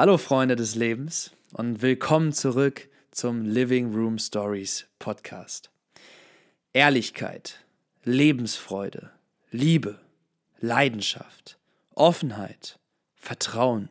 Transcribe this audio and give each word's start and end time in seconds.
Hallo 0.00 0.16
Freunde 0.16 0.54
des 0.54 0.76
Lebens 0.76 1.32
und 1.54 1.82
willkommen 1.82 2.32
zurück 2.32 2.88
zum 3.10 3.44
Living 3.44 3.92
Room 3.92 4.16
Stories 4.20 4.86
Podcast. 5.00 5.70
Ehrlichkeit, 6.72 7.64
Lebensfreude, 8.04 9.10
Liebe, 9.50 9.98
Leidenschaft, 10.60 11.58
Offenheit, 11.96 12.78
Vertrauen. 13.16 13.88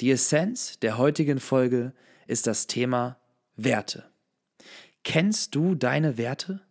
Die 0.00 0.10
Essenz 0.10 0.78
der 0.78 0.96
heutigen 0.96 1.40
Folge 1.40 1.92
ist 2.26 2.46
das 2.46 2.66
Thema 2.66 3.18
Werte. 3.54 4.06
Kennst 5.04 5.54
du 5.54 5.74
deine 5.74 6.16
Werte? 6.16 6.62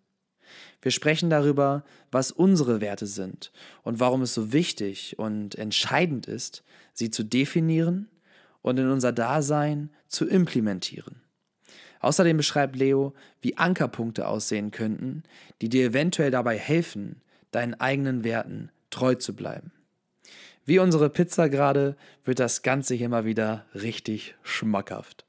Wir 0.82 0.90
sprechen 0.90 1.30
darüber, 1.30 1.86
was 2.10 2.32
unsere 2.32 2.82
Werte 2.82 3.06
sind 3.06 3.52
und 3.84 4.00
warum 4.00 4.24
es 4.24 4.34
so 4.34 4.52
wichtig 4.52 5.20
und 5.20 5.54
entscheidend 5.60 6.26
ist, 6.26 6.64
sie 6.94 7.12
zu 7.12 7.22
definieren 7.22 8.08
und 8.62 8.78
in 8.78 8.90
unser 8.90 9.12
Dasein 9.12 9.90
zu 10.08 10.28
implementieren. 10.28 11.22
Außerdem 12.00 12.38
beschreibt 12.38 12.76
Leo, 12.76 13.14
wie 13.42 13.58
Ankerpunkte 13.58 14.28
aussehen 14.28 14.72
könnten, 14.72 15.24
die 15.62 15.70
dir 15.70 15.86
eventuell 15.86 16.32
dabei 16.32 16.58
helfen, 16.58 17.22
deinen 17.52 17.76
eigenen 17.76 18.24
Werten 18.24 18.72
treu 18.90 19.16
zu 19.16 19.36
bleiben. 19.36 19.72
Wie 20.66 20.80
unsere 20.80 21.10
Pizza 21.10 21.50
gerade 21.50 21.96
wird 22.24 22.40
das 22.40 22.62
Ganze 22.62 22.96
hier 22.96 23.10
mal 23.10 23.26
wieder 23.26 23.66
richtig 23.74 24.36
schmackhaft. 24.44 25.26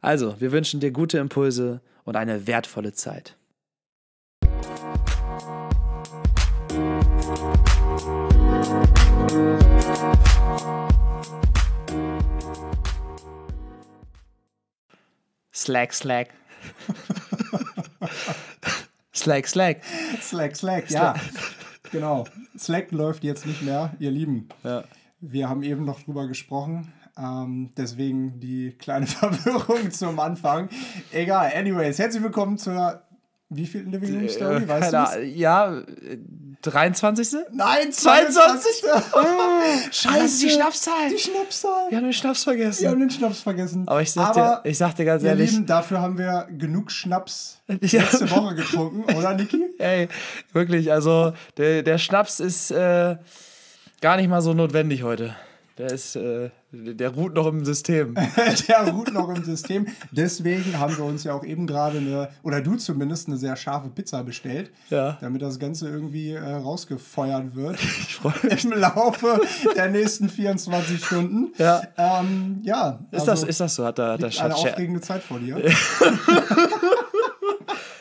Also, 0.00 0.40
wir 0.40 0.52
wünschen 0.52 0.80
dir 0.80 0.90
gute 0.90 1.18
Impulse 1.18 1.80
und 2.04 2.16
eine 2.16 2.46
wertvolle 2.46 2.92
Zeit. 2.92 3.36
Slack, 15.56 15.94
Slack. 15.94 16.28
Slack, 19.14 19.46
Slack. 19.48 19.82
Slack, 20.20 20.54
Slack, 20.54 20.90
ja. 20.90 21.14
Genau. 21.90 22.26
Slack 22.58 22.92
läuft 22.92 23.24
jetzt 23.24 23.46
nicht 23.46 23.62
mehr, 23.62 23.94
ihr 23.98 24.10
Lieben. 24.10 24.50
Ja. 24.62 24.84
Wir 25.20 25.48
haben 25.48 25.62
eben 25.62 25.86
noch 25.86 26.02
drüber 26.02 26.26
gesprochen. 26.28 26.92
Ähm, 27.16 27.72
deswegen 27.74 28.38
die 28.38 28.72
kleine 28.72 29.06
Verwirrung 29.06 29.90
zum 29.92 30.20
Anfang. 30.20 30.68
Egal, 31.10 31.50
anyways, 31.54 31.98
herzlich 31.98 32.22
willkommen 32.22 32.58
zur 32.58 33.05
wie 33.48 33.66
viel 33.66 33.82
Living 33.82 34.18
Room 34.18 34.28
Story? 34.28 34.62
Äh, 34.64 34.68
Weißt 34.68 34.92
du? 34.92 35.22
Ja, 35.24 35.78
äh, 35.78 36.18
23. 36.62 37.38
Nein, 37.52 37.92
22. 37.92 38.82
22. 38.82 39.92
Scheiße, 39.92 40.40
die 40.46 40.50
Schnapszahl. 40.50 41.10
Die 41.10 41.18
Schnapszahl. 41.18 41.90
Wir 41.90 41.98
haben 41.98 42.04
den 42.04 42.12
Schnaps 42.12 42.42
vergessen. 42.44 42.82
Wir 42.82 42.90
haben 42.90 43.00
den 43.00 43.10
Schnaps 43.10 43.40
vergessen. 43.40 43.86
Aber 43.86 44.02
ich 44.02 44.10
sag 44.10 44.30
Aber, 44.30 44.60
dir, 44.64 44.70
ich 44.70 44.78
sag 44.78 44.94
dir 44.96 45.04
ganz 45.04 45.22
ihr 45.22 45.28
ehrlich, 45.30 45.52
Lieben, 45.52 45.66
dafür 45.66 46.00
haben 46.00 46.18
wir 46.18 46.48
genug 46.50 46.90
Schnaps 46.90 47.60
Ja. 47.68 48.02
letzte 48.02 48.28
Woche 48.30 48.56
getrunken, 48.56 49.04
oder 49.14 49.34
Niki? 49.34 49.64
ey, 49.78 50.08
wirklich, 50.52 50.90
also 50.90 51.32
der, 51.56 51.82
der 51.82 51.98
Schnaps 51.98 52.40
ist 52.40 52.72
äh, 52.72 53.16
gar 54.00 54.16
nicht 54.16 54.28
mal 54.28 54.42
so 54.42 54.54
notwendig 54.54 55.04
heute. 55.04 55.36
Der 55.78 55.90
ist, 55.90 56.16
äh, 56.16 56.48
der 56.72 57.10
ruht 57.10 57.34
noch 57.34 57.46
im 57.46 57.62
System. 57.64 58.14
Der 58.68 58.88
ruht 58.92 59.12
noch 59.12 59.28
im 59.28 59.44
System. 59.44 59.86
Deswegen 60.10 60.78
haben 60.78 60.96
wir 60.96 61.04
uns 61.04 61.24
ja 61.24 61.34
auch 61.34 61.44
eben 61.44 61.66
gerade 61.66 61.98
eine, 61.98 62.30
oder 62.42 62.62
du 62.62 62.76
zumindest, 62.76 63.28
eine 63.28 63.36
sehr 63.36 63.56
scharfe 63.56 63.90
Pizza 63.90 64.22
bestellt, 64.24 64.70
Ja. 64.88 65.18
damit 65.20 65.42
das 65.42 65.58
Ganze 65.58 65.88
irgendwie 65.88 66.30
äh, 66.32 66.40
rausgefeuert 66.40 67.54
wird 67.56 67.74
Ich 68.00 68.14
freu 68.16 68.32
mich. 68.42 68.64
im 68.64 68.72
Laufe 68.72 69.38
der 69.76 69.90
nächsten 69.90 70.30
24 70.30 71.04
Stunden. 71.04 71.52
Ja. 71.58 71.82
Ähm, 71.98 72.60
ja 72.62 73.00
Ist, 73.10 73.24
das, 73.28 73.42
ist 73.42 73.60
das 73.60 73.74
so? 73.74 73.84
Hat 73.84 73.98
der, 73.98 74.12
hat 74.12 74.22
der 74.22 74.28
liegt 74.30 74.40
eine 74.42 74.54
aufregende 74.54 75.00
Zeit 75.02 75.22
vor 75.22 75.38
dir. 75.38 75.56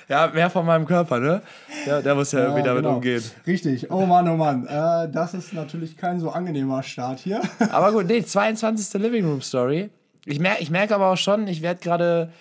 Ja, 0.07 0.27
mehr 0.27 0.49
von 0.49 0.65
meinem 0.65 0.85
Körper, 0.85 1.19
ne? 1.19 1.41
Ja, 1.85 2.01
der 2.01 2.15
muss 2.15 2.31
ja, 2.31 2.41
irgendwie 2.41 2.63
damit 2.63 2.83
genau. 2.83 2.95
umgehen. 2.95 3.23
Richtig. 3.47 3.89
Oh 3.91 4.05
Mann, 4.05 4.27
oh 4.29 4.37
Mann. 4.37 4.67
Äh, 4.67 5.09
das 5.11 5.33
ist 5.33 5.53
natürlich 5.53 5.97
kein 5.97 6.19
so 6.19 6.29
angenehmer 6.29 6.83
Start 6.83 7.19
hier. 7.19 7.41
Aber 7.71 7.91
gut, 7.91 8.05
nee, 8.07 8.23
22. 8.23 9.01
Living 9.01 9.25
Room 9.25 9.41
Story. 9.41 9.89
Ich 10.25 10.39
merke 10.39 10.61
ich 10.61 10.71
merk 10.71 10.91
aber 10.91 11.11
auch 11.11 11.17
schon, 11.17 11.47
ich 11.47 11.61
werde 11.61 11.81
gerade, 11.81 12.31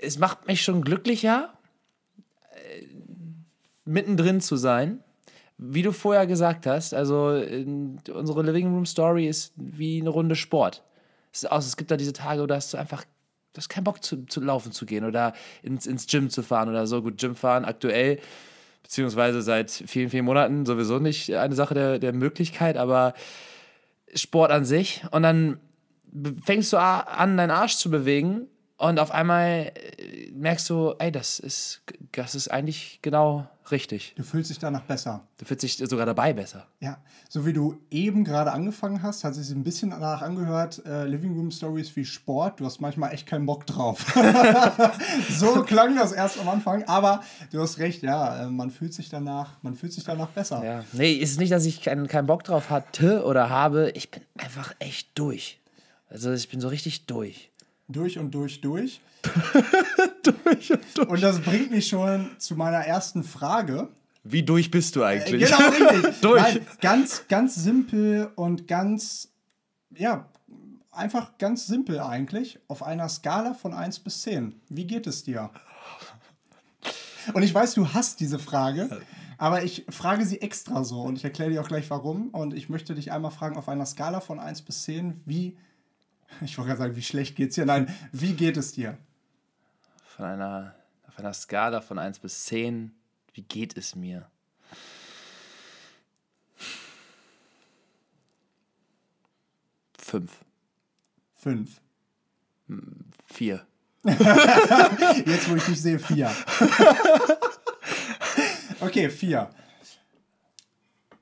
es 0.00 0.18
macht 0.18 0.46
mich 0.46 0.62
schon 0.62 0.82
glücklicher, 0.82 1.52
äh, 2.52 2.86
mittendrin 3.84 4.40
zu 4.40 4.56
sein. 4.56 5.00
Wie 5.58 5.82
du 5.82 5.92
vorher 5.92 6.26
gesagt 6.26 6.66
hast, 6.66 6.94
also 6.94 7.34
in, 7.34 7.98
unsere 8.14 8.42
Living 8.42 8.72
Room 8.72 8.86
Story 8.86 9.26
ist 9.26 9.52
wie 9.56 10.00
eine 10.00 10.10
Runde 10.10 10.36
Sport. 10.36 10.84
Es, 11.32 11.42
ist 11.42 11.50
aus, 11.50 11.66
es 11.66 11.76
gibt 11.76 11.90
da 11.90 11.96
diese 11.96 12.12
Tage, 12.12 12.42
wo 12.42 12.46
du 12.46 12.54
hast 12.54 12.72
du 12.72 12.78
einfach 12.78 13.04
du 13.52 13.58
hast 13.58 13.68
keinen 13.68 13.84
Bock 13.84 14.02
zu, 14.02 14.24
zu 14.26 14.40
laufen 14.40 14.72
zu 14.72 14.86
gehen 14.86 15.04
oder 15.04 15.34
ins, 15.62 15.86
ins 15.86 16.06
Gym 16.06 16.30
zu 16.30 16.42
fahren 16.42 16.68
oder 16.68 16.86
so. 16.86 17.02
Gut, 17.02 17.18
Gym 17.18 17.34
fahren 17.34 17.64
aktuell, 17.64 18.18
beziehungsweise 18.82 19.42
seit 19.42 19.70
vielen, 19.70 20.10
vielen 20.10 20.24
Monaten 20.24 20.64
sowieso 20.66 20.98
nicht 20.98 21.34
eine 21.34 21.54
Sache 21.54 21.74
der, 21.74 21.98
der 21.98 22.12
Möglichkeit, 22.12 22.76
aber 22.76 23.14
Sport 24.14 24.50
an 24.50 24.64
sich 24.64 25.02
und 25.10 25.22
dann 25.22 25.60
fängst 26.44 26.72
du 26.72 26.76
an, 26.78 27.36
deinen 27.36 27.50
Arsch 27.50 27.76
zu 27.76 27.90
bewegen 27.90 28.48
und 28.82 28.98
auf 28.98 29.12
einmal 29.12 29.70
äh, 29.96 30.32
merkst 30.32 30.68
du, 30.68 30.94
ey, 30.98 31.12
das 31.12 31.38
ist, 31.38 31.82
das 32.10 32.34
ist 32.34 32.48
eigentlich 32.48 32.98
genau 33.00 33.46
richtig. 33.70 34.12
Du 34.16 34.24
fühlst 34.24 34.50
dich 34.50 34.58
danach 34.58 34.82
besser. 34.82 35.22
Du 35.38 35.44
fühlst 35.44 35.62
dich 35.62 35.76
sogar 35.76 36.04
dabei 36.04 36.32
besser. 36.32 36.66
Ja, 36.80 36.98
so 37.28 37.46
wie 37.46 37.52
du 37.52 37.78
eben 37.92 38.24
gerade 38.24 38.50
angefangen 38.50 39.00
hast, 39.00 39.22
hat 39.22 39.36
es 39.36 39.46
sich 39.46 39.56
ein 39.56 39.62
bisschen 39.62 39.90
danach 39.90 40.20
angehört, 40.20 40.84
äh, 40.84 41.04
Living 41.04 41.32
Room 41.34 41.52
Stories 41.52 41.94
wie 41.94 42.04
Sport. 42.04 42.58
Du 42.58 42.64
hast 42.64 42.80
manchmal 42.80 43.14
echt 43.14 43.28
keinen 43.28 43.46
Bock 43.46 43.66
drauf. 43.66 44.04
so 45.30 45.62
klang 45.62 45.94
das 45.94 46.10
erst 46.10 46.40
am 46.40 46.48
Anfang, 46.48 46.82
aber 46.88 47.22
du 47.52 47.60
hast 47.60 47.78
recht, 47.78 48.02
ja, 48.02 48.46
äh, 48.46 48.50
man 48.50 48.72
fühlt 48.72 48.94
sich 48.94 49.08
danach, 49.08 49.62
man 49.62 49.76
fühlt 49.76 49.92
sich 49.92 50.02
danach 50.02 50.30
besser. 50.30 50.64
Ja. 50.64 50.84
Nee, 50.92 51.12
ist 51.12 51.38
nicht, 51.38 51.52
dass 51.52 51.64
ich 51.66 51.82
keinen 51.82 52.08
keinen 52.08 52.26
Bock 52.26 52.42
drauf 52.42 52.68
hatte 52.68 53.24
oder 53.24 53.48
habe. 53.48 53.92
Ich 53.94 54.10
bin 54.10 54.22
einfach 54.38 54.74
echt 54.80 55.16
durch. 55.16 55.60
Also 56.08 56.32
ich 56.32 56.48
bin 56.48 56.60
so 56.60 56.66
richtig 56.66 57.06
durch. 57.06 57.51
Durch 57.88 58.18
und 58.18 58.30
durch, 58.32 58.60
durch. 58.60 59.00
Durch 60.22 60.70
und 60.72 60.80
durch. 60.94 61.08
Und 61.08 61.22
das 61.22 61.40
bringt 61.40 61.70
mich 61.70 61.88
schon 61.88 62.30
zu 62.38 62.54
meiner 62.54 62.78
ersten 62.78 63.24
Frage. 63.24 63.88
Wie 64.24 64.42
durch 64.42 64.70
bist 64.70 64.94
du 64.94 65.02
eigentlich? 65.02 65.44
Genau, 65.44 65.68
richtig. 65.94 66.20
Durch. 66.20 66.42
Nein, 66.42 66.66
ganz, 66.80 67.26
ganz 67.28 67.54
simpel 67.56 68.30
und 68.36 68.68
ganz, 68.68 69.28
ja, 69.96 70.28
einfach 70.92 71.38
ganz 71.38 71.66
simpel 71.66 71.98
eigentlich. 72.00 72.60
Auf 72.68 72.82
einer 72.82 73.08
Skala 73.08 73.54
von 73.54 73.72
1 73.72 74.00
bis 74.00 74.22
10. 74.22 74.60
Wie 74.68 74.86
geht 74.86 75.06
es 75.06 75.24
dir? 75.24 75.50
Und 77.32 77.42
ich 77.42 77.54
weiß, 77.54 77.74
du 77.74 77.88
hast 77.88 78.20
diese 78.20 78.38
Frage, 78.38 79.00
aber 79.38 79.64
ich 79.64 79.86
frage 79.88 80.24
sie 80.24 80.40
extra 80.40 80.84
so 80.84 81.02
und 81.02 81.16
ich 81.16 81.24
erkläre 81.24 81.50
dir 81.50 81.60
auch 81.60 81.68
gleich 81.68 81.90
warum. 81.90 82.28
Und 82.28 82.54
ich 82.54 82.68
möchte 82.68 82.94
dich 82.94 83.10
einmal 83.10 83.30
fragen, 83.30 83.56
auf 83.56 83.68
einer 83.68 83.86
Skala 83.86 84.20
von 84.20 84.38
1 84.38 84.62
bis 84.62 84.82
10, 84.84 85.20
wie, 85.24 85.56
ich 86.40 86.56
wollte 86.58 86.68
gerade 86.68 86.78
sagen, 86.78 86.96
wie 86.96 87.02
schlecht 87.02 87.36
geht's 87.36 87.54
dir? 87.54 87.66
Nein, 87.66 87.94
wie 88.12 88.34
geht 88.34 88.56
es 88.56 88.72
dir? 88.72 88.98
Von 90.04 90.26
einer, 90.26 90.74
auf 91.06 91.18
einer 91.18 91.32
Skala 91.32 91.80
von 91.80 91.98
1 91.98 92.18
bis 92.20 92.44
10, 92.44 92.92
wie 93.34 93.42
geht 93.42 93.76
es 93.76 93.94
mir? 93.94 94.26
Fünf. 99.98 100.32
5. 101.36 101.80
Vier. 103.26 103.66
Jetzt, 104.04 105.50
wo 105.50 105.56
ich 105.56 105.64
dich 105.64 105.80
sehe, 105.80 105.98
4. 105.98 106.30
Okay, 108.80 109.08
4. 109.10 109.48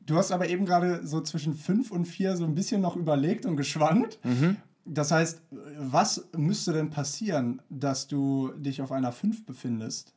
Du 0.06 0.16
hast 0.16 0.32
aber 0.32 0.49
eben 0.49 0.65
gerade 0.65 1.06
so 1.06 1.20
zwischen 1.20 1.54
5 1.54 1.91
und 1.91 2.06
4 2.06 2.37
so 2.38 2.44
ein 2.44 2.54
bisschen 2.54 2.81
noch 2.81 2.97
überlegt 2.97 3.44
und 3.44 3.56
geschwankt. 3.56 4.19
Das 4.92 5.12
heißt, 5.12 5.40
was 5.78 6.28
müsste 6.37 6.72
denn 6.72 6.90
passieren, 6.90 7.62
dass 7.70 8.08
du 8.08 8.52
dich 8.56 8.82
auf 8.82 8.90
einer 8.90 9.12
5 9.12 9.46
befindest? 9.46 10.12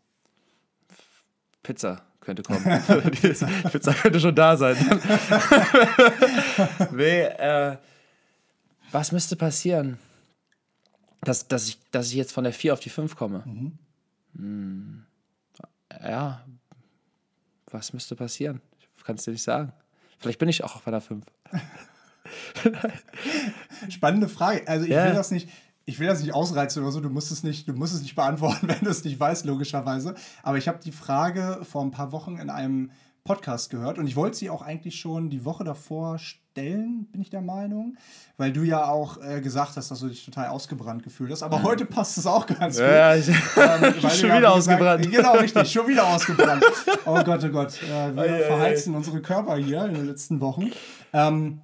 Pizza 1.61 2.01
könnte 2.21 2.41
kommen. 2.41 2.63
Die 2.87 3.69
Pizza 3.69 3.93
könnte 3.93 4.19
schon 4.19 4.33
da 4.33 4.57
sein. 4.57 4.75
nee, 6.91 7.21
äh, 7.21 7.77
was 8.91 9.11
müsste 9.11 9.35
passieren? 9.35 9.99
Dass, 11.21 11.47
dass, 11.47 11.67
ich, 11.67 11.77
dass 11.91 12.07
ich 12.07 12.15
jetzt 12.15 12.33
von 12.33 12.43
der 12.43 12.53
4 12.53 12.73
auf 12.73 12.79
die 12.79 12.89
5 12.89 13.15
komme. 13.15 13.43
Hm. 14.35 15.05
Ja, 16.01 16.43
was 17.67 17.93
müsste 17.93 18.15
passieren? 18.15 18.59
Ich 18.97 19.03
kann 19.03 19.17
es 19.17 19.23
dir 19.23 19.31
nicht 19.31 19.43
sagen. 19.43 19.71
Vielleicht 20.17 20.39
bin 20.39 20.49
ich 20.49 20.63
auch 20.63 20.75
auf 20.75 20.87
einer 20.87 20.99
5. 20.99 21.23
Spannende 23.89 24.29
Frage. 24.29 24.67
Also 24.67 24.85
ich 24.85 24.91
Ja. 24.91 25.05
will 25.05 25.13
das 25.13 25.31
nicht, 25.31 25.49
ich 25.85 25.99
will 25.99 26.07
das 26.07 26.21
nicht 26.21 26.33
ausreizen 26.33 26.81
oder 26.83 26.91
so. 26.91 26.99
Du 26.99 27.09
musst 27.09 27.31
es 27.31 27.43
nicht, 27.43 27.67
du 27.67 27.73
musst 27.73 27.93
es 27.93 28.01
nicht 28.01 28.15
beantworten, 28.15 28.67
wenn 28.67 28.79
du 28.81 28.89
es 28.89 29.03
nicht 29.03 29.19
weißt, 29.19 29.45
logischerweise. 29.45 30.15
Aber 30.41 30.57
ich 30.57 30.67
habe 30.67 30.79
die 30.83 30.91
Frage 30.91 31.59
vor 31.63 31.83
ein 31.83 31.91
paar 31.91 32.11
Wochen 32.11 32.37
in 32.37 32.49
einem 32.49 32.91
Podcast 33.25 33.69
gehört 33.69 33.97
und 33.99 34.07
ich 34.07 34.17
wollte 34.17 34.35
sie 34.37 34.49
auch 34.49 34.61
eigentlich 34.61 34.99
schon 34.99 35.29
die 35.29 35.45
Woche 35.45 35.63
davor 35.63 36.19
stellen, 36.19 37.07
bin 37.13 37.21
ich 37.21 37.29
der 37.29 37.39
Meinung. 37.41 37.95
Weil 38.35 38.51
du 38.51 38.63
ja 38.63 38.85
auch 38.85 39.17
äh, 39.23 39.39
gesagt 39.39 39.77
hast, 39.77 39.91
dass 39.91 40.01
du 40.01 40.09
dich 40.09 40.25
total 40.25 40.47
ausgebrannt 40.49 41.03
gefühlt 41.03 41.31
hast. 41.31 41.41
Aber 41.41 41.63
heute 41.63 41.85
passt 41.85 42.17
es 42.17 42.27
auch 42.27 42.45
ganz 42.45 42.75
gut. 42.75 42.85
Ja, 42.85 43.15
ich, 43.15 43.29
ähm, 43.29 43.35
schon 44.01 44.23
wieder 44.23 44.41
ja, 44.41 44.49
ausgebrannt. 44.49 45.05
Gesagt, 45.05 45.23
genau, 45.23 45.39
richtig, 45.39 45.71
schon 45.71 45.87
wieder 45.87 46.05
ausgebrannt. 46.05 46.65
oh 47.05 47.23
Gott, 47.23 47.43
oh 47.45 47.49
Gott. 47.49 47.81
Äh, 47.83 48.13
wir 48.13 48.41
oh, 48.43 48.47
verheizen 48.47 48.93
unsere 48.93 49.21
Körper 49.21 49.55
hier 49.55 49.85
in 49.85 49.93
den 49.93 50.05
letzten 50.05 50.41
Wochen. 50.41 50.71
Ähm, 51.13 51.61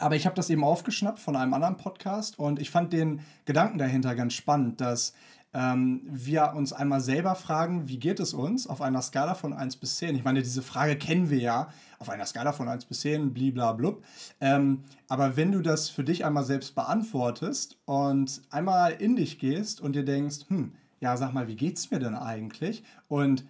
aber 0.00 0.16
ich 0.16 0.26
habe 0.26 0.36
das 0.36 0.50
eben 0.50 0.64
aufgeschnappt 0.64 1.18
von 1.18 1.36
einem 1.36 1.54
anderen 1.54 1.76
Podcast 1.76 2.38
und 2.38 2.60
ich 2.60 2.70
fand 2.70 2.92
den 2.92 3.20
Gedanken 3.44 3.78
dahinter 3.78 4.14
ganz 4.14 4.34
spannend, 4.34 4.80
dass 4.80 5.14
ähm, 5.54 6.02
wir 6.04 6.52
uns 6.54 6.72
einmal 6.72 7.00
selber 7.00 7.34
fragen, 7.34 7.88
wie 7.88 7.98
geht 7.98 8.20
es 8.20 8.34
uns 8.34 8.66
auf 8.66 8.82
einer 8.82 9.00
Skala 9.00 9.34
von 9.34 9.52
1 9.52 9.76
bis 9.76 9.96
10? 9.96 10.14
Ich 10.14 10.24
meine, 10.24 10.42
diese 10.42 10.62
Frage 10.62 10.96
kennen 10.96 11.30
wir 11.30 11.38
ja 11.38 11.68
auf 11.98 12.10
einer 12.10 12.26
Skala 12.26 12.52
von 12.52 12.68
1 12.68 12.84
bis 12.84 13.00
10, 13.00 13.32
bliblablub. 13.32 14.04
Ähm, 14.40 14.84
aber 15.08 15.36
wenn 15.36 15.52
du 15.52 15.62
das 15.62 15.88
für 15.88 16.04
dich 16.04 16.24
einmal 16.24 16.44
selbst 16.44 16.74
beantwortest 16.74 17.78
und 17.86 18.42
einmal 18.50 18.92
in 18.92 19.16
dich 19.16 19.38
gehst 19.38 19.80
und 19.80 19.94
dir 19.96 20.04
denkst, 20.04 20.48
hm, 20.48 20.72
ja, 21.00 21.16
sag 21.16 21.32
mal, 21.32 21.48
wie 21.48 21.56
geht 21.56 21.78
es 21.78 21.90
mir 21.90 21.98
denn 21.98 22.14
eigentlich? 22.14 22.82
Und 23.08 23.44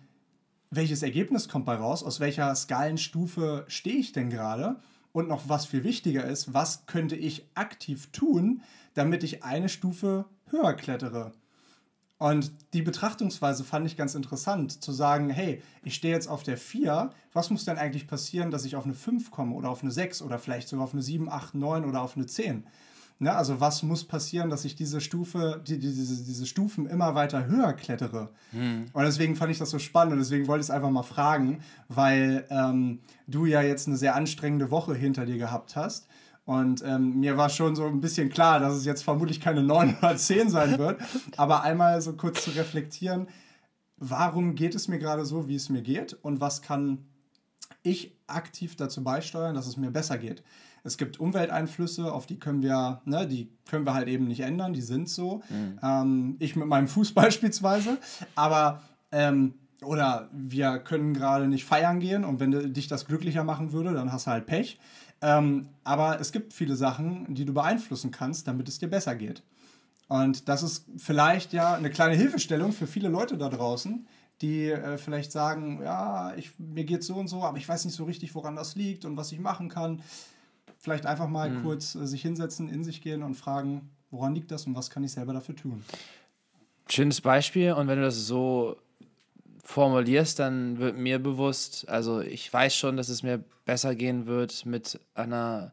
welches 0.71 1.03
Ergebnis 1.03 1.49
kommt 1.49 1.65
bei 1.65 1.75
raus? 1.75 2.05
Aus 2.05 2.21
welcher 2.21 2.55
Skalenstufe 2.55 3.65
stehe 3.69 3.97
ich 3.97 4.13
denn 4.13 4.31
gerade? 4.31 4.77
Und 5.19 5.27
noch 5.27 5.49
was 5.49 5.67
viel 5.67 5.83
wichtiger 5.83 6.25
ist, 6.25 6.55
was 6.55 6.87
könnte 6.87 7.17
ich 7.17 7.45
aktiv 7.57 8.09
tun, 8.13 8.63
damit 8.95 9.25
ich 9.25 9.43
eine 9.43 9.69
Stufe 9.69 10.27
höher 10.47 10.75
klettere? 10.75 11.33
Und 12.19 12.53
die 12.73 12.83
Betrachtungsweise 12.83 13.65
fand 13.65 13.85
ich 13.89 13.97
ganz 13.97 14.15
interessant, 14.15 14.81
zu 14.81 14.93
sagen, 14.93 15.29
hey, 15.29 15.61
ich 15.83 15.97
stehe 15.97 16.15
jetzt 16.15 16.29
auf 16.29 16.45
der 16.45 16.57
4, 16.57 17.11
was 17.33 17.51
muss 17.51 17.65
denn 17.65 17.79
eigentlich 17.79 18.07
passieren, 18.07 18.53
dass 18.53 18.65
ich 18.65 18.77
auf 18.77 18.85
eine 18.85 18.95
5 18.95 19.33
komme 19.33 19.57
oder 19.57 19.71
auf 19.71 19.83
eine 19.83 19.91
6 19.91 20.23
oder 20.23 20.39
vielleicht 20.39 20.69
sogar 20.69 20.85
auf 20.85 20.93
eine 20.93 21.03
7, 21.03 21.29
8, 21.29 21.57
9 21.57 21.85
oder 21.85 22.01
auf 22.01 22.17
eine 22.17 22.27
10? 22.27 22.65
Ne, 23.21 23.35
also 23.35 23.59
was 23.59 23.83
muss 23.83 24.05
passieren, 24.05 24.49
dass 24.49 24.65
ich 24.65 24.77
diese 24.77 25.01
Stufe, 25.01 25.61
die, 25.67 25.81
diese, 25.81 26.25
diese 26.25 26.47
Stufen 26.47 26.87
immer 26.87 27.17
weiter 27.17 27.47
höher 27.47 27.73
klettere? 27.73 28.31
Hm. 28.53 28.87
Und 28.93 29.03
deswegen 29.03 29.35
fand 29.35 29.51
ich 29.51 29.59
das 29.59 29.71
so 29.71 29.81
spannend 29.81 30.13
und 30.13 30.19
deswegen 30.21 30.47
wollte 30.47 30.61
ich 30.61 30.67
es 30.67 30.71
einfach 30.71 30.91
mal 30.91 31.03
fragen, 31.03 31.61
weil 31.89 32.47
ähm, 32.49 33.01
du 33.27 33.45
ja 33.45 33.61
jetzt 33.61 33.89
eine 33.89 33.97
sehr 33.97 34.15
anstrengende 34.15 34.71
Woche 34.71 34.95
hinter 34.95 35.27
dir 35.27 35.37
gehabt 35.37 35.75
hast 35.75 36.07
und 36.49 36.83
ähm, 36.83 37.21
mir 37.21 37.37
war 37.37 37.51
schon 37.51 37.77
so 37.77 37.85
ein 37.85 38.01
bisschen 38.01 38.31
klar, 38.31 38.59
dass 38.59 38.75
es 38.75 38.87
jetzt 38.87 39.03
vermutlich 39.03 39.39
keine 39.39 39.63
9 39.63 39.99
oder 39.99 40.17
10 40.17 40.49
sein 40.49 40.79
wird. 40.79 40.99
Aber 41.37 41.63
einmal 41.63 42.01
so 42.01 42.15
kurz 42.15 42.43
zu 42.43 42.53
reflektieren, 42.53 43.29
warum 43.99 44.55
geht 44.55 44.75
es 44.75 44.89
mir 44.89 44.99
gerade 44.99 45.27
so, 45.27 45.47
wie 45.47 45.57
es 45.57 45.69
mir 45.69 45.83
geht? 45.83 46.15
Und 46.23 46.41
was 46.41 46.63
kann 46.63 47.05
ich 47.83 48.17
aktiv 48.29 48.77
dazu 48.77 49.05
beisteuern, 49.05 49.57
dass 49.57 49.67
es 49.67 49.77
mir 49.77 49.91
besser 49.91 50.17
geht? 50.17 50.43
Es 50.89 50.99
gibt 50.99 51.21
Umwelteinflüsse, 51.21 52.13
auf 52.13 52.27
die 52.27 52.39
können 52.39 52.63
wir, 52.63 53.01
ne, 53.05 53.29
die 53.29 53.51
können 53.69 53.87
wir 53.87 53.95
halt 53.95 54.09
eben 54.09 54.27
nicht 54.27 54.41
ändern, 54.41 54.73
die 54.73 54.81
sind 54.81 55.09
so. 55.09 55.43
Mhm. 55.51 55.79
Ähm, 55.83 56.37
ich 56.39 56.57
mit 56.57 56.67
meinem 56.67 56.89
Fuß 56.89 57.13
beispielsweise. 57.15 57.99
Aber 58.35 58.83
ähm, 59.13 59.55
oder 59.83 60.29
wir 60.33 60.79
können 60.79 61.15
gerade 61.15 61.47
nicht 61.47 61.65
feiern 61.65 62.01
gehen 62.01 62.25
und 62.25 62.41
wenn 62.41 62.73
dich 62.73 62.89
das 62.89 63.07
glücklicher 63.07 63.45
machen 63.45 63.73
würde, 63.73 63.93
dann 63.93 64.13
hast 64.13 64.27
du 64.27 64.33
halt 64.33 64.47
Pech. 64.47 64.81
Ähm, 65.21 65.69
aber 65.85 66.21
es 66.21 66.33
gibt 66.33 66.53
viele 66.53 66.77
Sachen, 66.77 67.35
die 67.35 67.45
du 67.45 67.53
beeinflussen 67.53 68.11
kannst, 68.11 68.49
damit 68.49 68.69
es 68.69 68.79
dir 68.79 68.89
besser 68.89 69.15
geht. 69.15 69.43
Und 70.09 70.49
das 70.49 70.63
ist 70.63 70.87
vielleicht 70.97 71.53
ja 71.53 71.75
eine 71.75 71.91
kleine 71.91 72.15
Hilfestellung 72.15 72.73
für 72.73 72.87
viele 72.87 73.09
Leute 73.09 73.37
da 73.37 73.49
draußen, 73.49 74.07
die 74.41 74.71
äh, 74.71 74.97
vielleicht 74.97 75.33
sagen, 75.33 75.81
ja, 75.83 76.35
ich, 76.37 76.59
mir 76.59 76.85
geht 76.85 77.05
so 77.05 77.17
und 77.17 77.29
so, 77.29 77.43
aber 77.43 77.59
ich 77.59 77.69
weiß 77.69 77.85
nicht 77.85 77.95
so 77.95 78.05
richtig, 78.05 78.35
woran 78.35 78.57
das 78.57 78.75
liegt 78.75 79.05
und 79.05 79.17
was 79.17 79.33
ich 79.33 79.41
machen 79.41 79.69
kann. 79.69 80.03
Vielleicht 80.79 81.07
einfach 81.07 81.29
mal 81.29 81.51
mhm. 81.51 81.63
kurz 81.63 81.95
äh, 81.95 82.07
sich 82.07 82.23
hinsetzen, 82.23 82.69
in 82.69 82.85
sich 82.85 83.03
gehen 83.03 83.23
und 83.23 83.35
fragen, 83.35 83.91
woran 84.11 84.35
liegt 84.35 84.51
das 84.51 84.67
und 84.67 84.75
was 84.75 84.91
kann 84.91 85.05
ich 85.05 85.13
selber 85.13 85.33
dafür 85.33 85.57
tun. 85.57 85.85
Schönes 86.89 87.21
Beispiel. 87.21 87.73
Und 87.73 87.89
wenn 87.89 87.99
du 87.99 88.05
das 88.05 88.27
so 88.27 88.77
formulierst, 89.65 90.39
dann 90.39 90.79
wird 90.79 90.97
mir 90.97 91.19
bewusst, 91.19 91.89
also 91.89 92.21
ich 92.21 92.51
weiß 92.51 92.75
schon, 92.75 92.97
dass 92.97 93.11
es 93.11 93.23
mir 93.23 93.45
besser 93.67 93.95
gehen 93.95 94.27
wird 94.27 94.65
mit 94.65 94.99
einer 95.15 95.73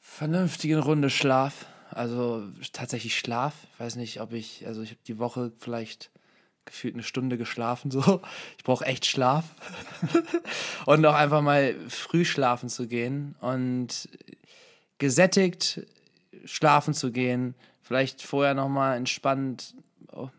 vernünftigen 0.00 0.78
Runde 0.78 1.08
Schlaf. 1.08 1.66
Also 1.90 2.44
tatsächlich 2.72 3.16
Schlaf. 3.16 3.54
Ich 3.72 3.80
weiß 3.80 3.96
nicht, 3.96 4.20
ob 4.20 4.32
ich, 4.32 4.66
also 4.66 4.82
ich 4.82 4.90
habe 4.90 5.00
die 5.06 5.18
Woche 5.18 5.52
vielleicht 5.58 6.10
gefühlt 6.70 6.94
eine 6.94 7.02
Stunde 7.02 7.36
geschlafen 7.36 7.90
so. 7.90 8.22
Ich 8.56 8.64
brauche 8.64 8.84
echt 8.84 9.06
Schlaf. 9.06 9.44
und 10.86 11.04
auch 11.04 11.14
einfach 11.14 11.42
mal 11.42 11.74
früh 11.88 12.24
schlafen 12.24 12.68
zu 12.68 12.86
gehen 12.86 13.34
und 13.40 14.08
gesättigt 14.98 15.86
schlafen 16.44 16.94
zu 16.94 17.10
gehen. 17.12 17.54
Vielleicht 17.82 18.22
vorher 18.22 18.54
nochmal 18.54 18.96
entspannt 18.96 19.74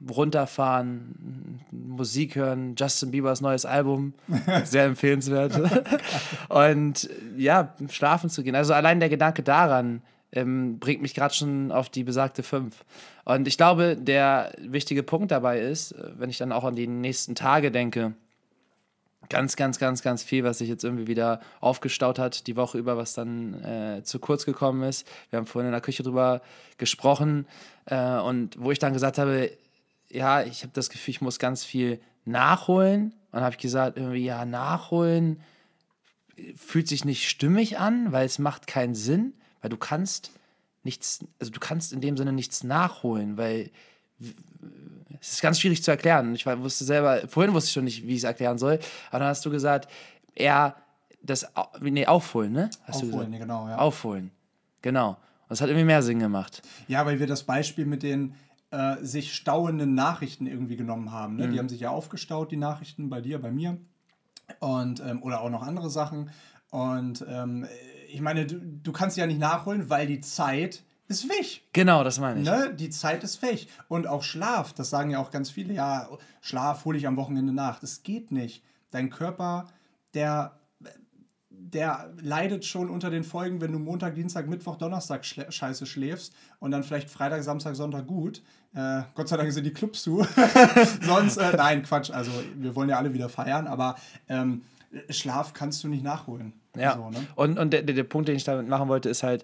runterfahren, 0.10 1.62
Musik 1.72 2.36
hören, 2.36 2.76
Justin 2.78 3.12
Biebers 3.12 3.42
neues 3.42 3.66
Album, 3.66 4.14
sehr 4.66 4.86
empfehlenswert. 4.86 5.60
und 6.50 7.10
ja, 7.38 7.74
schlafen 7.90 8.30
zu 8.30 8.44
gehen. 8.44 8.56
Also 8.56 8.74
allein 8.74 9.00
der 9.00 9.10
Gedanke 9.10 9.44
daran 9.44 10.02
ähm, 10.32 10.80
bringt 10.80 11.02
mich 11.02 11.14
gerade 11.14 11.34
schon 11.34 11.72
auf 11.72 11.90
die 11.90 12.04
besagte 12.04 12.44
5. 12.44 12.86
Und 13.26 13.48
ich 13.48 13.58
glaube, 13.58 13.98
der 13.98 14.54
wichtige 14.58 15.04
Punkt 15.04 15.32
dabei 15.32 15.60
ist, 15.60 15.92
äh, 15.92 16.12
wenn 16.18 16.30
ich 16.30 16.38
dann 16.38 16.52
auch 16.52 16.64
an 16.64 16.76
die 16.76 16.88
nächsten 16.88 17.36
Tage 17.36 17.72
denke, 17.72 18.14
ganz, 19.30 19.56
ganz, 19.56 19.80
ganz, 19.80 20.02
ganz 20.02 20.24
viel, 20.24 20.44
was 20.44 20.58
sich 20.58 20.70
jetzt 20.70 20.84
irgendwie 20.84 21.08
wieder 21.08 21.40
aufgestaut 21.60 22.20
hat, 22.20 22.48
die 22.48 22.56
Woche 22.56 22.78
über, 22.78 22.98
was 22.98 23.14
dann 23.14 23.64
äh, 23.64 24.04
zu 24.04 24.20
kurz 24.20 24.46
gekommen 24.46 24.84
ist. 24.84 25.08
Wir 25.30 25.38
haben 25.38 25.46
vorhin 25.46 25.68
in 25.68 25.74
der 25.74 25.82
Küche 25.82 26.04
drüber 26.04 26.42
gesprochen 26.78 27.46
äh, 27.86 28.18
und 28.20 28.62
wo 28.62 28.72
ich 28.72 28.80
dann 28.80 28.94
gesagt 28.94 29.18
habe, 29.18 29.52
ja, 30.10 30.44
ich 30.44 30.64
habe 30.64 30.74
das 30.74 30.90
Gefühl, 30.90 31.12
ich 31.12 31.22
muss 31.22 31.40
ganz 31.40 31.64
viel 31.64 32.00
nachholen. 32.26 33.14
Und 33.32 33.40
habe 33.40 33.54
ich 33.54 33.62
gesagt, 33.62 33.98
irgendwie, 33.98 34.26
ja, 34.26 34.44
nachholen 34.44 35.40
fühlt 36.56 36.88
sich 36.88 37.06
nicht 37.06 37.30
stimmig 37.30 37.80
an, 37.80 38.12
weil 38.12 38.26
es 38.26 38.40
macht 38.40 38.68
keinen 38.68 38.96
Sinn, 38.96 39.34
weil 39.62 39.70
du 39.70 39.78
kannst 39.78 40.32
nichts, 40.84 41.20
also 41.40 41.52
du 41.52 41.60
kannst 41.60 41.94
in 41.94 42.02
dem 42.02 42.18
Sinne 42.18 42.34
nichts 42.34 42.64
nachholen, 42.64 43.38
weil 43.38 43.72
es 45.20 45.34
ist 45.34 45.42
ganz 45.42 45.60
schwierig 45.60 45.84
zu 45.84 45.92
erklären. 45.92 46.34
Ich 46.36 46.46
wusste 46.46 46.84
selber, 46.84 47.28
vorhin 47.28 47.54
wusste 47.54 47.68
ich 47.68 47.74
schon 47.74 47.84
nicht, 47.84 48.06
wie 48.06 48.14
ich 48.14 48.20
es 48.20 48.24
erklären 48.24 48.58
soll, 48.58 48.80
aber 49.10 49.20
dann 49.20 49.30
hast 49.30 49.46
du 49.46 49.52
gesagt, 49.52 49.92
eher 50.36 50.76
das, 51.22 51.46
nee, 51.80 52.06
aufholen, 52.08 52.52
ne? 52.52 52.70
Hast 52.84 53.04
aufholen, 53.04 53.32
genau, 53.32 53.68
ja. 53.68 53.78
Aufholen, 53.78 54.32
genau. 54.82 55.10
Und 55.10 55.50
das 55.50 55.62
hat 55.62 55.70
irgendwie 55.70 55.86
mehr 55.86 56.02
Sinn 56.02 56.20
gemacht. 56.20 56.62
Ja, 56.88 57.06
weil 57.06 57.20
wir 57.20 57.28
das 57.28 57.44
Beispiel 57.44 57.86
mit 57.86 58.04
den, 58.04 58.36
äh, 58.72 58.96
sich 59.02 59.36
stauenden 59.36 59.96
Nachrichten 59.96 60.48
irgendwie 60.48 60.78
genommen 60.78 61.12
haben. 61.12 61.36
Ne? 61.36 61.48
Mhm. 61.48 61.52
Die 61.52 61.60
haben 61.60 61.70
sich 61.70 61.82
ja 61.82 61.90
aufgestaut, 61.90 62.52
die 62.52 62.58
Nachrichten 62.58 63.10
bei 63.10 63.22
dir, 63.22 63.40
bei 63.40 63.52
mir. 63.52 63.78
Und, 64.60 65.02
ähm, 65.02 65.22
oder 65.24 65.42
auch 65.42 65.50
noch 65.50 65.62
andere 65.62 65.90
Sachen. 65.90 66.32
Und 66.70 67.26
ähm, 67.28 67.68
ich 68.12 68.22
meine, 68.22 68.46
du, 68.46 68.60
du 68.60 68.92
kannst 68.92 69.18
ja 69.18 69.26
nicht 69.26 69.40
nachholen, 69.40 69.90
weil 69.90 70.08
die 70.08 70.22
Zeit 70.22 70.84
ist 71.08 71.28
weg. 71.30 71.62
Genau, 71.74 72.04
das 72.04 72.20
meine 72.20 72.40
ich. 72.40 72.46
Ne? 72.46 72.74
Die 72.74 72.90
Zeit 72.90 73.24
ist 73.24 73.42
weg. 73.42 73.68
Und 73.88 74.08
auch 74.08 74.24
Schlaf, 74.24 74.74
das 74.74 74.90
sagen 74.90 75.12
ja 75.12 75.20
auch 75.20 75.32
ganz 75.32 75.50
viele, 75.50 75.74
ja, 75.74 76.10
Schlaf 76.42 76.86
hole 76.86 76.98
ich 76.98 77.08
am 77.08 77.18
Wochenende 77.18 77.54
nach. 77.54 77.80
Das 77.80 78.04
geht 78.04 78.32
nicht. 78.32 78.64
Dein 78.92 79.10
Körper, 79.10 79.68
der 80.14 80.54
der 81.72 82.12
leidet 82.22 82.66
schon 82.66 82.90
unter 82.90 83.10
den 83.10 83.24
Folgen, 83.24 83.62
wenn 83.62 83.72
du 83.72 83.80
Montag, 83.80 84.16
Dienstag, 84.16 84.48
Mittwoch, 84.48 84.78
Donnerstag 84.78 85.24
schl 85.26 85.50
scheiße 85.50 85.86
schläfst 85.86 86.34
und 86.60 86.72
dann 86.72 86.84
vielleicht 86.84 87.10
Freitag, 87.10 87.44
Samstag, 87.44 87.76
Sonntag 87.76 88.08
gut. 88.08 88.42
Äh, 88.74 89.04
Gott 89.16 89.30
sei 89.30 89.38
Dank 89.38 89.52
sind 89.52 89.64
die 89.64 89.72
Clubs 89.72 90.02
zu. 90.02 90.26
Sonst, 91.02 91.38
äh, 91.38 91.56
nein, 91.56 91.84
Quatsch. 91.84 92.12
Also, 92.12 92.32
wir 92.56 92.76
wollen 92.76 92.90
ja 92.90 92.98
alle 92.98 93.14
wieder 93.14 93.30
feiern, 93.30 93.68
aber 93.68 93.96
ähm, 94.28 94.64
Schlaf 95.10 95.54
kannst 95.54 95.84
du 95.84 95.88
nicht 95.88 96.04
nachholen. 96.04 96.54
Ja. 96.76 96.96
So, 96.96 97.10
ne? 97.10 97.28
Und, 97.36 97.60
und 97.60 97.72
der, 97.72 97.84
der 97.84 98.04
Punkt, 98.04 98.28
den 98.28 98.36
ich 98.36 98.44
damit 98.44 98.68
machen 98.68 98.90
wollte, 98.90 99.10
ist 99.10 99.24
halt, 99.24 99.44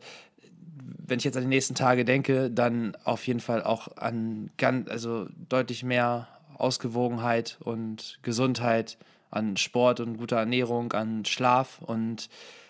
wenn 0.79 1.19
ich 1.19 1.25
jetzt 1.25 1.37
an 1.37 1.43
die 1.43 1.49
nächsten 1.49 1.75
Tage 1.75 2.05
denke, 2.05 2.49
dann 2.49 2.95
auf 3.03 3.27
jeden 3.27 3.39
Fall 3.39 3.63
auch 3.63 3.97
an 3.97 4.49
ganz, 4.57 4.89
also 4.89 5.27
deutlich 5.49 5.83
mehr 5.83 6.27
Ausgewogenheit 6.57 7.57
und 7.61 8.19
Gesundheit 8.21 8.97
an 9.29 9.57
Sport 9.57 9.99
und 9.99 10.17
guter 10.17 10.37
Ernährung, 10.37 10.93
an 10.93 11.25
Schlaf 11.25 11.81
und 11.81 12.29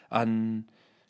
an 0.10 0.66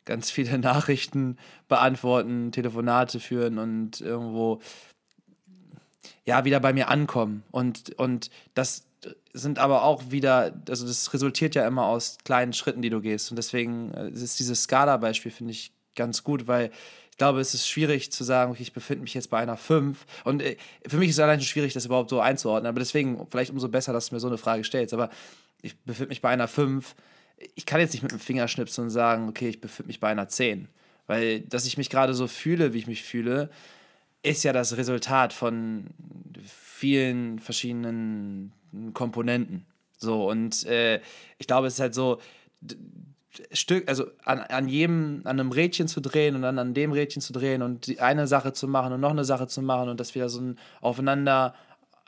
ganz 0.06 0.32
viele 0.32 0.58
Nachrichten 0.60 1.38
beantworten, 1.68 2.52
Telefonate 2.52 3.20
führen 3.20 3.58
und 3.58 4.02
irgendwo 4.02 4.62
ja 6.26 6.46
wieder 6.46 6.60
bei 6.60 6.74
mir 6.74 6.90
ankommen. 6.90 7.44
Und, 7.52 7.98
und 7.98 8.30
das 8.54 8.87
sind 9.34 9.60
aber 9.60 9.84
auch 9.84 10.12
wieder, 10.12 10.54
also 10.70 10.86
das 10.88 11.14
resultiert 11.14 11.56
ja 11.56 11.68
immer 11.68 11.86
aus 11.86 12.18
kleinen 12.24 12.54
Schritten, 12.54 12.82
die 12.82 12.90
du 12.90 13.02
gehst. 13.02 13.32
Und 13.32 13.38
deswegen 13.38 13.94
äh, 13.94 14.10
ist 14.10 14.40
dieses 14.40 14.64
Skala-Beispiel, 14.64 15.32
finde 15.32 15.52
ich, 15.52 15.72
ganz 15.96 16.24
gut, 16.24 16.48
weil 16.48 16.72
ich 17.12 17.18
glaube, 17.18 17.40
es 17.40 17.54
ist 17.54 17.68
schwierig 17.68 18.12
zu 18.12 18.24
sagen, 18.24 18.52
okay, 18.52 18.62
ich 18.62 18.74
befinde 18.74 19.02
mich 19.02 19.16
jetzt 19.16 19.30
bei 19.30 19.40
einer 19.40 19.58
5. 19.58 20.06
Und 20.24 20.42
äh, 20.42 20.56
für 20.88 20.98
mich 20.98 21.10
ist 21.10 21.16
es 21.16 21.20
allein 21.20 21.40
schon 21.40 21.48
schwierig, 21.48 21.74
das 21.74 21.86
überhaupt 21.86 22.10
so 22.10 22.20
einzuordnen. 22.20 22.70
Aber 22.70 22.80
deswegen 22.80 23.26
vielleicht 23.30 23.52
umso 23.52 23.70
besser, 23.70 23.94
dass 23.94 24.10
du 24.10 24.16
mir 24.16 24.20
so 24.20 24.28
eine 24.28 24.38
Frage 24.38 24.64
stellst. 24.64 24.94
Aber 24.94 25.10
ich 25.62 25.78
befinde 25.80 26.10
mich 26.10 26.22
bei 26.22 26.30
einer 26.30 26.48
5. 26.48 26.96
ich 27.56 27.66
kann 27.66 27.80
jetzt 27.80 27.94
nicht 27.94 28.04
mit 28.04 28.12
dem 28.12 28.20
Finger 28.20 28.48
schnipsen 28.48 28.84
und 28.84 28.90
sagen, 28.92 29.28
okay, 29.30 29.50
ich 29.50 29.62
befinde 29.62 29.88
mich 29.88 30.00
bei 30.00 30.10
einer 30.10 30.28
10. 30.28 30.68
Weil, 31.08 31.42
dass 31.42 31.66
ich 31.66 31.78
mich 31.78 31.90
gerade 31.90 32.14
so 32.14 32.28
fühle, 32.28 32.74
wie 32.74 32.80
ich 32.80 32.88
mich 32.88 33.02
fühle, 33.02 33.50
ist 34.22 34.44
ja 34.44 34.54
das 34.54 34.78
Resultat 34.78 35.34
von 35.34 35.88
vielen 36.46 37.40
verschiedenen 37.40 38.54
Komponenten. 38.94 39.66
So, 39.98 40.30
und 40.30 40.66
äh, 40.66 41.02
ich 41.38 41.48
glaube, 41.48 41.68
es 41.68 41.76
ist 41.76 41.80
halt 41.80 41.96
so, 41.96 42.20
Stück, 43.52 43.88
also 43.88 44.06
an, 44.24 44.40
an 44.40 44.68
jedem, 44.68 45.22
an 45.26 45.40
einem 45.40 45.52
Rädchen 45.52 45.88
zu 45.88 46.02
drehen 46.02 46.36
und 46.36 46.42
dann 46.42 46.60
an 46.60 46.74
dem 46.74 46.92
Rädchen 46.92 47.22
zu 47.22 47.34
drehen 47.34 47.62
und 47.62 47.88
die 47.88 48.00
eine 48.00 48.28
Sache 48.28 48.54
zu 48.54 48.68
machen 48.68 48.94
und 48.94 49.02
noch 49.02 49.12
eine 49.12 49.26
Sache 49.26 49.48
zu 49.48 49.62
machen 49.62 49.90
und 49.90 50.00
das 50.00 50.16
wieder 50.16 50.30
so 50.30 50.42
ein 50.42 50.60
aufeinander 50.82 51.54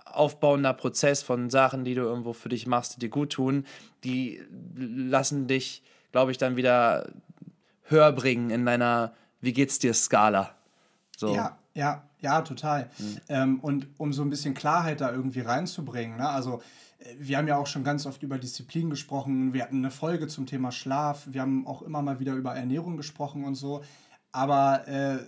aufbauender 0.05 0.73
Prozess 0.73 1.21
von 1.21 1.49
Sachen, 1.51 1.83
die 1.83 1.93
du 1.93 2.01
irgendwo 2.01 2.33
für 2.33 2.49
dich 2.49 2.65
machst, 2.65 2.95
die 2.95 2.99
dir 2.99 3.09
gut 3.09 3.33
tun, 3.33 3.65
die 4.03 4.41
lassen 4.75 5.47
dich, 5.47 5.83
glaube 6.11 6.31
ich, 6.31 6.39
dann 6.39 6.55
wieder 6.55 7.11
höher 7.83 8.11
bringen 8.11 8.49
in 8.49 8.65
deiner 8.65 9.13
Wie 9.39 9.53
geht's 9.53 9.77
dir 9.77 9.93
Skala. 9.93 10.55
So. 11.15 11.35
Ja, 11.35 11.59
ja, 11.75 12.08
ja, 12.21 12.41
total. 12.41 12.89
Mhm. 12.97 13.17
Ähm, 13.29 13.59
und 13.59 13.87
um 13.97 14.13
so 14.13 14.21
ein 14.21 14.29
bisschen 14.29 14.53
Klarheit 14.53 15.01
da 15.01 15.11
irgendwie 15.11 15.41
reinzubringen, 15.41 16.17
ne? 16.17 16.29
also 16.29 16.61
äh, 16.99 17.15
wir 17.17 17.37
haben 17.37 17.47
ja 17.47 17.57
auch 17.57 17.67
schon 17.67 17.83
ganz 17.83 18.05
oft 18.05 18.23
über 18.23 18.37
Disziplin 18.37 18.89
gesprochen, 18.89 19.53
wir 19.53 19.63
hatten 19.63 19.77
eine 19.77 19.91
Folge 19.91 20.27
zum 20.27 20.45
Thema 20.45 20.71
Schlaf, 20.71 21.27
wir 21.27 21.41
haben 21.41 21.65
auch 21.67 21.81
immer 21.81 22.01
mal 22.01 22.19
wieder 22.19 22.33
über 22.33 22.55
Ernährung 22.55 22.97
gesprochen 22.97 23.43
und 23.43 23.55
so, 23.55 23.83
aber 24.31 24.87
äh, 24.87 25.19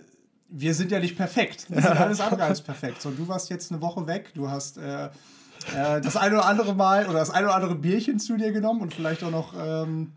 wir 0.52 0.74
sind 0.74 0.90
ja 0.90 1.00
nicht 1.00 1.16
perfekt. 1.16 1.66
Wir 1.70 1.80
sind 1.80 1.96
alles 1.98 2.20
andere 2.20 2.44
als 2.44 2.60
perfekt. 2.60 3.00
So, 3.00 3.10
du 3.10 3.26
warst 3.26 3.48
jetzt 3.48 3.72
eine 3.72 3.80
Woche 3.80 4.06
weg, 4.06 4.32
du 4.34 4.50
hast 4.50 4.76
äh, 4.76 5.06
äh, 5.06 6.00
das 6.00 6.16
eine 6.16 6.36
oder 6.36 6.46
andere 6.46 6.74
Mal 6.74 7.08
oder 7.08 7.18
das 7.18 7.30
eine 7.30 7.46
oder 7.46 7.54
andere 7.54 7.74
Bierchen 7.74 8.18
zu 8.18 8.36
dir 8.36 8.52
genommen 8.52 8.82
und 8.82 8.94
vielleicht 8.94 9.24
auch 9.24 9.30
noch 9.30 9.54
ähm, 9.58 10.12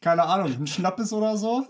keine 0.00 0.24
Ahnung, 0.24 0.52
ein 0.52 0.66
Schnappes 0.66 1.12
oder 1.12 1.36
so. 1.36 1.66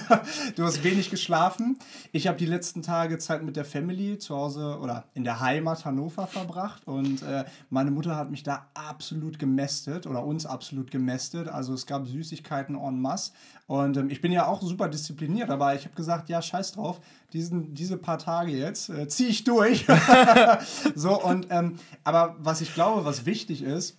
du 0.56 0.64
hast 0.64 0.82
wenig 0.82 1.10
geschlafen. 1.10 1.78
Ich 2.10 2.26
habe 2.26 2.36
die 2.36 2.46
letzten 2.46 2.82
Tage 2.82 3.18
Zeit 3.18 3.44
mit 3.44 3.56
der 3.56 3.64
Family 3.64 4.18
zu 4.18 4.34
Hause 4.34 4.78
oder 4.80 5.04
in 5.14 5.22
der 5.22 5.40
Heimat 5.40 5.84
Hannover 5.84 6.26
verbracht 6.26 6.86
und 6.86 7.22
äh, 7.22 7.44
meine 7.70 7.90
Mutter 7.90 8.16
hat 8.16 8.30
mich 8.30 8.42
da 8.42 8.66
absolut 8.74 9.38
gemästet 9.38 10.06
oder 10.06 10.24
uns 10.24 10.44
absolut 10.44 10.90
gemästet. 10.90 11.48
Also 11.48 11.72
es 11.72 11.86
gab 11.86 12.06
Süßigkeiten 12.06 12.76
en 12.76 13.00
masse 13.00 13.32
und 13.66 13.96
ähm, 13.96 14.10
ich 14.10 14.20
bin 14.20 14.32
ja 14.32 14.46
auch 14.46 14.60
super 14.60 14.88
diszipliniert, 14.88 15.50
aber 15.50 15.74
ich 15.74 15.84
habe 15.84 15.94
gesagt, 15.94 16.28
ja, 16.28 16.42
scheiß 16.42 16.72
drauf, 16.72 17.00
diesen, 17.32 17.74
diese 17.74 17.96
paar 17.96 18.18
Tage 18.18 18.52
jetzt 18.52 18.88
äh, 18.88 19.06
ziehe 19.06 19.28
ich 19.28 19.44
durch. 19.44 19.86
so 20.96 21.22
und 21.22 21.46
ähm, 21.50 21.78
aber 22.02 22.34
was 22.38 22.60
ich 22.60 22.74
glaube, 22.74 23.04
was 23.04 23.24
wichtig 23.24 23.62
ist, 23.62 23.98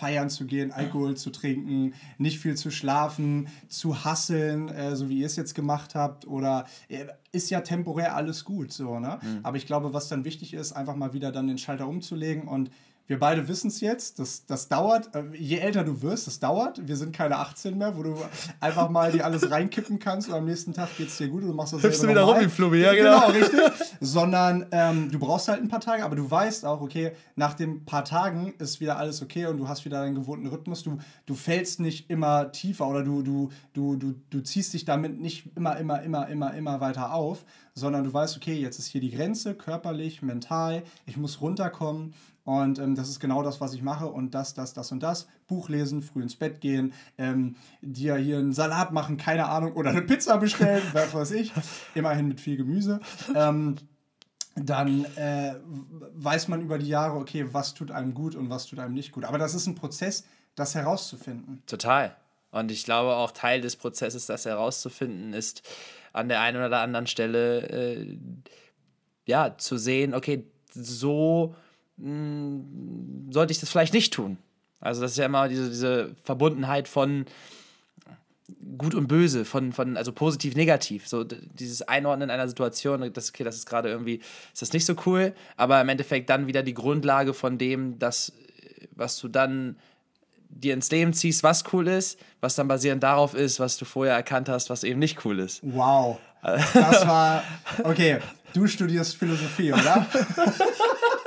feiern 0.00 0.30
zu 0.30 0.46
gehen, 0.46 0.72
Alkohol 0.72 1.16
zu 1.16 1.30
trinken, 1.30 1.92
nicht 2.16 2.38
viel 2.40 2.56
zu 2.56 2.70
schlafen, 2.70 3.48
zu 3.68 4.02
hasseln, 4.04 4.70
äh, 4.70 4.96
so 4.96 5.10
wie 5.10 5.20
ihr 5.20 5.26
es 5.26 5.36
jetzt 5.36 5.54
gemacht 5.54 5.94
habt, 5.94 6.26
oder 6.26 6.64
äh, 6.88 7.04
ist 7.32 7.50
ja 7.50 7.60
temporär 7.60 8.16
alles 8.16 8.44
gut, 8.46 8.72
so, 8.72 8.98
ne? 8.98 9.18
Mhm. 9.22 9.40
Aber 9.42 9.58
ich 9.58 9.66
glaube, 9.66 9.92
was 9.92 10.08
dann 10.08 10.24
wichtig 10.24 10.54
ist, 10.54 10.72
einfach 10.72 10.96
mal 10.96 11.12
wieder 11.12 11.32
dann 11.32 11.48
den 11.48 11.58
Schalter 11.58 11.86
umzulegen 11.86 12.48
und 12.48 12.70
wir 13.10 13.18
beide 13.18 13.48
wissen 13.48 13.66
es 13.66 13.80
jetzt, 13.80 14.20
das, 14.20 14.46
das 14.46 14.68
dauert, 14.68 15.12
äh, 15.16 15.24
je 15.36 15.58
älter 15.58 15.82
du 15.82 16.00
wirst, 16.00 16.28
das 16.28 16.38
dauert. 16.38 16.86
Wir 16.86 16.94
sind 16.96 17.12
keine 17.12 17.38
18 17.38 17.76
mehr, 17.76 17.96
wo 17.96 18.04
du 18.04 18.14
einfach 18.60 18.88
mal 18.88 19.10
dir 19.10 19.24
alles 19.24 19.50
reinkippen 19.50 19.98
kannst 19.98 20.28
und 20.28 20.34
am 20.36 20.44
nächsten 20.44 20.72
Tag 20.72 20.96
geht 20.96 21.08
es 21.08 21.16
dir 21.16 21.26
gut 21.26 21.42
und 21.42 21.48
du 21.48 21.54
machst 21.54 21.72
das 21.72 21.82
Hüpfst 21.82 22.04
du 22.04 22.08
wieder 22.08 22.22
rum 22.22 22.48
Flummi, 22.48 22.78
ja 22.78 22.94
genau. 22.94 23.26
genau 23.26 23.32
richtig. 23.32 23.60
Sondern 24.00 24.66
ähm, 24.70 25.10
du 25.10 25.18
brauchst 25.18 25.48
halt 25.48 25.60
ein 25.60 25.66
paar 25.66 25.80
Tage, 25.80 26.04
aber 26.04 26.14
du 26.14 26.30
weißt 26.30 26.64
auch, 26.64 26.80
okay, 26.80 27.10
nach 27.34 27.54
den 27.54 27.84
paar 27.84 28.04
Tagen 28.04 28.54
ist 28.58 28.80
wieder 28.80 28.96
alles 28.96 29.20
okay 29.22 29.46
und 29.46 29.58
du 29.58 29.66
hast 29.66 29.84
wieder 29.84 30.02
deinen 30.02 30.14
gewohnten 30.14 30.46
Rhythmus. 30.46 30.84
Du, 30.84 30.98
du 31.26 31.34
fällst 31.34 31.80
nicht 31.80 32.10
immer 32.10 32.52
tiefer 32.52 32.86
oder 32.86 33.02
du, 33.02 33.22
du, 33.22 33.48
du, 33.72 33.96
du, 33.96 34.14
du 34.30 34.40
ziehst 34.40 34.72
dich 34.72 34.84
damit 34.84 35.20
nicht 35.20 35.48
immer, 35.56 35.76
immer, 35.78 36.00
immer, 36.02 36.28
immer, 36.28 36.54
immer 36.54 36.80
weiter 36.80 37.12
auf, 37.12 37.44
sondern 37.74 38.04
du 38.04 38.12
weißt, 38.12 38.36
okay, 38.36 38.54
jetzt 38.54 38.78
ist 38.78 38.86
hier 38.86 39.00
die 39.00 39.10
Grenze, 39.10 39.54
körperlich, 39.54 40.22
mental, 40.22 40.84
ich 41.06 41.16
muss 41.16 41.40
runterkommen 41.40 42.14
und 42.50 42.80
ähm, 42.80 42.96
das 42.96 43.08
ist 43.08 43.20
genau 43.20 43.44
das, 43.44 43.60
was 43.60 43.74
ich 43.74 43.82
mache. 43.82 44.06
Und 44.06 44.34
das, 44.34 44.54
das, 44.54 44.74
das 44.74 44.90
und 44.90 45.04
das. 45.04 45.28
Buch 45.46 45.68
lesen, 45.68 46.02
früh 46.02 46.20
ins 46.20 46.34
Bett 46.34 46.60
gehen, 46.60 46.92
ähm, 47.16 47.54
dir 47.80 48.16
hier 48.16 48.38
einen 48.38 48.52
Salat 48.52 48.90
machen, 48.90 49.16
keine 49.16 49.48
Ahnung, 49.48 49.74
oder 49.74 49.90
eine 49.90 50.02
Pizza 50.02 50.36
bestellen, 50.36 50.82
was 50.92 51.14
weiß 51.14 51.30
ich. 51.30 51.52
Immerhin 51.94 52.26
mit 52.26 52.40
viel 52.40 52.56
Gemüse. 52.56 52.98
Ähm, 53.36 53.76
dann 54.56 55.04
äh, 55.14 55.54
weiß 56.14 56.48
man 56.48 56.60
über 56.60 56.78
die 56.78 56.88
Jahre, 56.88 57.18
okay, 57.18 57.46
was 57.52 57.72
tut 57.72 57.92
einem 57.92 58.14
gut 58.14 58.34
und 58.34 58.50
was 58.50 58.66
tut 58.66 58.80
einem 58.80 58.94
nicht 58.94 59.12
gut. 59.12 59.24
Aber 59.24 59.38
das 59.38 59.54
ist 59.54 59.68
ein 59.68 59.76
Prozess, 59.76 60.26
das 60.56 60.74
herauszufinden. 60.74 61.62
Total. 61.68 62.16
Und 62.50 62.72
ich 62.72 62.84
glaube 62.84 63.14
auch 63.14 63.30
Teil 63.30 63.60
des 63.60 63.76
Prozesses, 63.76 64.26
das 64.26 64.44
herauszufinden, 64.44 65.34
ist 65.34 65.62
an 66.12 66.28
der 66.28 66.40
einen 66.40 66.64
oder 66.64 66.80
anderen 66.80 67.06
Stelle 67.06 67.68
äh, 67.68 68.18
ja 69.24 69.56
zu 69.56 69.78
sehen, 69.78 70.14
okay, 70.14 70.46
so 70.74 71.54
hm, 72.00 73.28
sollte 73.30 73.52
ich 73.52 73.60
das 73.60 73.70
vielleicht 73.70 73.94
nicht 73.94 74.12
tun. 74.12 74.38
Also 74.80 75.02
das 75.02 75.12
ist 75.12 75.18
ja 75.18 75.26
immer 75.26 75.48
diese, 75.48 75.68
diese 75.68 76.14
Verbundenheit 76.24 76.88
von 76.88 77.26
gut 78.78 78.94
und 78.94 79.08
böse, 79.08 79.44
von, 79.44 79.72
von 79.72 79.96
also 79.96 80.12
positiv, 80.12 80.56
negativ. 80.56 81.06
So 81.06 81.24
dieses 81.24 81.82
Einordnen 81.82 82.30
einer 82.30 82.48
Situation, 82.48 83.12
das, 83.12 83.30
okay, 83.30 83.44
das 83.44 83.56
ist 83.56 83.66
gerade 83.66 83.90
irgendwie, 83.90 84.20
ist 84.52 84.62
das 84.62 84.72
nicht 84.72 84.86
so 84.86 84.94
cool, 85.06 85.34
aber 85.56 85.80
im 85.80 85.88
Endeffekt 85.88 86.30
dann 86.30 86.46
wieder 86.46 86.62
die 86.62 86.74
Grundlage 86.74 87.34
von 87.34 87.58
dem, 87.58 87.98
das, 87.98 88.32
was 88.92 89.18
du 89.18 89.28
dann 89.28 89.76
dir 90.48 90.74
ins 90.74 90.90
Leben 90.90 91.12
ziehst, 91.12 91.42
was 91.42 91.64
cool 91.72 91.86
ist, 91.86 92.18
was 92.40 92.56
dann 92.56 92.66
basierend 92.66 93.02
darauf 93.02 93.34
ist, 93.34 93.60
was 93.60 93.76
du 93.76 93.84
vorher 93.84 94.14
erkannt 94.14 94.48
hast, 94.48 94.68
was 94.68 94.82
eben 94.82 94.98
nicht 94.98 95.24
cool 95.24 95.38
ist. 95.38 95.60
Wow. 95.62 96.18
Das 96.42 97.06
war, 97.06 97.44
okay, 97.84 98.18
du 98.54 98.66
studierst 98.66 99.16
Philosophie, 99.16 99.72
oder? 99.72 100.06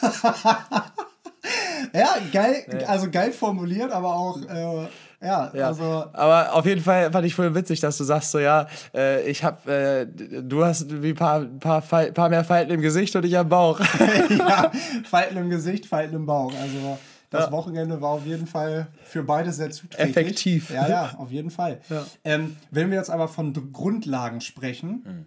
ja, 1.92 2.16
geil, 2.32 2.84
also 2.86 3.10
geil 3.10 3.32
formuliert, 3.32 3.92
aber 3.92 4.14
auch. 4.14 4.40
Äh, 4.42 4.88
ja, 5.22 5.52
ja, 5.54 5.66
also. 5.66 6.06
Aber 6.14 6.54
auf 6.54 6.64
jeden 6.64 6.80
Fall 6.80 7.12
fand 7.12 7.26
ich 7.26 7.34
voll 7.34 7.54
witzig, 7.54 7.80
dass 7.80 7.98
du 7.98 8.04
sagst, 8.04 8.30
so 8.30 8.38
ja, 8.38 8.66
äh, 8.94 9.28
ich 9.28 9.44
hab, 9.44 9.68
äh, 9.68 10.06
du 10.06 10.64
hast 10.64 11.02
wie 11.02 11.12
paar, 11.12 11.44
paar, 11.44 11.82
paar 11.82 12.28
mehr 12.30 12.44
Falten 12.44 12.72
im 12.72 12.80
Gesicht 12.80 13.14
und 13.16 13.24
ich 13.26 13.36
am 13.36 13.48
Bauch. 13.48 13.80
ja, 14.30 14.72
Falten 15.04 15.36
im 15.36 15.50
Gesicht, 15.50 15.84
Falten 15.84 16.16
im 16.16 16.24
Bauch. 16.24 16.54
Also 16.58 16.98
das 17.28 17.46
ja. 17.46 17.52
Wochenende 17.52 18.00
war 18.00 18.10
auf 18.10 18.26
jeden 18.26 18.46
Fall 18.46 18.88
für 19.04 19.22
beide 19.22 19.52
sehr 19.52 19.70
zuträglich. 19.70 20.16
Effektiv. 20.16 20.70
Ja, 20.70 20.88
ja, 20.88 21.14
auf 21.18 21.30
jeden 21.30 21.50
Fall. 21.50 21.80
Ja. 21.90 22.04
Ähm, 22.24 22.56
wenn 22.70 22.90
wir 22.90 22.96
jetzt 22.96 23.10
aber 23.10 23.28
von 23.28 23.52
Grundlagen 23.72 24.40
sprechen 24.40 25.04
mhm. 25.04 25.26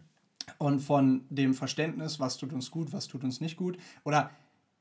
und 0.57 0.79
von 0.79 1.23
dem 1.29 1.53
Verständnis, 1.53 2.19
was 2.19 2.37
tut 2.37 2.51
uns 2.51 2.71
gut, 2.71 2.91
was 2.93 3.07
tut 3.07 3.23
uns 3.23 3.39
nicht 3.41 3.57
gut, 3.57 3.77
oder 4.03 4.31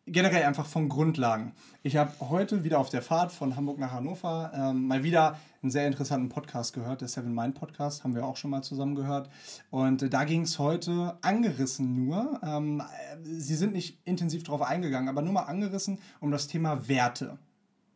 generell 0.07 0.45
einfach 0.45 0.67
von 0.67 0.89
Grundlagen. 0.89 1.53
Ich 1.83 1.97
habe 1.97 2.13
heute 2.21 2.65
wieder 2.65 2.79
auf 2.79 2.89
der 2.89 3.03
Fahrt 3.03 3.33
von 3.33 3.57
Hamburg 3.57 3.79
nach 3.79 3.93
Hannover 3.93 4.51
ähm, 4.55 4.87
mal 4.89 5.05
wieder 5.05 5.39
einen 5.63 5.71
sehr 5.71 5.87
interessanten 5.87 6.29
Podcast 6.29 6.73
gehört, 6.73 7.03
der 7.03 7.09
Seven 7.09 7.33
Mind 7.33 7.55
Podcast, 7.55 8.03
haben 8.03 8.15
wir 8.15 8.27
auch 8.27 8.37
schon 8.37 8.51
mal 8.51 8.63
zusammen 8.63 8.97
gehört. 8.97 9.31
Und 9.71 10.03
äh, 10.03 10.11
da 10.11 10.25
ging 10.25 10.43
es 10.43 10.59
heute 10.59 11.17
angerissen 11.23 11.95
nur. 11.95 12.41
Ähm, 12.43 12.83
sie 13.23 13.55
sind 13.55 13.73
nicht 13.73 14.01
intensiv 14.05 14.43
darauf 14.43 14.63
eingegangen, 14.63 15.09
aber 15.09 15.23
nur 15.23 15.33
mal 15.33 15.43
angerissen 15.43 16.01
um 16.21 16.31
das 16.33 16.49
Thema 16.49 16.89
Werte. 16.89 17.39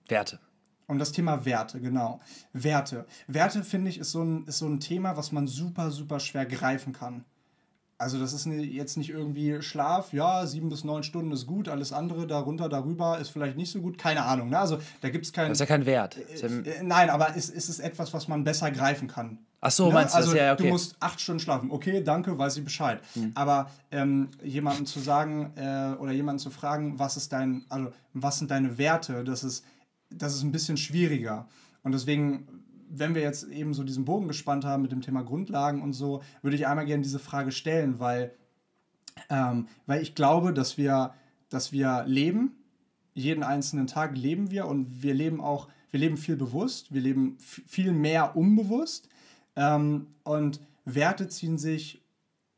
Werte. 0.09 0.39
Um 0.87 1.01
das 1.01 1.11
Thema 1.11 1.45
Werte, 1.45 1.81
genau. 1.81 2.21
Werte. 2.53 3.07
Werte, 3.27 3.65
finde 3.65 3.91
ich, 3.91 3.99
ist 3.99 4.13
so, 4.13 4.23
ein, 4.23 4.45
ist 4.45 4.59
so 4.59 4.69
ein 4.69 4.79
Thema, 4.79 5.17
was 5.17 5.33
man 5.33 5.49
super, 5.49 5.91
super 5.91 6.21
schwer 6.21 6.47
greifen 6.47 6.93
kann. 6.93 7.25
Also 7.99 8.19
das 8.19 8.35
ist 8.35 8.45
jetzt 8.47 8.99
nicht 8.99 9.09
irgendwie 9.09 9.63
Schlaf, 9.63 10.13
ja, 10.13 10.47
sieben 10.47 10.69
bis 10.69 10.85
neun 10.85 11.03
Stunden 11.03 11.33
ist 11.33 11.47
gut, 11.47 11.69
alles 11.69 11.95
andere 11.95 12.27
darunter, 12.27 12.69
darüber 12.69 13.19
ist 13.19 13.31
vielleicht 13.31 13.57
nicht 13.57 13.71
so 13.71 13.81
gut, 13.81 13.97
keine 13.97 14.23
Ahnung. 14.23 14.51
Ne? 14.51 14.59
Also 14.59 14.79
da 15.01 15.09
gibt 15.09 15.25
es 15.25 15.33
keinen... 15.33 15.49
Das 15.49 15.57
ist 15.57 15.61
ja 15.61 15.67
kein 15.67 15.87
Wert. 15.87 16.19
Äh, 16.19 16.47
äh, 16.47 16.83
nein, 16.83 17.09
aber 17.09 17.35
es, 17.37 17.49
es 17.49 17.71
ist 17.71 17.79
etwas, 17.79 18.13
was 18.13 18.29
man 18.29 18.45
besser 18.45 18.71
greifen 18.71 19.09
kann. 19.09 19.39
Ach 19.63 19.71
so, 19.71 19.89
ne? 19.89 19.95
meinst 19.95 20.13
du 20.13 20.19
also, 20.19 20.33
das? 20.33 20.41
Ja, 20.41 20.53
okay. 20.53 20.65
Du 20.65 20.69
musst 20.69 20.97
acht 21.01 21.19
Stunden 21.23 21.41
schlafen. 21.41 21.71
Okay, 21.71 22.03
danke, 22.03 22.37
weiß 22.37 22.59
ich 22.59 22.65
Bescheid. 22.65 23.01
Mhm. 23.15 23.33
Aber 23.35 23.71
ähm, 23.91 24.29
jemandem 24.43 24.85
zu 24.85 25.01
sagen 25.01 25.53
äh, 25.57 25.95
oder 25.99 26.13
jemanden 26.13 26.39
zu 26.39 26.51
fragen, 26.51 26.99
was 26.99 27.17
ist 27.17 27.33
dein, 27.33 27.65
also 27.71 27.93
was 28.13 28.39
sind 28.39 28.51
deine 28.51 28.77
Werte, 28.77 29.25
das 29.25 29.43
ist, 29.43 29.65
das 30.11 30.35
ist 30.35 30.43
ein 30.43 30.53
bisschen 30.53 30.77
schwieriger. 30.77 31.49
Und 31.83 31.93
deswegen 31.93 32.47
wenn 32.89 33.15
wir 33.15 33.23
jetzt 33.23 33.49
eben 33.49 33.75
so 33.75 33.85
diesen 33.85 34.05
Bogen 34.05 34.29
gespannt 34.29 34.65
haben 34.65 34.83
mit 34.83 34.93
dem 34.93 35.01
Thema 35.01 35.23
Grundlagen 35.23 35.83
und 35.83 35.93
so, 35.93 36.23
würde 36.43 36.57
ich 36.57 36.67
einmal 36.67 36.87
gerne 36.87 37.03
diese 37.03 37.19
Frage 37.19 37.53
stellen, 37.53 37.99
weil, 37.99 38.33
ähm, 39.31 39.69
weil 39.87 40.03
ich 40.03 40.15
glaube, 40.15 40.53
dass 40.53 40.79
wir, 40.79 41.15
dass 41.49 41.73
wir 41.73 42.05
leben, 42.07 42.53
jeden 43.15 43.43
einzelnen 43.43 43.87
Tag 43.87 44.17
leben 44.17 44.51
wir 44.51 44.67
und 44.67 45.03
wir 45.03 45.15
leben 45.15 45.41
auch, 45.41 45.69
wir 45.91 46.01
leben 46.01 46.17
viel 46.17 46.37
bewusst, 46.37 46.93
wir 46.93 47.01
leben 47.01 47.39
viel 47.39 47.93
mehr 47.93 48.37
unbewusst. 48.37 49.09
Ähm, 49.57 50.09
und 50.23 50.61
Werte 50.85 51.29
ziehen 51.29 51.59
sich 51.59 52.03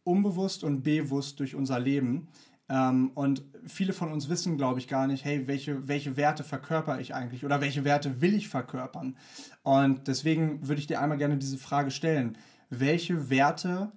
unbewusst 0.03 0.65
und 0.65 0.83
bewusst 0.83 1.39
durch 1.39 1.55
unser 1.55 1.79
Leben. 1.79 2.29
Ähm, 2.69 3.11
und 3.15 3.43
viele 3.67 3.93
von 3.93 4.13
uns 4.13 4.29
wissen, 4.29 4.57
glaube 4.57 4.79
ich, 4.79 4.89
gar 4.89 5.07
nicht, 5.07 5.25
hey, 5.25 5.47
welche, 5.47 5.89
welche 5.89 6.17
Werte 6.17 6.45
verkörper 6.45 7.01
ich 7.01 7.15
eigentlich 7.15 7.45
oder 7.45 7.61
welche 7.61 7.85
Werte 7.85 8.21
will 8.21 8.35
ich 8.35 8.49
verkörpern? 8.49 9.17
Und 9.63 10.07
deswegen 10.07 10.67
würde 10.69 10.81
ich 10.81 10.87
dir 10.87 11.01
einmal 11.01 11.19
gerne 11.19 11.39
diese 11.39 11.59
Frage 11.59 11.91
stellen. 11.91 12.37
Welche 12.69 13.31
Werte 13.31 13.93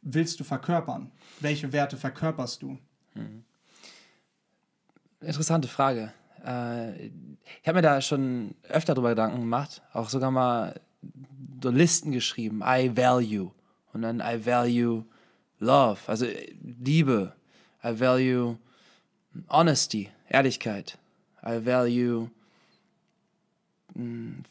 willst 0.00 0.40
du 0.40 0.44
verkörpern? 0.44 1.10
Welche 1.40 1.72
Werte 1.72 1.96
verkörperst 1.96 2.62
du? 2.62 2.78
Hm. 3.14 3.44
Interessante 5.20 5.68
Frage. 5.68 6.12
Äh, 6.44 7.06
ich 7.06 7.68
habe 7.68 7.76
mir 7.76 7.82
da 7.82 8.00
schon 8.00 8.54
öfter 8.68 8.94
darüber 8.94 9.10
Gedanken 9.10 9.40
gemacht, 9.40 9.82
auch 9.92 10.08
sogar 10.08 10.30
mal 10.30 10.80
so 11.62 11.70
Listen 11.70 12.12
geschrieben. 12.12 12.62
I 12.64 12.96
value. 12.96 13.52
Und 13.92 14.02
dann 14.02 14.20
I 14.20 14.44
value 14.44 15.04
love, 15.58 16.00
also 16.06 16.26
Liebe. 16.62 17.34
I 17.84 17.98
value 17.98 18.56
honesty, 19.48 20.10
Ehrlichkeit. 20.28 20.98
I 21.44 21.64
value 21.64 22.28
mh, 23.94 24.02
hm, 24.02 24.44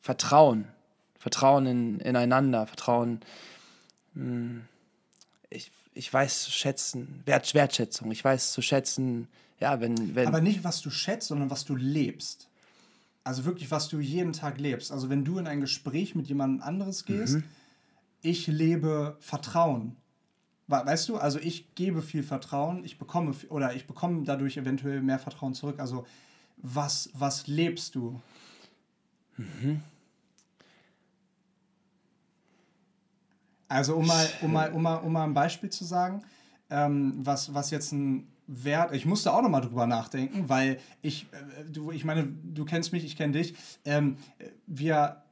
Vertrauen. 0.00 0.68
Vertrauen 1.18 1.66
in, 1.66 2.00
ineinander, 2.00 2.66
Vertrauen. 2.66 3.20
Mh, 4.14 4.24
hm, 4.24 4.64
ich, 5.50 5.70
ich 5.94 6.12
weiß 6.12 6.42
zu 6.42 6.50
schätzen, 6.50 7.22
Wert, 7.24 7.54
Wertschätzung, 7.54 8.10
ich 8.10 8.22
weiß 8.22 8.52
zu 8.52 8.62
schätzen, 8.62 9.28
ja, 9.60 9.80
wenn, 9.80 10.14
wenn. 10.14 10.28
Aber 10.28 10.40
nicht, 10.40 10.64
was 10.64 10.82
du 10.82 10.90
schätzt, 10.90 11.28
sondern 11.28 11.50
was 11.50 11.64
du 11.64 11.74
lebst. 11.74 12.48
Also 13.24 13.44
wirklich, 13.44 13.70
was 13.70 13.88
du 13.88 13.98
jeden 13.98 14.32
Tag 14.32 14.60
lebst. 14.60 14.92
Also 14.92 15.08
wenn 15.08 15.24
du 15.24 15.38
in 15.38 15.48
ein 15.48 15.60
Gespräch 15.60 16.14
mit 16.14 16.28
jemand 16.28 16.62
anderes 16.62 17.04
gehst, 17.04 17.36
mhm. 17.36 17.44
ich 18.22 18.46
lebe 18.46 19.16
Vertrauen. 19.20 19.96
Weißt 20.68 21.08
du, 21.08 21.16
also 21.16 21.38
ich 21.38 21.74
gebe 21.76 22.02
viel 22.02 22.24
Vertrauen, 22.24 22.84
ich 22.84 22.98
bekomme 22.98 23.34
oder 23.50 23.74
ich 23.74 23.86
bekomme 23.86 24.24
dadurch 24.24 24.56
eventuell 24.56 25.00
mehr 25.00 25.20
Vertrauen 25.20 25.54
zurück. 25.54 25.78
Also 25.78 26.06
was, 26.56 27.10
was 27.14 27.46
lebst 27.46 27.94
du? 27.94 28.20
Mhm. 29.36 29.82
Also 33.68 33.96
um 33.96 34.06
mal, 34.06 34.28
um 34.42 34.52
mal, 34.52 34.72
um 34.72 34.82
mal, 34.82 34.96
um 34.96 35.12
mal 35.12 35.24
ein 35.24 35.34
Beispiel 35.34 35.70
zu 35.70 35.84
sagen, 35.84 36.22
ähm, 36.70 37.14
was, 37.18 37.52
was 37.54 37.70
jetzt 37.70 37.92
ein 37.92 38.26
Wert, 38.46 38.92
ich 38.92 39.06
musste 39.06 39.32
auch 39.32 39.42
nochmal 39.42 39.60
drüber 39.60 39.86
nachdenken, 39.86 40.48
weil 40.48 40.78
ich, 41.02 41.26
äh, 41.32 41.64
du, 41.70 41.90
ich 41.90 42.04
meine, 42.04 42.28
du 42.44 42.64
kennst 42.64 42.92
mich, 42.92 43.04
ich 43.04 43.16
kenne 43.16 43.32
dich, 43.32 43.54
ähm, 43.84 44.18
wir, 44.66 45.22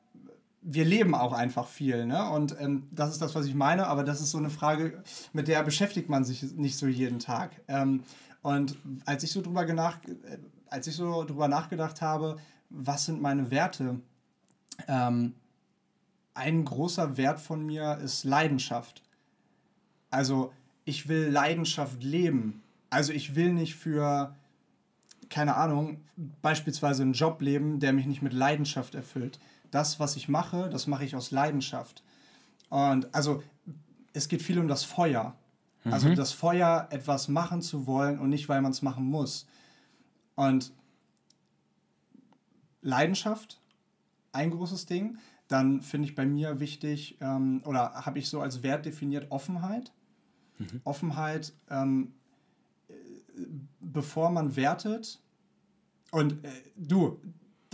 wir 0.65 0.85
leben 0.87 1.15
auch 1.15 1.33
einfach 1.33 1.69
viel, 1.69 2.07
ne? 2.07 2.31
Und 2.31 2.57
ähm, 2.59 2.89
das 2.91 3.11
ist 3.11 3.21
das, 3.21 3.35
was 3.35 3.47
ich 3.47 3.55
meine, 3.55 3.87
aber 3.87 4.03
das 4.03 4.21
ist 4.21 4.31
so 4.31 4.39
eine 4.39 4.51
Frage, 4.51 5.03
mit 5.35 5.47
der 5.47 5.63
beschäftigt 5.63 6.09
man 6.09 6.25
sich 6.25 6.43
nicht 6.55 6.79
so 6.79 6.87
jeden 6.87 7.19
Tag. 7.19 7.61
Ähm, 7.69 8.03
und 8.43 8.79
als 9.05 9.23
ich 9.23 9.31
so 9.31 9.43
drüber 9.43 9.65
nach, 9.67 9.99
äh, 10.05 10.39
als 10.69 10.87
ich 10.87 10.97
so 10.97 11.25
drüber 11.25 11.49
nachgedacht 11.49 12.01
habe, 12.01 12.37
was 12.71 13.05
sind 13.05 13.21
meine 13.21 13.51
Werte, 13.51 14.01
ähm, 14.89 15.35
ein 16.33 16.65
großer 16.65 17.17
Wert 17.17 17.41
von 17.41 17.65
mir 17.65 17.99
ist 18.03 18.25
Leidenschaft. 18.25 19.03
Also 20.11 20.53
ich 20.85 21.09
will 21.09 21.29
Leidenschaft 21.29 22.03
leben. 22.03 22.63
Also 22.91 23.13
ich 23.13 23.35
will 23.35 23.53
nicht 23.53 23.77
für, 23.77 24.35
keine 25.29 25.57
Ahnung, 25.57 26.01
beispielsweise 26.43 27.03
einen 27.03 27.13
Job 27.13 27.41
leben, 27.41 27.81
der 27.81 27.93
mich 27.93 28.07
nicht 28.07 28.23
mit 28.23 28.33
Leidenschaft 28.33 28.95
erfüllt. 28.95 29.39
Das, 29.75 29.99
was 29.99 30.17
ich 30.17 30.29
mache, 30.29 30.69
das 30.71 30.87
mache 30.87 31.05
ich 31.05 31.17
aus 31.17 31.31
Leidenschaft. 31.31 32.03
Und 32.69 33.13
also 33.15 33.43
es 34.13 34.29
geht 34.29 34.43
viel 34.43 34.59
um 34.59 34.69
das 34.69 34.85
Feuer. 34.85 35.37
Also 35.85 36.09
mhm. 36.09 36.15
das 36.15 36.33
Feuer, 36.33 36.87
etwas 36.91 37.29
machen 37.29 37.61
zu 37.61 37.87
wollen 37.87 38.19
und 38.19 38.31
nicht, 38.31 38.49
weil 38.49 38.63
man 38.63 38.73
es 38.73 38.83
machen 38.83 39.05
muss. 39.05 39.47
Und 40.35 40.73
Leidenschaft, 42.83 43.61
ein 44.33 44.51
großes 44.51 44.87
Ding. 44.87 45.19
Dann 45.49 45.83
finde 45.83 46.09
ich 46.09 46.15
bei 46.15 46.25
mir 46.25 46.61
wichtig, 46.61 47.19
ähm, 47.21 47.61
oder 47.67 48.07
habe 48.07 48.19
ich 48.19 48.29
so 48.29 48.41
als 48.41 48.63
Wert 48.63 48.87
definiert, 48.87 49.31
Offenheit. 49.31 49.93
Mhm. 50.59 50.81
Offenheit, 50.85 51.53
ähm, 51.69 52.15
äh, 52.89 52.95
bevor 53.81 54.31
man 54.31 54.57
wertet, 54.57 55.21
und 56.15 56.45
äh, 56.45 56.49
du, 56.77 57.21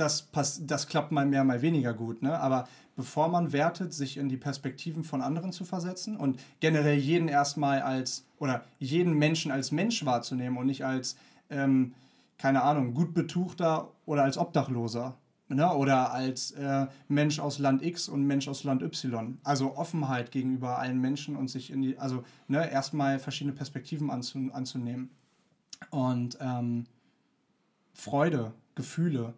das, 0.00 0.22
pass 0.22 0.66
das 0.66 0.86
klappt 0.86 1.12
mal 1.12 1.26
mehr, 1.26 1.44
mal 1.44 1.62
weniger 1.62 1.94
gut, 1.94 2.22
ne? 2.22 2.38
aber 2.38 2.66
bevor 2.96 3.28
man 3.28 3.52
wertet, 3.52 3.92
sich 3.94 4.16
in 4.16 4.28
die 4.28 4.36
Perspektiven 4.36 5.04
von 5.04 5.22
anderen 5.22 5.52
zu 5.52 5.64
versetzen 5.64 6.16
und 6.16 6.40
generell 6.60 6.98
jeden 6.98 7.28
erstmal 7.28 7.82
als, 7.82 8.24
oder 8.38 8.64
jeden 8.78 9.14
Menschen 9.14 9.52
als 9.52 9.72
Mensch 9.72 10.04
wahrzunehmen 10.04 10.58
und 10.58 10.66
nicht 10.66 10.84
als, 10.84 11.16
ähm, 11.50 11.94
keine 12.38 12.62
Ahnung, 12.62 12.94
gut 12.94 13.14
betuchter 13.14 13.90
oder 14.06 14.24
als 14.24 14.38
Obdachloser 14.38 15.16
ne? 15.48 15.74
oder 15.74 16.12
als 16.12 16.52
äh, 16.52 16.86
Mensch 17.08 17.38
aus 17.38 17.58
Land 17.58 17.82
X 17.82 18.08
und 18.08 18.26
Mensch 18.26 18.48
aus 18.48 18.64
Land 18.64 18.82
Y. 18.82 19.38
Also 19.44 19.76
Offenheit 19.76 20.30
gegenüber 20.30 20.78
allen 20.78 21.00
Menschen 21.00 21.36
und 21.36 21.48
sich 21.48 21.70
in 21.70 21.82
die, 21.82 21.98
also 21.98 22.24
ne, 22.48 22.70
erstmal 22.70 23.18
verschiedene 23.18 23.54
Perspektiven 23.54 24.10
anzu, 24.10 24.50
anzunehmen. 24.52 25.10
Und 25.90 26.38
ähm, 26.40 26.86
Freude, 27.94 28.52
Gefühle. 28.74 29.34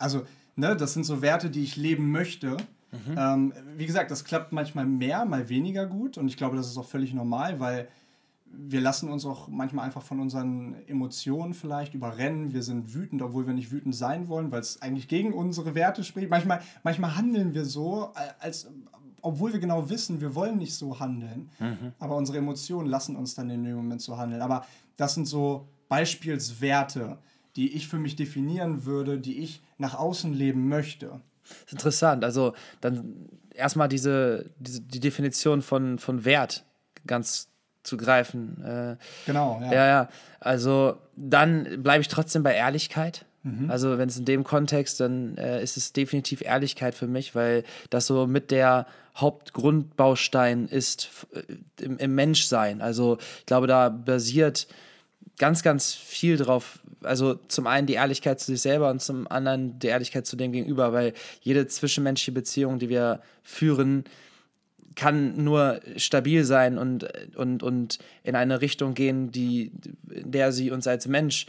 Also, 0.00 0.22
ne, 0.56 0.76
das 0.76 0.94
sind 0.94 1.04
so 1.04 1.22
Werte, 1.22 1.50
die 1.50 1.62
ich 1.62 1.76
leben 1.76 2.10
möchte. 2.10 2.56
Mhm. 2.92 3.16
Ähm, 3.16 3.52
wie 3.76 3.86
gesagt, 3.86 4.10
das 4.10 4.24
klappt 4.24 4.52
manchmal 4.52 4.86
mehr, 4.86 5.24
mal 5.24 5.48
weniger 5.48 5.86
gut. 5.86 6.18
Und 6.18 6.28
ich 6.28 6.36
glaube, 6.36 6.56
das 6.56 6.66
ist 6.66 6.76
auch 6.76 6.88
völlig 6.88 7.14
normal, 7.14 7.60
weil 7.60 7.88
wir 8.52 8.80
lassen 8.80 9.10
uns 9.10 9.24
auch 9.24 9.48
manchmal 9.48 9.84
einfach 9.84 10.02
von 10.02 10.18
unseren 10.18 10.74
Emotionen 10.88 11.54
vielleicht 11.54 11.94
überrennen. 11.94 12.52
Wir 12.52 12.62
sind 12.62 12.94
wütend, 12.94 13.22
obwohl 13.22 13.46
wir 13.46 13.54
nicht 13.54 13.70
wütend 13.70 13.94
sein 13.94 14.28
wollen, 14.28 14.50
weil 14.50 14.60
es 14.60 14.82
eigentlich 14.82 15.06
gegen 15.06 15.32
unsere 15.32 15.74
Werte 15.74 16.02
spricht. 16.02 16.30
Manchmal, 16.30 16.60
manchmal 16.82 17.16
handeln 17.16 17.54
wir 17.54 17.64
so, 17.64 18.10
als, 18.40 18.68
obwohl 19.22 19.52
wir 19.52 19.60
genau 19.60 19.88
wissen, 19.88 20.20
wir 20.20 20.34
wollen 20.34 20.58
nicht 20.58 20.74
so 20.74 20.98
handeln. 20.98 21.50
Mhm. 21.60 21.92
Aber 22.00 22.16
unsere 22.16 22.38
Emotionen 22.38 22.88
lassen 22.88 23.14
uns 23.14 23.34
dann 23.36 23.50
in 23.50 23.62
dem 23.62 23.76
Moment 23.76 24.02
so 24.02 24.16
handeln. 24.18 24.42
Aber 24.42 24.66
das 24.96 25.14
sind 25.14 25.26
so 25.26 25.68
Beispielswerte, 25.88 27.18
die 27.60 27.76
ich 27.76 27.88
für 27.88 27.98
mich 27.98 28.16
definieren 28.16 28.86
würde, 28.86 29.18
die 29.18 29.40
ich 29.40 29.60
nach 29.76 29.94
außen 29.94 30.32
leben 30.32 30.68
möchte. 30.68 31.20
Das 31.44 31.58
ist 31.66 31.72
interessant. 31.72 32.24
Also 32.24 32.54
dann 32.80 33.28
erstmal 33.54 33.86
diese, 33.86 34.48
diese 34.58 34.80
die 34.80 34.98
Definition 34.98 35.60
von, 35.60 35.98
von 35.98 36.24
Wert 36.24 36.64
ganz 37.06 37.48
zu 37.82 37.98
greifen. 37.98 38.64
Äh, 38.64 38.96
genau, 39.26 39.60
ja. 39.60 39.72
Ja, 39.72 39.86
ja. 39.86 40.08
Also 40.40 40.96
dann 41.16 41.82
bleibe 41.82 42.00
ich 42.00 42.08
trotzdem 42.08 42.42
bei 42.42 42.54
Ehrlichkeit. 42.54 43.26
Mhm. 43.42 43.70
Also 43.70 43.98
wenn 43.98 44.08
es 44.08 44.16
in 44.16 44.24
dem 44.24 44.42
Kontext, 44.42 44.98
dann 45.00 45.36
äh, 45.36 45.62
ist 45.62 45.76
es 45.76 45.92
definitiv 45.92 46.40
Ehrlichkeit 46.40 46.94
für 46.94 47.08
mich, 47.08 47.34
weil 47.34 47.64
das 47.90 48.06
so 48.06 48.26
mit 48.26 48.50
der 48.50 48.86
Hauptgrundbaustein 49.16 50.66
ist 50.66 51.10
äh, 51.34 51.84
im, 51.84 51.98
im 51.98 52.14
Menschsein. 52.14 52.80
Also 52.80 53.18
ich 53.40 53.46
glaube, 53.46 53.66
da 53.66 53.90
basiert 53.90 54.66
ganz, 55.38 55.62
ganz 55.62 55.94
viel 55.94 56.36
drauf. 56.36 56.80
Also 57.02 57.34
zum 57.48 57.66
einen 57.66 57.86
die 57.86 57.94
Ehrlichkeit 57.94 58.40
zu 58.40 58.52
sich 58.52 58.60
selber 58.60 58.90
und 58.90 59.00
zum 59.00 59.26
anderen 59.26 59.78
die 59.78 59.86
Ehrlichkeit 59.86 60.26
zu 60.26 60.36
dem 60.36 60.52
Gegenüber, 60.52 60.92
weil 60.92 61.14
jede 61.40 61.66
zwischenmenschliche 61.66 62.32
Beziehung, 62.32 62.78
die 62.78 62.88
wir 62.88 63.22
führen, 63.42 64.04
kann 64.96 65.42
nur 65.42 65.80
stabil 65.96 66.44
sein 66.44 66.76
und, 66.76 67.06
und, 67.36 67.62
und 67.62 67.98
in 68.22 68.36
eine 68.36 68.60
Richtung 68.60 68.94
gehen, 68.94 69.32
die, 69.32 69.72
in 70.10 70.30
der 70.30 70.52
sie 70.52 70.70
uns 70.70 70.86
als 70.86 71.06
Mensch 71.06 71.46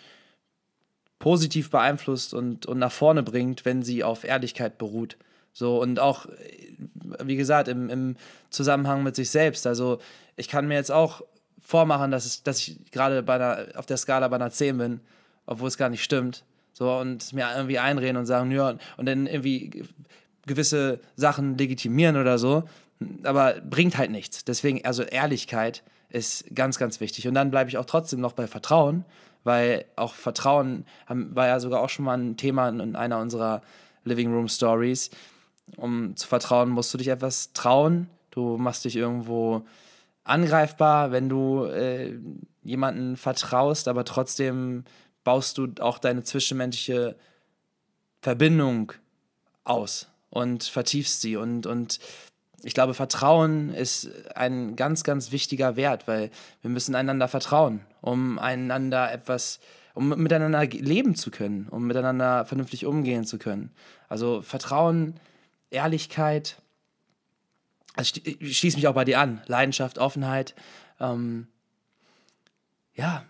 positiv 1.19 1.69
beeinflusst 1.69 2.33
und, 2.33 2.65
und 2.65 2.79
nach 2.79 2.91
vorne 2.91 3.23
bringt, 3.23 3.65
wenn 3.65 3.83
sie 3.83 4.03
auf 4.03 4.23
Ehrlichkeit 4.23 4.77
beruht. 4.77 5.17
So, 5.53 5.81
und 5.81 5.99
auch, 5.99 6.27
wie 7.23 7.35
gesagt, 7.35 7.67
im, 7.67 7.89
im 7.89 8.15
Zusammenhang 8.49 9.03
mit 9.03 9.15
sich 9.15 9.29
selbst. 9.29 9.67
Also, 9.67 9.99
ich 10.37 10.47
kann 10.47 10.67
mir 10.67 10.75
jetzt 10.75 10.91
auch 10.91 11.21
vormachen, 11.61 12.11
dass, 12.11 12.25
es, 12.25 12.43
dass 12.43 12.59
ich 12.59 12.91
gerade 12.91 13.23
bei 13.23 13.35
einer, 13.35 13.67
auf 13.75 13.85
der 13.85 13.97
Skala 13.97 14.27
bei 14.27 14.35
einer 14.35 14.51
10 14.51 14.77
bin, 14.77 14.99
obwohl 15.45 15.67
es 15.67 15.77
gar 15.77 15.89
nicht 15.89 16.03
stimmt. 16.03 16.43
So, 16.73 16.91
und 16.97 17.33
mir 17.33 17.47
irgendwie 17.55 17.79
einreden 17.79 18.17
und 18.17 18.25
sagen, 18.25 18.51
ja, 18.51 18.75
und 18.97 19.05
dann 19.05 19.27
irgendwie 19.27 19.85
gewisse 20.45 20.99
Sachen 21.15 21.57
legitimieren 21.57 22.17
oder 22.17 22.37
so 22.37 22.63
aber 23.23 23.55
bringt 23.61 23.97
halt 23.97 24.11
nichts. 24.11 24.45
Deswegen, 24.45 24.83
also 24.85 25.03
Ehrlichkeit 25.03 25.83
ist 26.09 26.45
ganz, 26.53 26.77
ganz 26.77 26.99
wichtig. 26.99 27.27
Und 27.27 27.33
dann 27.33 27.51
bleibe 27.51 27.69
ich 27.69 27.77
auch 27.77 27.85
trotzdem 27.85 28.19
noch 28.19 28.33
bei 28.33 28.47
Vertrauen, 28.47 29.05
weil 29.43 29.85
auch 29.95 30.13
Vertrauen 30.13 30.85
war 31.07 31.47
ja 31.47 31.59
sogar 31.59 31.81
auch 31.81 31.89
schon 31.89 32.05
mal 32.05 32.17
ein 32.17 32.37
Thema 32.37 32.69
in 32.69 32.95
einer 32.95 33.19
unserer 33.19 33.61
Living 34.03 34.33
Room 34.33 34.47
Stories. 34.47 35.09
Um 35.77 36.15
zu 36.15 36.27
vertrauen, 36.27 36.69
musst 36.69 36.93
du 36.93 36.97
dich 36.97 37.07
etwas 37.07 37.53
trauen. 37.53 38.09
Du 38.31 38.57
machst 38.57 38.85
dich 38.85 38.95
irgendwo 38.95 39.63
angreifbar, 40.23 41.11
wenn 41.11 41.29
du 41.29 41.65
äh, 41.65 42.17
jemanden 42.63 43.17
vertraust, 43.17 43.87
aber 43.87 44.05
trotzdem 44.05 44.83
baust 45.23 45.57
du 45.57 45.67
auch 45.79 45.99
deine 45.99 46.23
zwischenmenschliche 46.23 47.15
Verbindung 48.21 48.93
aus 49.63 50.07
und 50.29 50.63
vertiefst 50.63 51.21
sie 51.21 51.37
und, 51.37 51.65
und 51.65 51.99
ich 52.63 52.73
glaube, 52.73 52.93
Vertrauen 52.93 53.73
ist 53.73 54.09
ein 54.35 54.75
ganz, 54.75 55.03
ganz 55.03 55.31
wichtiger 55.31 55.75
Wert, 55.75 56.07
weil 56.07 56.29
wir 56.61 56.69
müssen 56.69 56.95
einander 56.95 57.27
vertrauen, 57.27 57.81
um 58.01 58.37
einander 58.37 59.11
etwas, 59.11 59.59
um 59.93 60.09
miteinander 60.09 60.65
leben 60.65 61.15
zu 61.15 61.31
können, 61.31 61.67
um 61.69 61.87
miteinander 61.87 62.45
vernünftig 62.45 62.85
umgehen 62.85 63.25
zu 63.25 63.39
können. 63.39 63.71
Also 64.09 64.41
Vertrauen, 64.41 65.15
Ehrlichkeit, 65.71 66.60
also 67.95 68.19
ich 68.23 68.57
schließe 68.57 68.77
mich 68.77 68.87
auch 68.87 68.93
bei 68.93 69.05
dir 69.05 69.19
an, 69.19 69.41
Leidenschaft, 69.47 69.97
Offenheit, 69.97 70.55
ähm, 70.99 71.47
ja, 72.95 73.25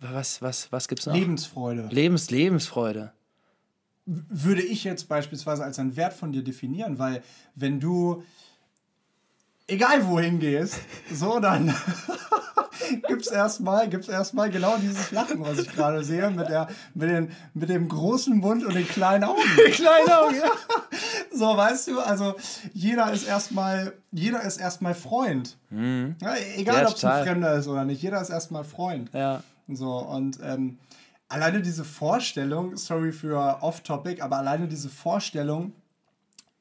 was, 0.00 0.42
was, 0.42 0.72
was 0.72 0.88
gibt's 0.88 1.06
noch? 1.06 1.14
Lebensfreude. 1.14 1.88
Lebens, 1.90 2.30
Lebensfreude. 2.30 3.12
Würde 4.04 4.62
ich 4.62 4.82
jetzt 4.82 5.08
beispielsweise 5.08 5.62
als 5.62 5.78
einen 5.78 5.96
Wert 5.96 6.12
von 6.12 6.32
dir 6.32 6.42
definieren, 6.42 6.98
weil 6.98 7.22
wenn 7.54 7.78
du 7.78 8.24
egal 9.68 10.06
wohin 10.06 10.40
gehst, 10.40 10.80
so 11.12 11.38
dann 11.38 11.72
gibt's 13.08 13.28
erstmal 13.28 13.88
gibt's 13.88 14.08
erstmal 14.08 14.50
genau 14.50 14.76
dieses 14.78 15.12
Lachen, 15.12 15.40
was 15.40 15.60
ich 15.60 15.68
gerade 15.70 16.02
sehe 16.02 16.30
mit 16.30 16.48
der 16.48 16.68
mit 16.94 17.10
den 17.10 17.30
mit 17.54 17.68
dem 17.68 17.88
großen 17.88 18.36
Mund 18.36 18.64
und 18.64 18.74
den 18.74 18.88
kleinen 18.88 19.24
Augen. 19.24 19.40
kleinen 19.72 20.10
Augen, 20.10 20.36
ja. 20.36 20.50
So, 21.34 21.56
weißt 21.56 21.88
du, 21.88 22.00
also 22.00 22.34
jeder 22.72 23.12
ist 23.12 23.26
erstmal 23.26 23.94
jeder 24.10 24.42
ist 24.42 24.58
erstmal 24.58 24.94
Freund. 24.94 25.56
Mhm. 25.70 26.16
Ja, 26.20 26.34
egal, 26.56 26.82
ja, 26.82 26.88
ob 26.88 26.96
es 26.96 27.04
ein 27.04 27.24
Fremder 27.24 27.54
ist 27.54 27.66
oder 27.68 27.84
nicht, 27.84 28.02
jeder 28.02 28.20
ist 28.20 28.30
erstmal 28.30 28.64
Freund. 28.64 29.10
Ja. 29.12 29.42
So, 29.68 29.98
und 29.98 30.38
ähm, 30.42 30.78
alleine 31.28 31.62
diese 31.62 31.84
Vorstellung, 31.84 32.76
sorry 32.76 33.12
für 33.12 33.62
Off-Topic, 33.62 34.20
aber 34.20 34.36
alleine 34.36 34.68
diese 34.68 34.88
Vorstellung, 34.88 35.72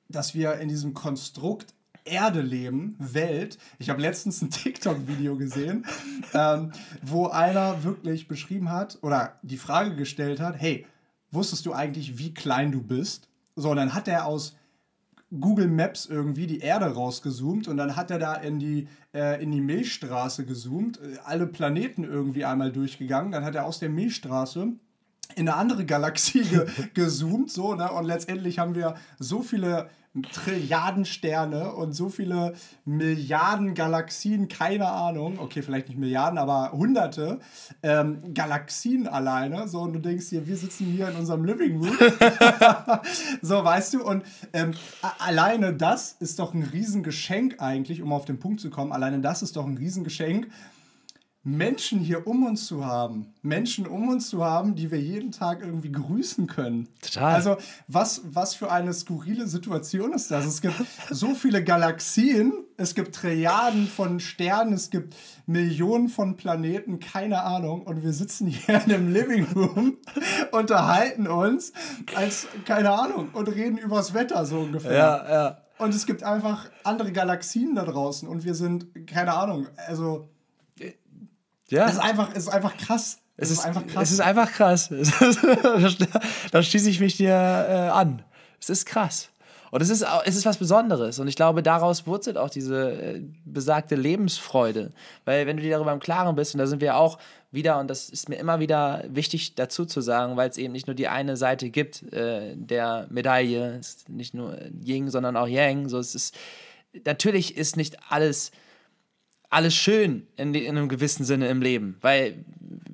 dass 0.07 0.33
wir 0.33 0.55
in 0.55 0.69
diesem 0.69 0.93
Konstrukt 0.93 1.73
Erde 2.03 2.41
leben, 2.41 2.95
Welt. 2.97 3.59
Ich 3.77 3.89
habe 3.91 4.01
letztens 4.01 4.41
ein 4.41 4.49
TikTok-Video 4.49 5.35
gesehen, 5.35 5.85
ähm, 6.33 6.71
wo 7.03 7.27
einer 7.27 7.83
wirklich 7.83 8.27
beschrieben 8.27 8.71
hat 8.71 8.97
oder 9.03 9.37
die 9.43 9.57
Frage 9.57 9.95
gestellt 9.95 10.39
hat: 10.39 10.55
Hey, 10.59 10.87
wusstest 11.29 11.65
du 11.65 11.73
eigentlich, 11.73 12.17
wie 12.17 12.33
klein 12.33 12.71
du 12.71 12.81
bist? 12.81 13.27
So, 13.55 13.69
und 13.69 13.77
dann 13.77 13.93
hat 13.93 14.07
er 14.07 14.25
aus 14.25 14.55
Google 15.39 15.67
Maps 15.67 16.05
irgendwie 16.05 16.45
die 16.45 16.59
Erde 16.59 16.87
rausgezoomt 16.87 17.67
und 17.67 17.77
dann 17.77 17.95
hat 17.95 18.11
er 18.11 18.19
da 18.19 18.35
in 18.35 18.59
die, 18.59 18.87
äh, 19.13 19.41
in 19.41 19.51
die 19.51 19.61
Milchstraße 19.61 20.45
gezoomt, 20.45 20.99
äh, 20.99 21.17
alle 21.23 21.47
Planeten 21.47 22.03
irgendwie 22.03 22.43
einmal 22.43 22.71
durchgegangen. 22.71 23.31
Dann 23.31 23.45
hat 23.45 23.55
er 23.55 23.65
aus 23.65 23.79
der 23.79 23.89
Milchstraße 23.89 24.73
in 25.35 25.47
eine 25.47 25.55
andere 25.55 25.85
Galaxie 25.85 26.43
ge 26.43 26.67
gezoomt, 26.93 27.49
so, 27.49 27.75
ne? 27.75 27.89
Und 27.91 28.05
letztendlich 28.05 28.59
haben 28.59 28.75
wir 28.75 28.95
so 29.19 29.41
viele 29.41 29.89
Trilliarden 30.33 31.05
Sterne 31.05 31.73
und 31.73 31.93
so 31.93 32.09
viele 32.09 32.53
Milliarden 32.83 33.73
Galaxien, 33.73 34.49
keine 34.49 34.89
Ahnung, 34.89 35.39
okay, 35.39 35.61
vielleicht 35.61 35.87
nicht 35.87 35.97
Milliarden, 35.97 36.37
aber 36.37 36.73
Hunderte 36.73 37.39
ähm, 37.81 38.33
Galaxien 38.33 39.07
alleine. 39.07 39.69
So, 39.69 39.79
und 39.79 39.93
du 39.93 39.99
denkst 39.99 40.29
dir, 40.29 40.45
wir 40.45 40.57
sitzen 40.57 40.87
hier 40.87 41.07
in 41.07 41.15
unserem 41.15 41.45
Living 41.45 41.77
Room. 41.77 41.97
so, 43.41 43.63
weißt 43.63 43.93
du, 43.93 44.03
und 44.03 44.25
ähm, 44.51 44.73
alleine 45.19 45.73
das 45.73 46.17
ist 46.19 46.39
doch 46.39 46.53
ein 46.53 46.63
Riesengeschenk 46.63 47.61
eigentlich, 47.61 48.01
um 48.01 48.11
auf 48.11 48.25
den 48.25 48.37
Punkt 48.37 48.59
zu 48.59 48.69
kommen. 48.69 48.91
Alleine 48.91 49.19
das 49.19 49.41
ist 49.41 49.55
doch 49.55 49.65
ein 49.65 49.77
Riesengeschenk 49.77 50.47
Menschen 51.43 51.99
hier 51.99 52.27
um 52.27 52.45
uns 52.45 52.67
zu 52.67 52.85
haben, 52.85 53.33
Menschen 53.41 53.87
um 53.87 54.09
uns 54.09 54.29
zu 54.29 54.45
haben, 54.45 54.75
die 54.75 54.91
wir 54.91 55.01
jeden 55.01 55.31
Tag 55.31 55.61
irgendwie 55.61 55.91
grüßen 55.91 56.45
können. 56.45 56.87
Total. 57.01 57.33
Also 57.33 57.57
was, 57.87 58.21
was 58.25 58.53
für 58.53 58.71
eine 58.71 58.93
skurrile 58.93 59.47
Situation 59.47 60.13
ist 60.13 60.29
das? 60.29 60.45
Es 60.45 60.61
gibt 60.61 60.75
so 61.09 61.33
viele 61.33 61.63
Galaxien, 61.63 62.53
es 62.77 62.93
gibt 62.93 63.15
Trilliarden 63.15 63.87
von 63.87 64.19
Sternen, 64.19 64.73
es 64.73 64.91
gibt 64.91 65.15
Millionen 65.47 66.09
von 66.09 66.37
Planeten, 66.37 66.99
keine 66.99 67.41
Ahnung. 67.41 67.81
Und 67.87 68.03
wir 68.03 68.13
sitzen 68.13 68.45
hier 68.45 68.75
in 68.75 68.93
einem 68.93 69.11
Living 69.11 69.47
Room, 69.55 69.97
unterhalten 70.51 71.27
uns 71.27 71.73
als, 72.13 72.47
keine 72.65 72.91
Ahnung, 72.91 73.29
und 73.33 73.47
reden 73.47 73.79
übers 73.79 74.13
Wetter 74.13 74.45
so 74.45 74.59
ungefähr. 74.59 74.93
Ja, 74.93 75.31
ja. 75.31 75.57
Und 75.79 75.95
es 75.95 76.05
gibt 76.05 76.21
einfach 76.21 76.69
andere 76.83 77.11
Galaxien 77.11 77.73
da 77.73 77.83
draußen 77.83 78.27
und 78.27 78.45
wir 78.45 78.53
sind, 78.53 79.07
keine 79.07 79.33
Ahnung, 79.33 79.65
also 79.87 80.29
ja. 81.71 81.85
Es 81.85 81.93
ist 81.93 81.99
einfach, 81.99 82.33
ist 82.33 82.47
einfach 82.49 82.77
krass. 82.77 83.19
Es, 83.37 83.49
es 83.49 83.57
ist, 83.57 83.65
einfach 83.65 83.87
krass. 83.87 84.03
Es 84.03 84.11
ist 84.11 84.19
einfach 84.19 84.51
krass. 84.51 84.89
da 86.51 86.61
schließe 86.61 86.89
ich 86.89 86.99
mich 86.99 87.17
dir 87.17 87.31
äh, 87.31 87.89
an. 87.89 88.23
Es 88.59 88.69
ist 88.69 88.85
krass. 88.85 89.31
Und 89.71 89.81
es 89.81 89.89
ist, 89.89 90.05
es 90.25 90.35
ist 90.35 90.45
was 90.45 90.57
Besonderes. 90.57 91.17
Und 91.17 91.29
ich 91.29 91.37
glaube, 91.37 91.63
daraus 91.63 92.05
wurzelt 92.05 92.37
auch 92.37 92.49
diese 92.49 92.91
äh, 92.91 93.21
besagte 93.45 93.95
Lebensfreude. 93.95 94.91
Weil 95.23 95.47
wenn 95.47 95.55
du 95.55 95.63
dir 95.63 95.71
darüber 95.71 95.93
im 95.93 96.01
Klaren 96.01 96.35
bist, 96.35 96.53
und 96.53 96.59
da 96.59 96.67
sind 96.67 96.81
wir 96.81 96.97
auch 96.97 97.17
wieder, 97.51 97.79
und 97.79 97.87
das 97.87 98.09
ist 98.09 98.27
mir 98.27 98.35
immer 98.35 98.59
wieder 98.59 99.05
wichtig 99.07 99.55
dazu 99.55 99.85
zu 99.85 100.01
sagen, 100.01 100.35
weil 100.35 100.49
es 100.49 100.57
eben 100.57 100.73
nicht 100.73 100.87
nur 100.87 100.93
die 100.93 101.07
eine 101.07 101.37
Seite 101.37 101.69
gibt 101.69 102.03
äh, 102.11 102.53
der 102.55 103.07
Medaille, 103.09 103.77
es 103.79 103.87
ist 103.87 104.09
nicht 104.09 104.33
nur 104.33 104.57
Ying, 104.85 105.09
sondern 105.09 105.37
auch 105.37 105.47
Yang. 105.47 105.87
So, 105.87 105.99
es 105.99 106.15
ist, 106.15 106.35
natürlich 107.05 107.55
ist 107.55 107.77
nicht 107.77 107.97
alles 108.09 108.51
alles 109.51 109.75
schön 109.75 110.25
in, 110.37 110.55
in 110.55 110.77
einem 110.77 110.89
gewissen 110.89 111.25
Sinne 111.25 111.49
im 111.49 111.61
Leben. 111.61 111.97
Weil, 112.01 112.43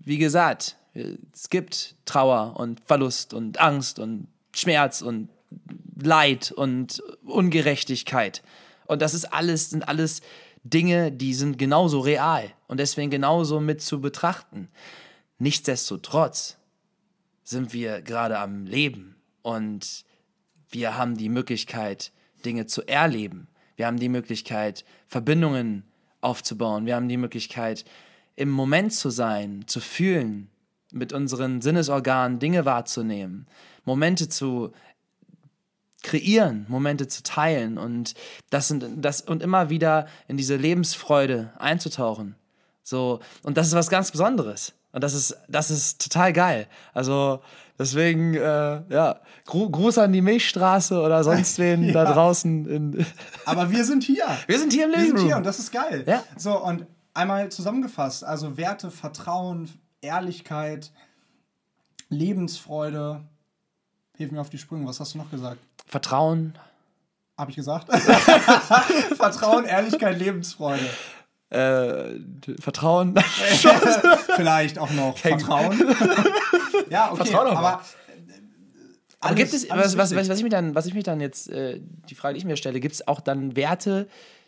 wie 0.03 0.17
gesagt, 0.17 0.75
es 0.93 1.49
gibt 1.49 1.95
Trauer 2.05 2.55
und 2.57 2.81
Verlust 2.81 3.33
und 3.33 3.61
Angst 3.61 3.99
und 3.99 4.27
Schmerz 4.53 5.01
und 5.01 5.29
Leid 6.01 6.51
und 6.51 7.01
Ungerechtigkeit. 7.23 8.41
Und 8.87 9.01
das 9.01 9.13
ist 9.13 9.25
alles, 9.25 9.69
sind 9.69 9.87
alles 9.87 10.21
Dinge, 10.63 11.11
die 11.11 11.33
sind 11.33 11.57
genauso 11.57 11.99
real 11.99 12.51
und 12.67 12.79
deswegen 12.79 13.11
genauso 13.11 13.59
mit 13.59 13.81
zu 13.81 14.01
betrachten. 14.01 14.67
Nichtsdestotrotz 15.37 16.57
sind 17.43 17.71
wir 17.71 18.01
gerade 18.01 18.39
am 18.39 18.65
Leben 18.65 19.15
und 19.43 20.03
wir 20.69 20.97
haben 20.97 21.15
die 21.15 21.29
Möglichkeit, 21.29 22.11
Dinge 22.43 22.65
zu 22.65 22.85
erleben. 22.87 23.47
Wir 23.75 23.85
haben 23.85 23.99
die 23.99 24.09
Möglichkeit, 24.09 24.83
Verbindungen 25.07 25.83
zu 25.83 25.96
aufzubauen. 26.27 26.85
Wir 26.85 26.95
haben 26.95 27.09
die 27.09 27.17
Möglichkeit, 27.17 27.85
im 28.35 28.49
Moment 28.49 28.93
zu 28.93 29.09
sein, 29.09 29.63
zu 29.65 29.79
fühlen, 29.79 30.49
mit 30.91 31.13
unseren 31.13 31.61
Sinnesorganen 31.61 32.39
Dinge 32.39 32.65
wahrzunehmen, 32.65 33.47
Momente 33.85 34.29
zu 34.29 34.71
kreieren, 36.03 36.65
Momente 36.69 37.07
zu 37.07 37.23
teilen 37.23 37.77
und 37.77 38.13
das 38.49 38.67
sind 38.67 38.85
das 38.97 39.21
und 39.21 39.41
immer 39.41 39.69
wieder 39.69 40.07
in 40.27 40.37
diese 40.37 40.55
Lebensfreude 40.55 41.51
einzutauchen. 41.57 42.35
So 42.83 43.19
und 43.43 43.57
das 43.57 43.67
ist 43.67 43.73
was 43.73 43.89
ganz 43.89 44.11
Besonderes 44.11 44.73
und 44.91 45.03
das 45.03 45.13
ist 45.13 45.37
das 45.49 45.71
ist 45.71 46.01
total 46.01 46.31
geil. 46.31 46.67
Also 46.93 47.41
deswegen 47.79 48.33
äh, 48.35 48.81
ja 48.89 49.19
Gruß 49.45 49.97
an 49.99 50.13
die 50.13 50.21
Milchstraße 50.21 51.01
oder 51.01 51.23
sonst 51.23 51.59
wen 51.59 51.83
ja. 51.83 51.93
da 51.93 52.13
draußen. 52.13 53.05
Aber 53.45 53.69
wir 53.71 53.83
sind 53.83 54.03
hier. 54.03 54.25
Wir 54.47 54.59
sind 54.59 54.73
hier 54.73 54.85
im 54.85 54.91
Living 54.91 55.05
Wir 55.05 55.17
sind 55.17 55.27
hier 55.27 55.37
und 55.37 55.45
das 55.45 55.59
ist 55.59 55.71
geil. 55.71 56.03
Ja. 56.05 56.23
So 56.35 56.63
und 56.63 56.85
einmal 57.13 57.49
zusammengefasst, 57.49 58.23
also 58.23 58.57
Werte, 58.57 58.91
Vertrauen, 58.91 59.69
Ehrlichkeit, 60.01 60.91
Lebensfreude. 62.09 63.21
Hilf 64.15 64.31
mir 64.31 64.41
auf 64.41 64.49
die 64.49 64.57
Sprünge. 64.57 64.87
Was 64.87 64.99
hast 64.99 65.13
du 65.13 65.19
noch 65.19 65.29
gesagt? 65.29 65.59
Vertrauen. 65.85 66.57
Habe 67.37 67.51
ich 67.51 67.55
gesagt? 67.55 67.93
Vertrauen, 69.15 69.65
Ehrlichkeit, 69.65 70.17
Lebensfreude. 70.17 70.89
Äh, 71.49 72.19
Vertrauen. 72.59 73.15
Vielleicht 74.35 74.79
auch 74.79 74.91
noch 74.91 75.17
Vertrauen. 75.17 75.79
ja, 76.89 77.11
okay. 77.11 77.23
Vertrauen 77.23 77.47
aber, 77.47 77.57
aber 77.59 77.83
aber 79.19 79.35
gibt 79.35 79.53
es, 79.53 79.69
was, 79.69 79.97
was, 79.97 80.15
was, 80.15 80.29
ich 80.37 80.43
mich 80.43 80.51
dann, 80.51 80.75
was 80.75 80.85
ich 80.85 80.93
mich 80.93 81.03
dann 81.03 81.19
jetzt, 81.19 81.49
äh, 81.49 81.79
die 82.09 82.15
Frage, 82.15 82.35
die 82.35 82.39
ich 82.39 82.45
mir 82.45 82.57
stelle, 82.57 82.79
gibt 82.79 82.95
es 82.95 83.07
auch 83.07 83.19
dann 83.19 83.55
Werte, 83.55 84.07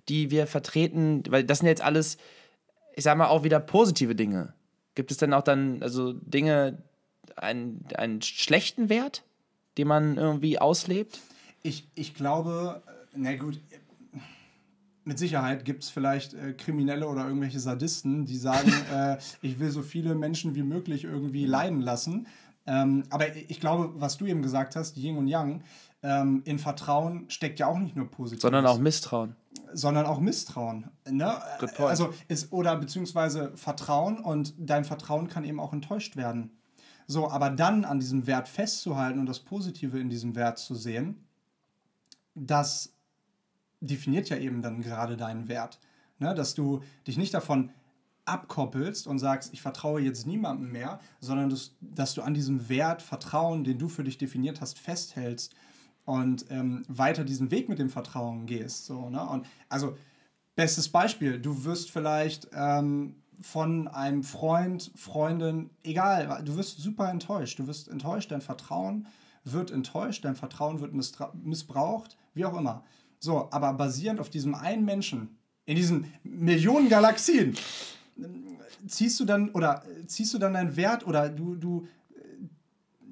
die 0.10 0.30
wir 0.32 0.48
vertreten, 0.48 1.24
weil 1.30 1.44
das 1.44 1.60
sind 1.60 1.68
jetzt 1.68 1.82
alles, 1.82 2.18
ich 2.96 3.04
sag 3.04 3.18
mal, 3.18 3.28
auch 3.28 3.44
wieder 3.44 3.60
positive 3.60 4.16
Dinge. 4.16 4.54
Gibt 4.96 5.12
es 5.12 5.18
denn 5.18 5.34
auch 5.34 5.42
dann, 5.42 5.82
also 5.82 6.14
Dinge, 6.14 6.84
einen, 7.36 7.86
einen 7.96 8.22
schlechten 8.22 8.90
Wert, 8.90 9.24
den 9.78 9.88
man 9.88 10.18
irgendwie 10.18 10.60
auslebt? 10.60 11.20
Ich, 11.64 11.88
ich 11.96 12.14
glaube, 12.14 12.82
na 13.16 13.36
gut, 13.38 13.60
mit 15.10 15.20
Sicherheit 15.20 15.66
gibt 15.66 15.84
es 15.84 15.90
vielleicht 15.90 16.36
äh, 16.36 16.54
Kriminelle 16.54 17.08
oder 17.08 17.26
irgendwelche 17.26 17.60
Sadisten, 17.60 18.26
die 18.26 18.38
sagen, 18.38 18.72
äh, 18.94 19.18
ich 19.42 19.60
will 19.60 19.72
so 19.72 19.82
viele 19.82 20.16
Menschen 20.16 20.56
wie 20.56 20.64
möglich 20.64 21.04
irgendwie 21.04 21.46
leiden 21.46 21.82
lassen. 21.82 22.28
Ähm, 22.68 23.04
aber 23.10 23.36
ich 23.36 23.60
glaube, 23.60 24.00
was 24.00 24.18
du 24.18 24.28
eben 24.28 24.44
gesagt 24.44 24.76
hast, 24.76 24.96
Yin 24.98 25.18
und 25.18 25.28
Yang, 25.28 25.64
ähm, 26.04 26.44
in 26.46 26.60
Vertrauen 26.60 27.28
steckt 27.30 27.60
ja 27.60 27.66
auch 27.68 27.80
nicht 27.80 27.96
nur 27.96 28.10
positiv. 28.10 28.42
Sondern 28.42 28.68
auch 28.68 28.78
Misstrauen. 28.78 29.36
Sondern 29.74 30.06
auch 30.06 30.20
Misstrauen. 30.20 30.92
Ne? 31.10 31.34
Also 31.80 32.14
ist, 32.28 32.54
oder 32.54 32.78
beziehungsweise 32.78 33.52
Vertrauen 33.56 34.20
und 34.20 34.54
dein 34.58 34.86
Vertrauen 34.86 35.28
kann 35.28 35.44
eben 35.44 35.60
auch 35.60 35.74
enttäuscht 35.74 36.16
werden. 36.16 36.52
So, 37.08 37.32
aber 37.32 37.50
dann 37.50 37.84
an 37.84 38.00
diesem 38.00 38.28
Wert 38.28 38.48
festzuhalten 38.48 39.20
und 39.20 39.26
das 39.26 39.40
Positive 39.40 40.00
in 40.00 40.10
diesem 40.10 40.36
Wert 40.36 40.60
zu 40.60 40.76
sehen, 40.76 41.26
das 42.36 42.94
definiert 43.82 44.30
ja 44.30 44.38
eben 44.38 44.62
dann 44.62 44.82
gerade 44.82 45.18
deinen 45.18 45.48
Wert. 45.48 45.80
Ne? 46.20 46.34
Dass 46.36 46.54
du 46.54 46.82
dich 47.08 47.18
nicht 47.18 47.34
davon 47.34 47.72
abkoppelst 48.26 49.08
und 49.08 49.20
sagst, 49.20 49.54
ich 49.54 49.62
vertraue 49.62 50.02
jetzt 50.02 50.28
niemandem 50.28 50.72
mehr, 50.72 51.00
sondern 51.20 51.50
dass, 51.50 51.76
dass 51.82 52.14
du 52.14 52.22
an 52.22 52.34
diesem 52.34 52.70
Wert 52.70 53.02
Vertrauen, 53.02 53.64
den 53.64 53.80
du 53.80 53.90
für 53.90 54.04
dich 54.04 54.18
definiert 54.18 54.62
hast, 54.62 54.78
festhältst 54.78 55.56
und 56.06 56.46
ähm, 56.50 56.84
weiter 56.88 57.24
diesen 57.24 57.52
Weg 57.52 57.70
mit 57.70 57.80
dem 57.80 57.90
Vertrauen 57.90 58.46
gehst. 58.46 58.86
So, 58.86 59.10
ne? 59.10 59.28
Und 59.28 59.46
also, 59.68 59.98
bestes 60.56 60.90
Beispiel, 60.90 61.40
du 61.40 61.64
wirst 61.64 61.92
vielleicht 61.92 62.48
ähm, 62.54 63.16
von 63.42 63.88
einem 63.88 64.24
Freund, 64.24 64.92
Freundin, 64.96 65.70
egal, 65.84 66.44
du 66.44 66.56
wirst 66.56 66.80
super 66.80 67.10
enttäuscht. 67.10 67.60
Du 67.60 67.68
wirst 67.68 67.88
enttäuscht, 67.88 68.32
dein 68.32 68.42
Vertrauen 68.42 69.08
wird 69.44 69.72
enttäuscht, 69.72 70.26
dein 70.26 70.36
Vertrauen 70.36 70.80
wird 70.82 70.94
missbraucht, 70.94 72.18
wie 72.34 72.46
auch 72.46 72.58
immer. 72.58 72.84
So, 73.20 73.50
aber 73.52 73.74
basierend 73.74 74.20
auf 74.20 74.30
diesem 74.30 74.56
einen 74.56 74.86
Menschen, 74.86 75.38
in 75.66 75.76
diesen 75.76 76.12
Millionen 76.24 76.90
Galaxien, 76.90 77.56
ziehst 78.88 79.20
du 79.20 79.26
dann 79.26 79.50
oder 79.50 79.84
ziehst 80.08 80.34
du 80.34 80.38
dann 80.38 80.54
deinen 80.54 80.76
Wert 80.76 81.06
oder 81.06 81.30
du, 81.30 81.56
du, 81.56 81.88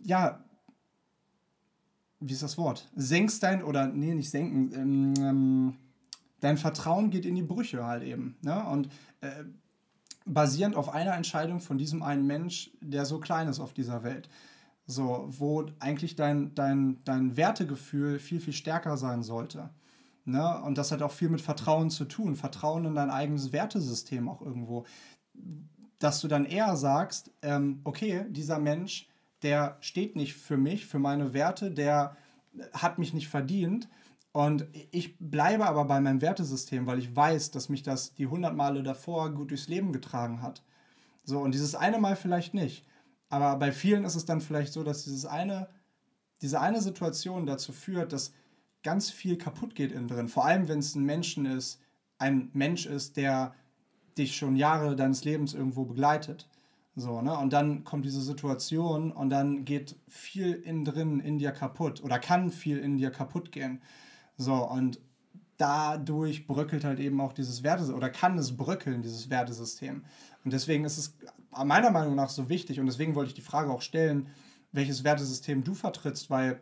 ja, 0.03 0.43
wie 2.19 2.33
ist 2.33 2.43
das 2.43 2.57
Wort? 2.57 2.89
Senkst 2.95 3.43
dein, 3.43 3.63
oder 3.63 3.87
nee, 3.87 4.13
nicht 4.15 4.29
senken, 4.29 4.71
ähm, 4.73 5.13
ähm, 5.19 5.75
dein 6.39 6.57
Vertrauen 6.57 7.09
geht 7.09 7.25
in 7.25 7.35
die 7.35 7.43
Brüche 7.43 7.85
halt 7.85 8.03
eben. 8.03 8.37
Ne? 8.41 8.63
Und 8.65 8.89
äh, 9.21 9.43
basierend 10.25 10.75
auf 10.75 10.89
einer 10.89 11.15
Entscheidung 11.15 11.59
von 11.59 11.77
diesem 11.77 12.01
einen 12.01 12.25
Mensch, 12.25 12.71
der 12.81 13.05
so 13.05 13.19
klein 13.19 13.47
ist 13.47 13.59
auf 13.59 13.73
dieser 13.73 14.03
Welt. 14.03 14.29
So, 14.87 15.27
wo 15.29 15.65
eigentlich 15.79 16.15
dein, 16.15 16.55
dein, 16.55 17.03
dein 17.03 17.35
Wertegefühl 17.35 18.19
viel, 18.19 18.39
viel 18.39 18.53
stärker 18.53 18.97
sein 18.97 19.21
sollte. 19.21 19.69
Ne? 20.27 20.61
Und 20.61 20.77
das 20.77 20.91
hat 20.91 21.01
auch 21.01 21.13
viel 21.13 21.29
mit 21.29 21.39
Vertrauen 21.39 21.89
zu 21.89 22.03
tun. 22.03 22.35
Vertrauen 22.35 22.83
in 22.83 22.95
dein 22.95 23.09
eigenes 23.09 23.53
Wertesystem 23.53 24.27
auch 24.27 24.41
irgendwo. 24.41 24.85
Dass 25.99 26.19
du 26.19 26.27
dann 26.27 26.45
eher 26.45 26.75
sagst, 26.75 27.31
ähm, 27.41 27.79
okay, 27.85 28.25
dieser 28.29 28.59
Mensch, 28.59 29.07
der 29.41 29.77
steht 29.79 30.17
nicht 30.17 30.33
für 30.35 30.57
mich, 30.57 30.85
für 30.85 30.99
meine 30.99 31.33
Werte, 31.33 31.71
der 31.71 32.17
hat 32.73 32.99
mich 32.99 33.13
nicht 33.13 33.29
verdient. 33.29 33.87
Und 34.33 34.67
ich 34.91 35.17
bleibe 35.17 35.65
aber 35.65 35.85
bei 35.85 36.01
meinem 36.01 36.21
Wertesystem, 36.21 36.85
weil 36.87 36.99
ich 36.99 37.15
weiß, 37.15 37.51
dass 37.51 37.69
mich 37.69 37.81
das 37.81 38.13
die 38.13 38.27
hundert 38.27 38.55
Male 38.55 38.83
davor 38.83 39.31
gut 39.33 39.51
durchs 39.51 39.69
Leben 39.69 39.93
getragen 39.93 40.41
hat. 40.41 40.61
So, 41.23 41.39
und 41.39 41.53
dieses 41.53 41.73
eine 41.73 41.99
Mal 41.99 42.17
vielleicht 42.17 42.53
nicht. 42.53 42.85
Aber 43.29 43.55
bei 43.55 43.71
vielen 43.71 44.03
ist 44.03 44.15
es 44.15 44.25
dann 44.25 44.41
vielleicht 44.41 44.73
so, 44.73 44.83
dass 44.83 45.05
dieses 45.05 45.25
eine, 45.25 45.69
diese 46.41 46.59
eine 46.59 46.81
Situation 46.81 47.45
dazu 47.45 47.71
führt, 47.71 48.11
dass 48.11 48.33
ganz 48.87 49.11
viel 49.11 49.37
kaputt 49.37 49.75
geht 49.75 49.91
innen 49.91 50.07
drin. 50.07 50.29
Vor 50.29 50.45
allem, 50.45 50.69
wenn 50.69 50.79
es 50.79 50.95
ein 50.95 51.03
Menschen 51.03 51.45
ist, 51.45 51.81
ein 52.19 52.49
Mensch 52.53 52.85
ist, 52.85 53.17
der 53.17 53.53
dich 54.17 54.37
schon 54.37 54.55
Jahre 54.55 54.95
deines 54.95 55.25
Lebens 55.25 55.53
irgendwo 55.53 55.83
begleitet. 55.83 56.47
So, 56.95 57.21
ne? 57.21 57.37
Und 57.37 57.51
dann 57.51 57.83
kommt 57.83 58.05
diese 58.05 58.21
Situation 58.21 59.11
und 59.11 59.29
dann 59.29 59.65
geht 59.65 59.97
viel 60.07 60.53
innen 60.53 60.85
drin 60.85 61.19
in 61.19 61.37
dir 61.37 61.51
kaputt 61.51 62.01
oder 62.01 62.17
kann 62.17 62.49
viel 62.49 62.77
in 62.77 62.95
dir 62.95 63.11
kaputt 63.11 63.51
gehen. 63.51 63.81
So, 64.37 64.53
und 64.53 65.01
dadurch 65.57 66.47
bröckelt 66.47 66.85
halt 66.85 67.01
eben 67.01 67.19
auch 67.19 67.33
dieses 67.33 67.63
Werte 67.63 67.93
oder 67.93 68.09
kann 68.09 68.37
es 68.37 68.55
bröckeln, 68.55 69.01
dieses 69.01 69.29
Wertesystem. 69.29 70.05
Und 70.45 70.53
deswegen 70.53 70.85
ist 70.85 70.97
es 70.97 71.17
meiner 71.51 71.91
Meinung 71.91 72.15
nach 72.15 72.29
so 72.29 72.47
wichtig 72.47 72.79
und 72.79 72.85
deswegen 72.85 73.15
wollte 73.15 73.31
ich 73.31 73.35
die 73.35 73.41
Frage 73.41 73.69
auch 73.69 73.81
stellen, 73.81 74.29
welches 74.71 75.03
Wertesystem 75.03 75.65
du 75.65 75.73
vertrittst, 75.73 76.29
weil 76.29 76.61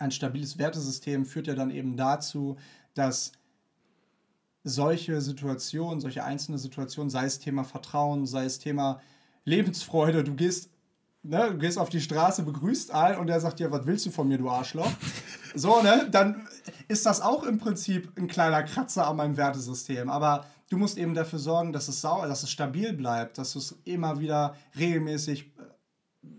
ein 0.00 0.10
stabiles 0.10 0.58
Wertesystem 0.58 1.24
führt 1.24 1.46
ja 1.46 1.54
dann 1.54 1.70
eben 1.70 1.96
dazu, 1.96 2.56
dass 2.94 3.32
solche 4.64 5.20
Situationen, 5.20 6.00
solche 6.00 6.24
einzelne 6.24 6.58
Situationen, 6.58 7.08
sei 7.08 7.24
es 7.24 7.38
Thema 7.38 7.64
Vertrauen, 7.64 8.26
sei 8.26 8.44
es 8.44 8.58
Thema 8.58 9.00
Lebensfreude, 9.44 10.24
du 10.24 10.34
gehst, 10.34 10.70
ne, 11.22 11.50
du 11.52 11.58
gehst 11.58 11.78
auf 11.78 11.88
die 11.88 12.00
Straße, 12.00 12.42
begrüßt 12.42 12.90
einen 12.90 13.18
und 13.18 13.28
der 13.28 13.40
sagt 13.40 13.60
dir, 13.60 13.70
was 13.70 13.86
willst 13.86 14.06
du 14.06 14.10
von 14.10 14.26
mir, 14.28 14.38
du 14.38 14.50
Arschloch? 14.50 14.90
So, 15.58 15.80
ne, 15.80 16.06
dann 16.10 16.46
ist 16.86 17.06
das 17.06 17.22
auch 17.22 17.42
im 17.44 17.56
Prinzip 17.56 18.12
ein 18.18 18.28
kleiner 18.28 18.62
Kratzer 18.62 19.06
an 19.06 19.16
meinem 19.16 19.38
Wertesystem. 19.38 20.10
Aber 20.10 20.44
du 20.68 20.76
musst 20.76 20.98
eben 20.98 21.14
dafür 21.14 21.38
sorgen, 21.38 21.72
dass 21.72 21.88
es 21.88 22.02
sauer, 22.02 22.28
dass 22.28 22.42
es 22.42 22.50
stabil 22.50 22.92
bleibt, 22.92 23.38
dass 23.38 23.54
du 23.54 23.60
es 23.60 23.74
immer 23.84 24.20
wieder 24.20 24.54
regelmäßig 24.78 25.46
äh, 25.56 25.62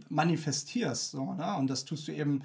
manifestierst. 0.09 1.09
So, 1.09 1.33
ne? 1.33 1.55
Und 1.57 1.67
das 1.67 1.83
tust 1.83 2.07
du 2.07 2.11
eben 2.11 2.43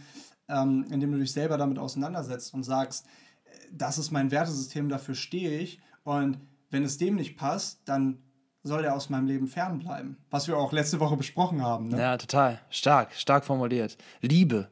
ähm, 0.52 0.86
indem 0.90 1.12
du 1.12 1.18
dich 1.18 1.32
selber 1.32 1.56
damit 1.56 1.78
auseinandersetzt 1.78 2.52
und 2.54 2.62
sagst, 2.62 3.06
äh, 3.44 3.50
das 3.72 3.98
ist 3.98 4.10
mein 4.10 4.30
Wertesystem, 4.30 4.88
dafür 4.88 5.14
stehe 5.14 5.58
ich. 5.58 5.80
Und 6.04 6.38
wenn 6.70 6.84
es 6.84 6.98
dem 6.98 7.16
nicht 7.16 7.36
passt, 7.36 7.80
dann 7.86 8.18
soll 8.62 8.84
er 8.84 8.94
aus 8.94 9.10
meinem 9.10 9.26
Leben 9.26 9.48
fernbleiben. 9.48 10.16
Was 10.30 10.46
wir 10.46 10.56
auch 10.56 10.72
letzte 10.72 11.00
Woche 11.00 11.16
besprochen 11.16 11.62
haben. 11.62 11.88
Ne? 11.88 11.98
Ja, 11.98 12.16
total. 12.16 12.60
Stark, 12.70 13.12
stark 13.14 13.44
formuliert. 13.44 13.96
Liebe. 14.20 14.68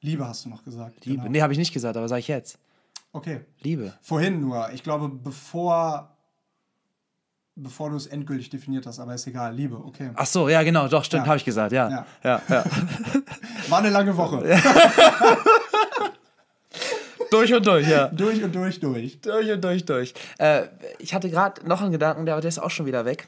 Liebe 0.00 0.26
hast 0.28 0.44
du 0.44 0.50
noch 0.50 0.62
gesagt. 0.62 1.04
Liebe. 1.06 1.18
Genau. 1.18 1.30
Nee, 1.30 1.42
habe 1.42 1.52
ich 1.52 1.58
nicht 1.58 1.72
gesagt, 1.72 1.96
aber 1.96 2.08
sage 2.08 2.20
ich 2.20 2.28
jetzt. 2.28 2.58
Okay. 3.12 3.40
Liebe. 3.60 3.94
Vorhin 4.02 4.40
nur. 4.40 4.70
Ich 4.72 4.82
glaube, 4.82 5.08
bevor 5.08 6.14
bevor 7.56 7.90
du 7.90 7.96
es 7.96 8.06
endgültig 8.06 8.50
definiert 8.50 8.86
hast, 8.86 8.98
aber 8.98 9.14
ist 9.14 9.26
egal. 9.26 9.54
Liebe, 9.54 9.76
okay. 9.76 10.10
Ach 10.14 10.26
so, 10.26 10.48
ja, 10.48 10.62
genau, 10.62 10.88
doch, 10.88 11.04
stimmt, 11.04 11.24
ja. 11.24 11.28
habe 11.28 11.36
ich 11.36 11.44
gesagt, 11.44 11.72
ja. 11.72 11.88
Ja, 11.88 12.06
ja. 12.22 12.42
ja. 12.48 12.64
War 13.74 13.80
eine 13.80 13.90
lange 13.90 14.16
Woche. 14.16 14.38
durch 17.32 17.52
und 17.52 17.66
durch, 17.66 17.88
ja. 17.88 18.06
Durch 18.06 18.40
und 18.40 18.54
durch, 18.54 18.78
durch. 18.78 19.20
Durch 19.20 19.50
und 19.50 19.64
durch, 19.64 19.84
durch. 19.84 20.14
Äh, 20.38 20.68
ich 21.00 21.12
hatte 21.12 21.28
gerade 21.28 21.66
noch 21.66 21.80
einen 21.80 21.90
Gedanken, 21.90 22.28
aber 22.28 22.40
der 22.40 22.50
ist 22.50 22.60
auch 22.60 22.70
schon 22.70 22.86
wieder 22.86 23.04
weg. 23.04 23.26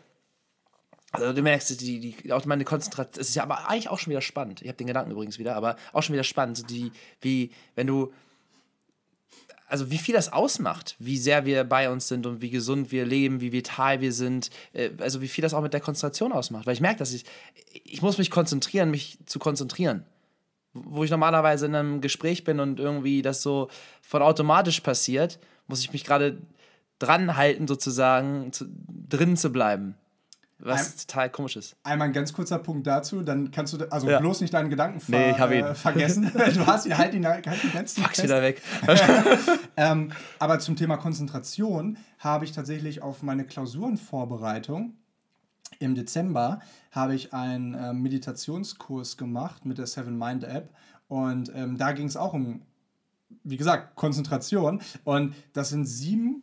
Also 1.11 1.33
du 1.33 1.43
merkst, 1.43 1.81
die, 1.81 1.99
die, 1.99 2.33
auch 2.33 2.45
meine 2.45 2.63
Konzentration, 2.63 3.21
es 3.21 3.31
ist 3.31 3.35
ja 3.35 3.43
aber 3.43 3.69
eigentlich 3.69 3.89
auch 3.89 3.99
schon 3.99 4.13
wieder 4.13 4.21
spannend. 4.21 4.63
Ich 4.63 4.69
habe 4.69 4.77
den 4.77 4.87
Gedanken 4.87 5.11
übrigens 5.11 5.41
wieder, 5.41 5.57
aber 5.57 5.75
auch 5.93 6.05
schon 6.05 6.13
wieder 6.13 6.23
spannend, 6.23 6.71
die, 6.71 6.93
wie, 7.21 7.51
wenn 7.75 7.89
du 7.89 8.13
also 9.67 9.91
wie 9.91 9.99
viel 9.99 10.15
das 10.15 10.33
ausmacht, 10.33 10.95
wie 11.01 11.19
sehr 11.19 11.45
wir 11.45 11.65
bei 11.65 11.91
uns 11.91 12.07
sind 12.07 12.25
und 12.25 12.41
wie 12.41 12.51
gesund 12.51 12.93
wir 12.93 13.05
leben, 13.05 13.41
wie 13.41 13.51
vital 13.51 14.01
wir 14.01 14.13
sind, 14.13 14.51
äh, 14.75 14.91
also 14.99 15.21
wie 15.23 15.27
viel 15.27 15.43
das 15.43 15.55
auch 15.55 15.63
mit 15.63 15.73
der 15.73 15.81
Konzentration 15.81 16.31
ausmacht. 16.31 16.67
Weil 16.67 16.75
ich 16.75 16.81
merke, 16.81 17.01
dass 17.01 17.13
ich, 17.13 17.25
ich 17.83 18.01
muss 18.01 18.17
mich 18.17 18.31
konzentrieren, 18.31 18.93
mich 18.93 19.19
zu 19.27 19.41
konzentrieren. 19.41 20.05
Wo 20.85 21.05
ich 21.05 21.11
normalerweise 21.11 21.67
in 21.67 21.75
einem 21.75 22.01
Gespräch 22.01 22.45
bin 22.45 22.61
und 22.61 22.81
irgendwie 22.81 23.23
das 23.23 23.43
so 23.43 23.69
von 24.03 24.23
automatisch 24.23 24.81
passiert, 24.81 25.39
muss 25.67 25.81
ich 25.81 25.93
mich 25.93 26.05
gerade 26.05 26.39
dran 26.99 27.37
halten, 27.37 27.67
sozusagen, 27.67 28.53
zu, 28.53 28.67
drin 29.09 29.37
zu 29.37 29.51
bleiben. 29.51 29.97
Was 30.59 30.93
ein, 30.93 31.07
total 31.07 31.31
komisch 31.31 31.57
ist. 31.57 31.77
Einmal 31.85 32.09
ein 32.09 32.15
ganz 32.15 32.33
kurzer 32.33 32.59
Punkt 32.59 32.87
dazu, 32.87 33.23
dann 33.23 33.51
kannst 33.51 33.75
du 33.75 33.93
also 33.93 34.09
ja. 34.09 34.19
bloß 34.19 34.41
nicht 34.41 34.55
deinen 34.55 34.71
Gedanken 34.71 35.01
ver 35.01 35.19
nee, 35.19 35.31
ich 35.33 35.37
ihn. 35.39 35.65
Äh, 35.65 35.75
vergessen. 35.75 36.33
du 36.55 36.67
hast 36.67 36.87
ihn 36.87 36.97
halt 36.97 37.13
ihn 37.13 37.27
halt 37.27 37.47
die 37.63 37.71
ganzen 37.71 38.03
Fax 38.03 38.23
wieder 38.23 38.41
weg. 38.41 38.63
ähm, 39.77 40.13
aber 40.39 40.59
zum 40.59 40.77
Thema 40.77 40.97
Konzentration 40.97 41.99
habe 42.19 42.47
ich 42.47 42.53
tatsächlich 42.53 43.03
auf 43.03 43.23
meine 43.23 43.45
Klausurenvorbereitung 43.45 44.95
im 45.79 45.95
Dezember 45.95 46.61
habe 46.91 47.15
ich 47.15 47.33
einen 47.35 47.75
äh, 47.75 47.93
Meditationskurs 47.93 49.17
gemacht 49.17 49.65
mit 49.65 49.79
der 49.79 49.87
Seven 49.87 50.17
Mind 50.19 50.45
App 50.45 50.75
und 51.09 51.53
ähm, 51.55 51.77
da 51.77 51.93
ging 51.93 52.07
es 52.07 52.17
auch 52.17 52.35
um, 52.35 52.63
wie 53.45 53.57
gesagt, 53.57 53.97
Konzentration 53.97 54.81
und 55.05 55.35
das 55.53 55.71
sind 55.71 55.87
sieben 55.87 56.43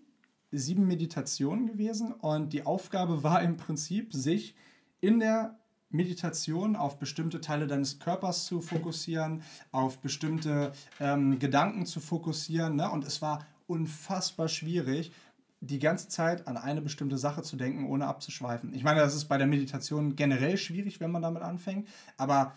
sieben 0.54 0.88
Meditationen 0.88 1.68
gewesen 1.68 2.14
und 2.14 2.54
die 2.54 2.66
Aufgabe 2.66 3.24
war 3.24 3.42
im 3.42 3.58
Prinzip, 3.58 4.14
sich 4.14 4.56
in 5.02 5.20
der 5.20 5.58
Meditation 5.90 6.76
auf 6.76 6.98
bestimmte 6.98 7.42
Teile 7.42 7.68
deines 7.68 8.00
Körpers 8.00 8.46
zu 8.46 8.62
fokussieren, 8.62 9.44
auf 9.72 10.00
bestimmte 10.00 10.72
ähm, 11.00 11.38
Gedanken 11.40 11.86
zu 11.86 12.00
fokussieren. 12.00 12.76
Ne? 12.76 12.90
Und 12.90 13.06
es 13.06 13.22
war 13.22 13.46
unfassbar 13.68 14.48
schwierig, 14.48 15.12
die 15.66 15.80
ganze 15.80 16.10
Zeit 16.10 16.48
an 16.48 16.58
eine 16.58 16.82
bestimmte 16.82 17.18
Sache 17.18 17.42
zu 17.42 17.56
denken, 17.56 17.86
ohne 17.86 18.08
abzuschweifen. 18.08 18.74
Ich 18.74 18.84
meine, 18.84 19.00
das 19.00 19.16
ist 19.16 19.26
bei 19.26 19.38
der 19.38 19.48
Meditation 19.48 20.16
generell 20.16 20.58
schwierig, 20.58 21.00
wenn 21.00 21.12
man 21.12 21.22
damit 21.22 21.42
anfängt, 21.42 21.88
aber 22.18 22.54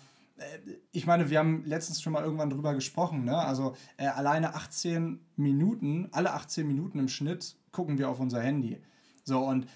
ich 0.93 1.07
meine, 1.07 1.31
wir 1.31 1.39
haben 1.39 1.65
letztens 1.65 2.03
schon 2.03 2.13
mal 2.13 2.23
irgendwann 2.23 2.51
drüber 2.51 2.75
gesprochen, 2.75 3.25
ne? 3.25 3.39
Also 3.39 3.75
äh, 3.97 4.07
alleine 4.07 4.55
18 4.55 5.21
Minuten, 5.37 6.09
alle 6.13 6.35
18 6.35 6.67
Minuten 6.67 6.99
im 6.99 7.09
Schnitt 7.09 7.57
gucken 7.73 7.99
wir 7.99 8.11
auf 8.11 8.21
unser 8.21 8.43
Handy. 8.43 8.81
So, 9.25 9.41
und 9.41 9.67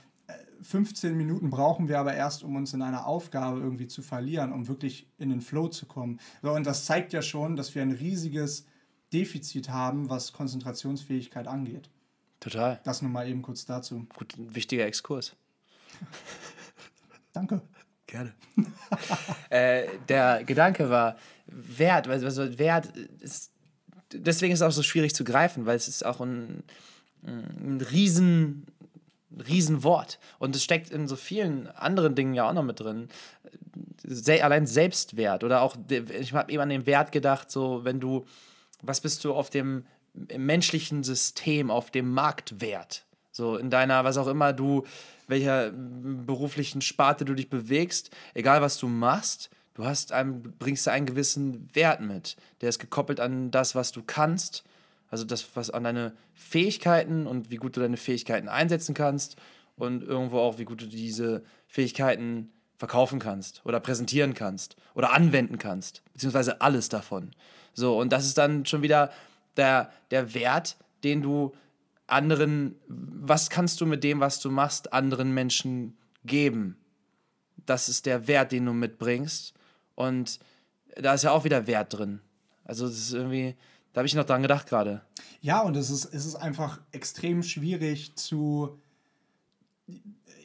15 0.63 1.13
äh, 1.13 1.15
Minuten 1.15 1.51
brauchen 1.51 1.89
wir 1.89 1.99
aber 1.99 2.15
erst, 2.15 2.43
um 2.43 2.57
uns 2.57 2.75
in 2.75 2.83
einer 2.83 3.07
Aufgabe 3.07 3.61
irgendwie 3.61 3.87
zu 3.87 4.03
verlieren, 4.03 4.53
um 4.53 4.69
wirklich 4.69 5.09
in 5.19 5.31
den 5.31 5.41
Flow 5.41 5.69
zu 5.69 5.87
kommen. 5.87 6.21
So, 6.43 6.53
und 6.53 6.67
das 6.67 6.85
zeigt 6.85 7.13
ja 7.13 7.23
schon, 7.23 7.57
dass 7.57 7.75
wir 7.75 7.83
ein 7.83 7.93
riesiges 7.93 8.67
Defizit 9.13 9.71
haben, 9.71 10.11
was 10.11 10.33
Konzentrationsfähigkeit 10.33 11.49
angeht. 11.49 11.91
Total. 12.41 12.81
Das 12.85 13.03
nur 13.03 13.11
mal 13.11 13.29
eben 13.29 13.43
kurz 13.43 13.67
dazu. 13.67 14.07
Gut, 14.17 14.37
ein 14.37 14.55
wichtiger 14.55 14.87
Exkurs. 14.87 15.37
Danke. 17.33 17.63
Gerne. 18.07 18.33
äh, 19.51 19.87
der 20.09 20.43
Gedanke 20.45 20.91
war, 20.91 21.17
Wert, 21.47 22.09
also 22.09 22.59
Wert 22.59 22.97
ist 23.21 23.53
deswegen 24.13 24.53
ist 24.53 24.61
es 24.61 24.67
auch 24.67 24.73
so 24.73 24.83
schwierig 24.83 25.15
zu 25.15 25.25
greifen, 25.25 25.67
weil 25.67 25.77
es 25.77 25.89
ist 25.89 26.05
auch 26.05 26.21
ein, 26.21 26.63
ein 27.23 27.81
riesen, 27.91 28.67
Riesenwort. 29.47 30.19
Und 30.39 30.57
es 30.57 30.65
steckt 30.65 30.91
in 30.91 31.09
so 31.09 31.17
vielen 31.17 31.69
anderen 31.69 32.15
Dingen 32.15 32.35
ja 32.35 32.49
auch 32.49 32.53
noch 32.53 32.63
mit 32.63 32.81
drin. 32.81 33.09
Se 34.03 34.43
allein 34.45 34.67
Selbstwert 34.67 35.45
oder 35.45 35.63
auch, 35.63 35.77
ich 35.89 36.33
habe 36.33 36.53
eben 36.53 36.63
an 36.63 36.69
den 36.69 36.87
Wert 36.87 37.13
gedacht, 37.13 37.51
so 37.51 37.85
wenn 37.85 38.01
du, 38.01 38.25
was 38.83 39.01
bist 39.01 39.25
du 39.25 39.35
auf 39.35 39.51
dem 39.51 39.85
menschlichen 40.15 41.03
System, 41.05 41.71
auf 41.71 41.91
dem 41.91 42.13
Marktwert? 42.13 43.05
So 43.31 43.57
in 43.57 43.71
deiner, 43.71 44.05
was 44.05 44.17
auch 44.17 44.27
immer 44.27 44.53
du, 44.53 44.85
welcher 45.29 45.71
beruflichen 45.71 46.81
Sparte 46.81 47.25
du 47.25 47.35
dich 47.35 47.49
bewegst, 47.49 48.11
egal 48.35 48.61
was 48.61 48.79
du 48.79 48.89
machst, 48.89 49.51
du 49.75 49.85
hast 49.85 50.13
einen, 50.13 50.43
bringst 50.59 50.89
einen 50.89 51.07
gewissen 51.07 51.69
Wert 51.75 52.01
mit. 52.01 52.37
Der 52.61 52.69
ist 52.69 52.81
gekoppelt 52.81 53.21
an 53.21 53.51
das, 53.51 53.75
was 53.75 53.93
du 53.93 54.03
kannst 54.03 54.65
also 55.11 55.25
das, 55.25 55.45
was 55.55 55.71
an 55.71 55.85
deine 55.85 56.13
Fähigkeiten 56.35 57.27
und 57.27 57.51
wie 57.51 57.57
gut 57.57 57.77
du 57.77 57.81
deine 57.81 57.97
Fähigkeiten 57.97 58.49
einsetzen 58.49 58.95
kannst 58.95 59.37
und 59.77 60.03
irgendwo 60.03 60.39
auch, 60.39 60.59
wie 60.59 60.65
gut 60.65 60.81
du 60.81 60.87
diese 60.87 61.43
Fähigkeiten 61.67 62.53
verkaufen 62.77 63.19
kannst 63.19 63.61
oder 63.65 63.81
präsentieren 63.81 64.35
kannst 64.35 64.77
oder 64.95 65.13
anwenden 65.13 65.59
kannst, 65.59 66.03
beziehungsweise 66.13 66.61
alles 66.61 66.89
davon. 66.89 67.33
So, 67.75 67.99
und 67.99 68.13
das 68.13 68.25
ist 68.25 68.39
dann 68.39 68.65
schon 68.65 68.83
wieder 68.83 69.11
der, 69.61 69.93
der 70.11 70.35
Wert, 70.35 70.77
den 71.05 71.23
du 71.23 71.53
anderen, 72.07 72.75
was 72.89 73.51
kannst 73.51 73.81
du 73.81 73.87
mit 73.87 74.03
dem, 74.03 74.21
was 74.21 74.41
du 74.41 74.51
machst, 74.51 74.93
anderen 74.93 75.33
Menschen 75.33 75.97
geben? 76.25 76.77
Das 77.67 77.89
ist 77.89 78.07
der 78.07 78.27
Wert, 78.27 78.53
den 78.53 78.67
du 78.67 78.73
mitbringst. 78.73 79.55
Und 79.95 80.41
da 80.97 81.15
ist 81.15 81.25
ja 81.25 81.31
auch 81.31 81.45
wieder 81.45 81.67
Wert 81.67 81.97
drin. 81.97 82.21
Also, 82.65 82.87
das 82.87 82.99
ist 82.99 83.13
irgendwie, 83.13 83.55
da 83.93 84.01
habe 84.01 84.07
ich 84.07 84.15
noch 84.15 84.25
dran 84.25 84.43
gedacht 84.43 84.69
gerade. 84.69 85.03
Ja, 85.41 85.61
und 85.61 85.77
es 85.77 85.91
ist, 85.91 86.07
es 86.07 86.27
ist 86.27 86.37
einfach 86.37 86.81
extrem 86.93 87.43
schwierig 87.43 88.15
zu, 88.17 88.81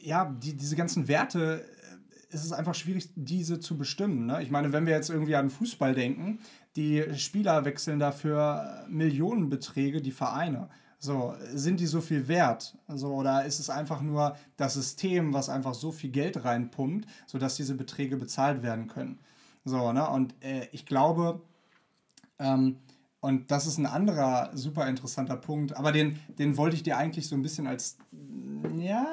ja, 0.02 0.24
die, 0.24 0.54
diese 0.54 0.76
ganzen 0.76 1.08
Werte, 1.08 1.64
äh, 1.64 2.34
es 2.34 2.44
ist 2.44 2.52
einfach 2.52 2.74
schwierig, 2.74 3.08
diese 3.14 3.60
zu 3.60 3.76
bestimmen. 3.76 4.26
Ne? 4.26 4.42
Ich 4.42 4.50
meine, 4.50 4.72
wenn 4.72 4.86
wir 4.86 4.94
jetzt 4.94 5.10
irgendwie 5.10 5.36
an 5.36 5.50
Fußball 5.50 5.94
denken, 5.94 6.40
die 6.76 7.04
Spieler 7.16 7.64
wechseln 7.64 7.98
dafür 7.98 8.84
Millionenbeträge, 8.88 10.02
die 10.02 10.12
Vereine. 10.12 10.68
So, 10.98 11.34
sind 11.52 11.80
die 11.80 11.86
so 11.86 12.00
viel 12.00 12.28
wert? 12.28 12.76
So, 12.88 13.14
oder 13.14 13.44
ist 13.44 13.58
es 13.58 13.70
einfach 13.70 14.00
nur 14.00 14.36
das 14.56 14.74
System, 14.74 15.32
was 15.32 15.48
einfach 15.48 15.74
so 15.74 15.92
viel 15.92 16.10
Geld 16.10 16.44
reinpumpt, 16.44 17.08
sodass 17.26 17.56
diese 17.56 17.74
Beträge 17.74 18.16
bezahlt 18.16 18.62
werden 18.62 18.88
können? 18.88 19.18
So, 19.64 19.92
ne? 19.92 20.08
Und 20.08 20.34
äh, 20.42 20.68
ich 20.72 20.86
glaube, 20.86 21.40
ähm, 22.38 22.76
und 23.26 23.50
das 23.50 23.66
ist 23.66 23.76
ein 23.78 23.86
anderer 23.86 24.50
super 24.54 24.86
interessanter 24.86 25.36
Punkt. 25.36 25.76
Aber 25.76 25.90
den, 25.90 26.20
den 26.38 26.56
wollte 26.56 26.76
ich 26.76 26.84
dir 26.84 26.96
eigentlich 26.96 27.26
so 27.26 27.34
ein 27.34 27.42
bisschen 27.42 27.66
als, 27.66 27.98
ja, 28.78 29.04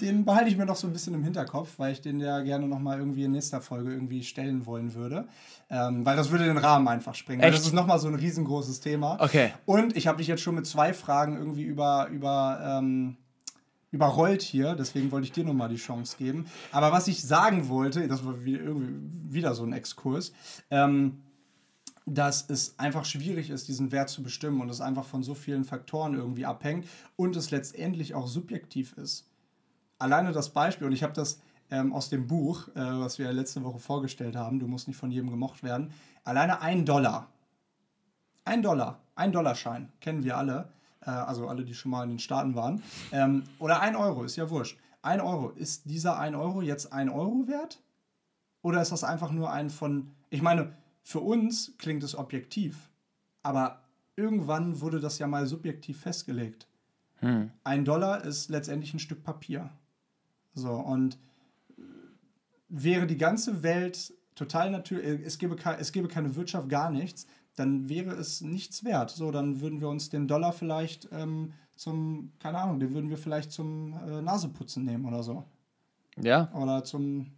den 0.00 0.24
behalte 0.24 0.50
ich 0.50 0.56
mir 0.56 0.66
noch 0.66 0.74
so 0.74 0.88
ein 0.88 0.92
bisschen 0.92 1.14
im 1.14 1.22
Hinterkopf, 1.22 1.78
weil 1.78 1.92
ich 1.92 2.00
den 2.00 2.18
ja 2.18 2.40
gerne 2.40 2.66
nochmal 2.66 2.98
irgendwie 2.98 3.22
in 3.22 3.30
nächster 3.30 3.60
Folge 3.60 3.92
irgendwie 3.92 4.24
stellen 4.24 4.66
wollen 4.66 4.94
würde. 4.94 5.28
Ähm, 5.70 6.04
weil 6.04 6.16
das 6.16 6.32
würde 6.32 6.46
den 6.46 6.58
Rahmen 6.58 6.88
einfach 6.88 7.14
sprengen. 7.14 7.40
Das 7.40 7.60
ist 7.60 7.72
nochmal 7.72 8.00
so 8.00 8.08
ein 8.08 8.16
riesengroßes 8.16 8.80
Thema. 8.80 9.16
Okay. 9.20 9.52
Und 9.64 9.96
ich 9.96 10.08
habe 10.08 10.18
dich 10.18 10.26
jetzt 10.26 10.42
schon 10.42 10.56
mit 10.56 10.66
zwei 10.66 10.92
Fragen 10.92 11.36
irgendwie 11.36 11.62
über, 11.62 12.08
über, 12.08 12.80
ähm, 12.80 13.16
überrollt 13.92 14.42
hier, 14.42 14.74
deswegen 14.74 15.12
wollte 15.12 15.26
ich 15.26 15.32
dir 15.32 15.44
nochmal 15.44 15.68
die 15.68 15.76
Chance 15.76 16.16
geben. 16.18 16.46
Aber 16.72 16.90
was 16.90 17.06
ich 17.06 17.22
sagen 17.22 17.68
wollte, 17.68 18.08
das 18.08 18.26
war 18.26 18.44
wie, 18.44 18.56
irgendwie 18.56 19.32
wieder 19.32 19.54
so 19.54 19.62
ein 19.62 19.72
Exkurs, 19.72 20.32
ähm, 20.72 21.20
dass 22.06 22.48
es 22.50 22.78
einfach 22.78 23.04
schwierig 23.04 23.50
ist, 23.50 23.68
diesen 23.68 23.90
Wert 23.90 24.10
zu 24.10 24.22
bestimmen 24.22 24.60
und 24.60 24.68
es 24.68 24.80
einfach 24.80 25.04
von 25.04 25.22
so 25.22 25.34
vielen 25.34 25.64
Faktoren 25.64 26.14
irgendwie 26.14 26.44
abhängt 26.44 26.86
und 27.16 27.34
es 27.36 27.50
letztendlich 27.50 28.14
auch 28.14 28.26
subjektiv 28.26 28.92
ist. 28.94 29.26
Alleine 29.98 30.32
das 30.32 30.50
Beispiel, 30.50 30.86
und 30.86 30.92
ich 30.92 31.02
habe 31.02 31.14
das 31.14 31.40
ähm, 31.70 31.92
aus 31.92 32.10
dem 32.10 32.26
Buch, 32.26 32.68
äh, 32.68 32.80
was 32.80 33.18
wir 33.18 33.32
letzte 33.32 33.64
Woche 33.64 33.78
vorgestellt 33.78 34.36
haben, 34.36 34.58
du 34.58 34.66
musst 34.66 34.86
nicht 34.86 34.98
von 34.98 35.10
jedem 35.10 35.30
gemocht 35.30 35.62
werden, 35.62 35.92
alleine 36.24 36.60
ein 36.60 36.84
Dollar. 36.84 37.28
Ein 38.44 38.62
Dollar, 38.62 39.00
ein 39.14 39.32
Dollarschein, 39.32 39.90
kennen 40.00 40.24
wir 40.24 40.36
alle, 40.36 40.68
äh, 41.00 41.10
also 41.10 41.48
alle, 41.48 41.64
die 41.64 41.72
schon 41.72 41.90
mal 41.90 42.04
in 42.04 42.10
den 42.10 42.18
Staaten 42.18 42.54
waren. 42.54 42.82
Ähm, 43.12 43.44
oder 43.58 43.80
ein 43.80 43.96
Euro, 43.96 44.24
ist 44.24 44.36
ja 44.36 44.50
wurscht. 44.50 44.78
Ein 45.00 45.20
Euro, 45.22 45.50
ist 45.50 45.88
dieser 45.88 46.18
ein 46.18 46.34
Euro 46.34 46.60
jetzt 46.60 46.92
ein 46.92 47.08
Euro 47.08 47.46
wert? 47.46 47.80
Oder 48.60 48.82
ist 48.82 48.92
das 48.92 49.04
einfach 49.04 49.30
nur 49.30 49.50
ein 49.50 49.70
von, 49.70 50.10
ich 50.30 50.42
meine, 50.42 50.74
für 51.04 51.20
uns 51.20 51.74
klingt 51.78 52.02
es 52.02 52.16
objektiv, 52.16 52.88
aber 53.42 53.82
irgendwann 54.16 54.80
wurde 54.80 55.00
das 55.00 55.18
ja 55.18 55.26
mal 55.26 55.46
subjektiv 55.46 56.00
festgelegt. 56.00 56.66
Hm. 57.16 57.50
Ein 57.62 57.84
Dollar 57.84 58.24
ist 58.24 58.48
letztendlich 58.48 58.94
ein 58.94 58.98
Stück 58.98 59.22
Papier. 59.22 59.70
So, 60.54 60.72
und 60.72 61.18
wäre 62.68 63.06
die 63.06 63.18
ganze 63.18 63.62
Welt 63.62 64.14
total 64.34 64.70
natürlich, 64.70 65.24
es 65.24 65.38
gäbe, 65.38 65.56
es 65.78 65.92
gäbe 65.92 66.08
keine 66.08 66.34
Wirtschaft, 66.36 66.68
gar 66.68 66.90
nichts, 66.90 67.26
dann 67.54 67.88
wäre 67.88 68.12
es 68.12 68.40
nichts 68.40 68.82
wert. 68.82 69.10
So, 69.10 69.30
dann 69.30 69.60
würden 69.60 69.80
wir 69.80 69.88
uns 69.88 70.08
den 70.08 70.26
Dollar 70.26 70.52
vielleicht 70.52 71.08
ähm, 71.12 71.52
zum, 71.76 72.32
keine 72.38 72.58
Ahnung, 72.58 72.80
den 72.80 72.94
würden 72.94 73.10
wir 73.10 73.18
vielleicht 73.18 73.52
zum 73.52 73.92
äh, 73.92 74.22
Naseputzen 74.22 74.84
nehmen 74.84 75.04
oder 75.04 75.22
so. 75.22 75.44
Ja. 76.16 76.50
Oder 76.54 76.82
zum 76.84 77.32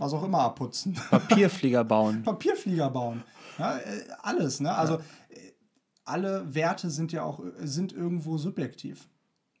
was 0.00 0.14
auch 0.14 0.24
immer 0.24 0.40
abputzen. 0.40 0.94
Papierflieger 1.10 1.84
bauen. 1.84 2.22
Papierflieger 2.22 2.90
bauen. 2.90 3.22
Ja, 3.58 3.76
äh, 3.76 4.04
alles, 4.22 4.58
ne? 4.58 4.74
Also 4.74 4.94
ja. 4.94 5.00
Äh, 5.28 5.52
alle 6.04 6.54
Werte 6.54 6.90
sind 6.90 7.12
ja 7.12 7.22
auch 7.22 7.40
sind 7.60 7.92
irgendwo 7.92 8.36
subjektiv. 8.38 9.08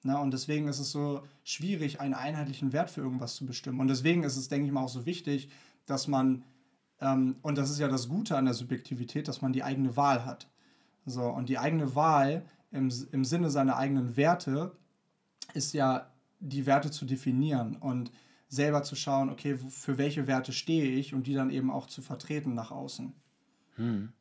Ne? 0.02 0.18
Und 0.18 0.32
deswegen 0.32 0.66
ist 0.66 0.80
es 0.80 0.90
so 0.90 1.22
schwierig, 1.44 2.00
einen 2.00 2.14
einheitlichen 2.14 2.72
Wert 2.72 2.90
für 2.90 3.02
irgendwas 3.02 3.36
zu 3.36 3.46
bestimmen. 3.46 3.78
Und 3.78 3.88
deswegen 3.88 4.24
ist 4.24 4.36
es, 4.36 4.48
denke 4.48 4.66
ich 4.66 4.72
mal, 4.72 4.82
auch 4.82 4.88
so 4.88 5.06
wichtig, 5.06 5.50
dass 5.86 6.08
man, 6.08 6.42
ähm, 7.00 7.36
und 7.42 7.56
das 7.56 7.70
ist 7.70 7.78
ja 7.78 7.86
das 7.86 8.08
Gute 8.08 8.36
an 8.36 8.46
der 8.46 8.54
Subjektivität, 8.54 9.28
dass 9.28 9.42
man 9.42 9.52
die 9.52 9.62
eigene 9.62 9.96
Wahl 9.96 10.24
hat. 10.24 10.48
So, 11.06 11.22
und 11.22 11.48
die 11.50 11.58
eigene 11.58 11.94
Wahl 11.94 12.46
im, 12.72 12.90
im 13.12 13.24
Sinne 13.24 13.50
seiner 13.50 13.76
eigenen 13.76 14.16
Werte 14.16 14.72
ist 15.52 15.72
ja, 15.72 16.10
die 16.40 16.64
Werte 16.64 16.90
zu 16.90 17.04
definieren. 17.04 17.76
Und 17.76 18.10
selber 18.50 18.82
zu 18.82 18.96
schauen, 18.96 19.30
okay, 19.30 19.56
für 19.56 19.96
welche 19.96 20.26
Werte 20.26 20.52
stehe 20.52 20.90
ich 20.90 21.14
und 21.14 21.26
die 21.26 21.34
dann 21.34 21.50
eben 21.50 21.70
auch 21.70 21.86
zu 21.86 22.02
vertreten 22.02 22.54
nach 22.54 22.72
außen. 22.72 23.14
Hm. 23.76 24.12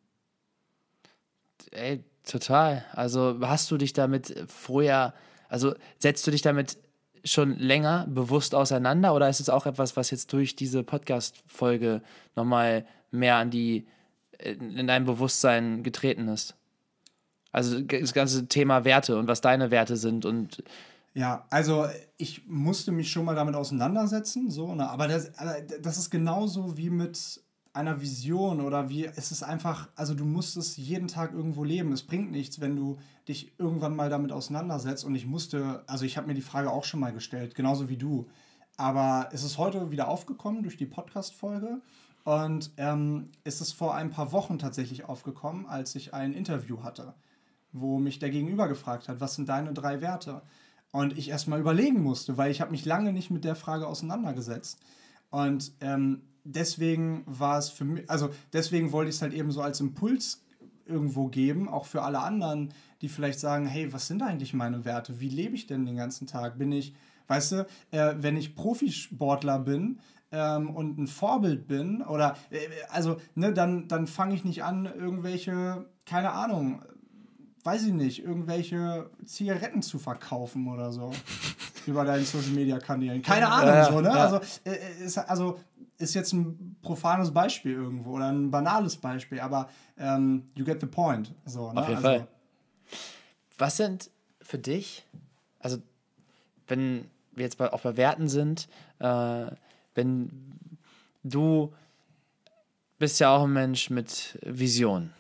Ey, 1.72 2.04
total. 2.24 2.86
Also 2.94 3.40
hast 3.42 3.70
du 3.72 3.78
dich 3.78 3.92
damit 3.92 4.46
vorher, 4.48 5.16
also 5.50 5.74
setzt 5.98 6.26
du 6.28 6.32
dich 6.32 6.44
damit 6.44 6.78
schon 7.26 7.58
länger 7.58 8.06
bewusst 8.08 8.56
auseinander 8.56 9.14
oder 9.14 9.28
ist 9.28 9.40
es 9.40 9.50
auch 9.50 9.66
etwas, 9.66 9.98
was 9.98 10.12
jetzt 10.12 10.32
durch 10.32 10.56
diese 10.56 10.84
Podcast-Folge 10.84 12.02
nochmal 12.36 12.86
mehr 13.12 13.36
an 13.36 13.50
die, 13.50 13.88
in 14.38 14.88
dein 14.88 15.06
Bewusstsein 15.06 15.82
getreten 15.82 16.28
ist? 16.28 16.56
Also 17.52 17.82
das 17.82 18.14
ganze 18.14 18.48
Thema 18.48 18.86
Werte 18.86 19.18
und 19.18 19.28
was 19.28 19.42
deine 19.42 19.72
Werte 19.72 19.98
sind 19.98 20.24
und 20.24 20.64
ja, 21.14 21.46
also 21.50 21.88
ich 22.18 22.48
musste 22.48 22.92
mich 22.92 23.12
schon 23.12 23.26
mal 23.26 23.36
damit 23.36 23.56
auseinandersetzen, 23.56 24.50
so, 24.50 24.74
ne? 24.76 24.90
aber, 24.90 25.08
das, 25.08 25.32
das 25.82 25.98
ist 25.98 26.10
genauso 26.10 26.78
wie 26.78 26.90
mit 26.90 27.42
einer 27.74 28.02
Vision 28.02 28.62
oder 28.62 28.90
wie 28.90 29.06
es 29.06 29.32
ist 29.32 29.44
einfach, 29.44 29.90
also 29.96 30.14
du 30.14 30.26
musst 30.26 30.58
es 30.58 30.78
jeden 30.78 31.08
Tag 31.08 31.34
irgendwo 31.34 31.64
leben. 31.64 31.92
Es 31.92 32.04
bringt 32.04 32.32
nichts, 32.32 32.60
wenn 32.60 32.76
du 32.76 32.98
dich 33.28 33.54
irgendwann 33.60 33.96
mal 33.96 34.10
damit 34.10 34.32
auseinandersetzt. 34.32 35.06
Und 35.06 35.16
ich 35.16 35.26
musste, 35.26 35.84
also 35.88 36.06
ich 36.06 36.18
habe 36.18 36.28
mir 36.28 36.34
die 36.34 36.42
Frage 36.42 36.72
auch 36.72 36.84
schon 36.84 37.00
mal 37.00 37.14
gestellt, 37.14 37.56
genauso 37.56 37.88
wie 37.90 37.98
du. 37.98 38.28
Aber 38.76 39.30
es 39.32 39.44
ist 39.44 39.58
heute 39.58 39.92
wieder 39.92 40.08
aufgekommen 40.08 40.64
durch 40.64 40.78
die 40.78 40.86
Podcast-Folge. 40.86 41.82
Und 42.24 42.72
ähm, 42.78 43.32
es 43.44 43.62
ist 43.62 43.74
vor 43.74 43.96
ein 43.96 44.10
paar 44.10 44.32
Wochen 44.32 44.60
tatsächlich 44.60 45.06
aufgekommen, 45.06 45.66
als 45.66 45.96
ich 45.96 46.14
ein 46.14 46.34
Interview 46.34 46.84
hatte, 46.84 47.14
wo 47.72 47.98
mich 47.98 48.20
der 48.20 48.30
Gegenüber 48.30 48.68
gefragt 48.68 49.08
hat, 49.08 49.22
was 49.22 49.36
sind 49.36 49.48
deine 49.48 49.74
drei 49.74 50.02
Werte? 50.02 50.42
Und 50.92 51.18
ich 51.18 51.30
erstmal 51.30 51.60
überlegen 51.60 52.02
musste, 52.02 52.38
weil 52.38 52.52
ich 52.52 52.62
habe 52.62 52.72
mich 52.72 52.86
lange 52.86 53.14
nicht 53.14 53.30
mit 53.30 53.44
der 53.44 53.56
Frage 53.56 53.88
auseinandergesetzt. 53.88 54.80
Und 55.30 55.72
ähm, 55.82 56.24
deswegen 56.44 57.24
war 57.28 57.60
es 57.60 57.70
für 57.70 57.86
mich, 57.86 58.10
also 58.10 58.30
deswegen 58.54 58.92
wollte 58.92 59.10
ich 59.10 59.16
es 59.16 59.22
halt 59.22 59.34
eben 59.34 59.52
so 59.52 59.62
als 59.62 59.80
Impuls 59.80 60.44
irgendwo 60.86 61.28
geben, 61.28 61.70
auch 61.70 61.86
für 61.86 62.02
alle 62.02 62.20
anderen, 62.20 62.74
die 63.02 63.10
vielleicht 63.10 63.40
sagen, 63.40 63.68
hey, 63.68 63.94
was 63.94 64.08
sind 64.08 64.24
eigentlich 64.24 64.54
meine 64.54 64.86
Werte? 64.86 65.20
Wie 65.20 65.30
lebe 65.30 65.56
ich 65.56 65.68
denn 65.68 65.86
den 65.86 65.96
ganzen 65.96 66.26
Tag? 66.26 66.58
Bin 66.58 66.72
ich, 66.72 66.96
weißt 67.28 67.52
du, 67.52 67.68
äh, 67.92 68.16
wenn 68.18 68.36
ich 68.36 68.56
Profisportler 68.56 69.60
bin, 69.60 70.00
ähm, 70.32 70.70
und 70.70 70.98
ein 70.98 71.08
Vorbild 71.08 71.68
bin 71.68 72.02
oder 72.02 72.38
äh, 72.52 72.60
also 72.90 73.18
ne, 73.36 73.54
dann 73.54 73.88
dann 73.88 74.08
fange 74.08 74.36
ich 74.36 74.46
nicht 74.46 74.64
an 74.64 74.86
irgendwelche 74.86 75.86
keine 76.06 76.32
Ahnung 76.32 76.84
weiß 77.70 77.84
ich 77.84 77.94
nicht, 77.94 78.24
irgendwelche 78.24 79.12
Zigaretten 79.26 79.84
zu 79.84 80.00
verkaufen 80.00 80.68
oder 80.68 80.92
so. 80.92 81.12
über 81.86 82.04
deinen 82.04 82.26
Social 82.26 82.52
Media 82.52 82.80
Kanälen. 82.80 83.22
Keine 83.22 83.48
Ahnung, 83.50 83.74
ja, 83.74 83.86
so, 83.86 84.02
ne? 84.02 84.10
Ja. 84.10 84.16
Also, 84.16 84.40
äh, 84.66 85.04
ist, 85.04 85.18
also 85.18 85.60
ist 85.98 86.14
jetzt 86.14 86.34
ein 86.34 86.78
profanes 86.82 87.32
Beispiel 87.32 87.74
irgendwo 87.74 88.16
oder 88.16 88.32
ein 88.32 88.50
banales 88.50 88.98
Beispiel, 88.98 89.40
aber 89.40 89.70
ähm, 89.98 90.50
you 90.56 90.66
get 90.66 90.82
the 90.82 90.88
point. 90.88 91.34
So, 91.46 91.72
ne? 91.72 91.82
Auf 91.82 91.90
jeden 91.90 92.06
also, 92.06 92.08
Fall. 92.08 92.28
Was 93.58 93.78
sind 93.78 94.10
für 94.42 94.58
dich, 94.58 95.06
also 95.60 95.78
wenn 96.68 97.06
wir 97.34 97.46
jetzt 97.46 97.58
bei, 97.58 97.72
auch 97.72 97.82
bei 97.82 97.98
Werten 97.98 98.30
sind, 98.30 98.68
äh, 99.00 99.46
wenn 99.96 100.30
du 101.24 101.74
bist 102.98 103.20
ja 103.20 103.36
auch 103.36 103.44
ein 103.44 103.54
Mensch 103.54 103.90
mit 103.90 104.38
Vision. 104.44 105.14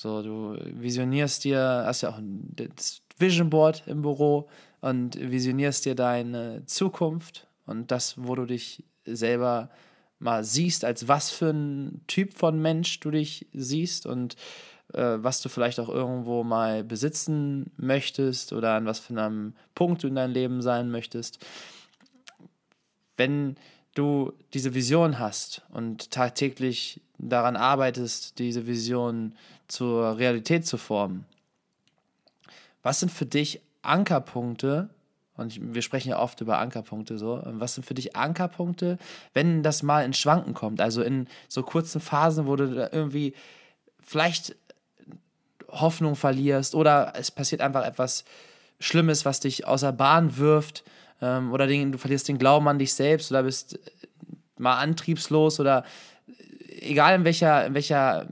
So, 0.00 0.22
du 0.22 0.56
visionierst 0.80 1.42
dir, 1.44 1.82
hast 1.84 2.02
ja 2.02 2.10
auch 2.10 2.20
das 2.22 3.02
Vision 3.18 3.50
Board 3.50 3.82
im 3.86 4.02
Büro 4.02 4.48
und 4.80 5.18
visionierst 5.18 5.84
dir 5.84 5.96
deine 5.96 6.64
Zukunft 6.66 7.48
und 7.66 7.90
das, 7.90 8.14
wo 8.16 8.36
du 8.36 8.46
dich 8.46 8.84
selber 9.04 9.70
mal 10.20 10.44
siehst, 10.44 10.84
als 10.84 11.08
was 11.08 11.30
für 11.30 11.50
ein 11.50 12.02
Typ 12.06 12.34
von 12.34 12.62
Mensch 12.62 13.00
du 13.00 13.10
dich 13.10 13.46
siehst 13.52 14.06
und 14.06 14.36
äh, 14.92 15.16
was 15.18 15.42
du 15.42 15.48
vielleicht 15.48 15.80
auch 15.80 15.88
irgendwo 15.88 16.44
mal 16.44 16.84
besitzen 16.84 17.72
möchtest 17.76 18.52
oder 18.52 18.74
an 18.74 18.86
was 18.86 19.00
für 19.00 19.14
einem 19.14 19.54
Punkt 19.74 20.04
du 20.04 20.06
in 20.06 20.14
deinem 20.14 20.32
Leben 20.32 20.62
sein 20.62 20.90
möchtest. 20.90 21.44
Wenn 23.16 23.56
du 23.98 24.32
diese 24.54 24.74
Vision 24.74 25.18
hast 25.18 25.62
und 25.72 26.10
tagtäglich 26.10 27.00
daran 27.18 27.56
arbeitest, 27.56 28.38
diese 28.38 28.66
Vision 28.66 29.34
zur 29.66 30.18
Realität 30.18 30.66
zu 30.66 30.78
formen, 30.78 31.26
was 32.82 33.00
sind 33.00 33.10
für 33.10 33.26
dich 33.26 33.60
Ankerpunkte, 33.82 34.88
und 35.36 35.74
wir 35.74 35.82
sprechen 35.82 36.10
ja 36.10 36.18
oft 36.18 36.40
über 36.40 36.58
Ankerpunkte 36.58 37.16
so. 37.16 37.40
Was 37.44 37.74
sind 37.74 37.84
für 37.84 37.94
dich 37.94 38.16
Ankerpunkte, 38.16 38.98
wenn 39.34 39.62
das 39.62 39.84
mal 39.84 40.04
in 40.04 40.12
Schwanken 40.12 40.52
kommt? 40.52 40.80
Also 40.80 41.00
in 41.00 41.28
so 41.46 41.62
kurzen 41.62 42.00
Phasen, 42.00 42.48
wo 42.48 42.56
du 42.56 42.88
irgendwie 42.90 43.34
vielleicht 44.02 44.56
Hoffnung 45.68 46.16
verlierst 46.16 46.74
oder 46.74 47.12
es 47.14 47.30
passiert 47.30 47.60
einfach 47.60 47.84
etwas 47.84 48.24
Schlimmes, 48.80 49.24
was 49.24 49.38
dich 49.38 49.64
außer 49.64 49.92
Bahn 49.92 50.38
wirft 50.38 50.82
ähm, 51.20 51.52
oder 51.52 51.66
den, 51.66 51.92
du 51.92 51.98
verlierst 51.98 52.28
den 52.28 52.38
Glauben 52.38 52.68
an 52.68 52.78
dich 52.78 52.94
selbst 52.94 53.30
oder 53.30 53.42
bist 53.42 53.78
mal 54.56 54.78
antriebslos 54.78 55.60
oder 55.60 55.84
egal 56.80 57.14
in 57.16 57.24
welcher, 57.24 57.66
in 57.66 57.74
welcher 57.74 58.28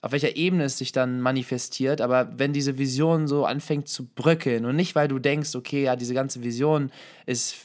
auf 0.00 0.12
welcher 0.12 0.36
Ebene 0.36 0.64
es 0.64 0.78
sich 0.78 0.92
dann 0.92 1.20
manifestiert, 1.20 2.00
aber 2.00 2.38
wenn 2.38 2.52
diese 2.52 2.78
Vision 2.78 3.26
so 3.26 3.44
anfängt 3.44 3.88
zu 3.88 4.06
bröckeln 4.06 4.64
und 4.64 4.76
nicht, 4.76 4.94
weil 4.94 5.08
du 5.08 5.18
denkst, 5.18 5.56
okay, 5.56 5.82
ja, 5.82 5.96
diese 5.96 6.14
ganze 6.14 6.42
Vision 6.44 6.92
ist 7.26 7.56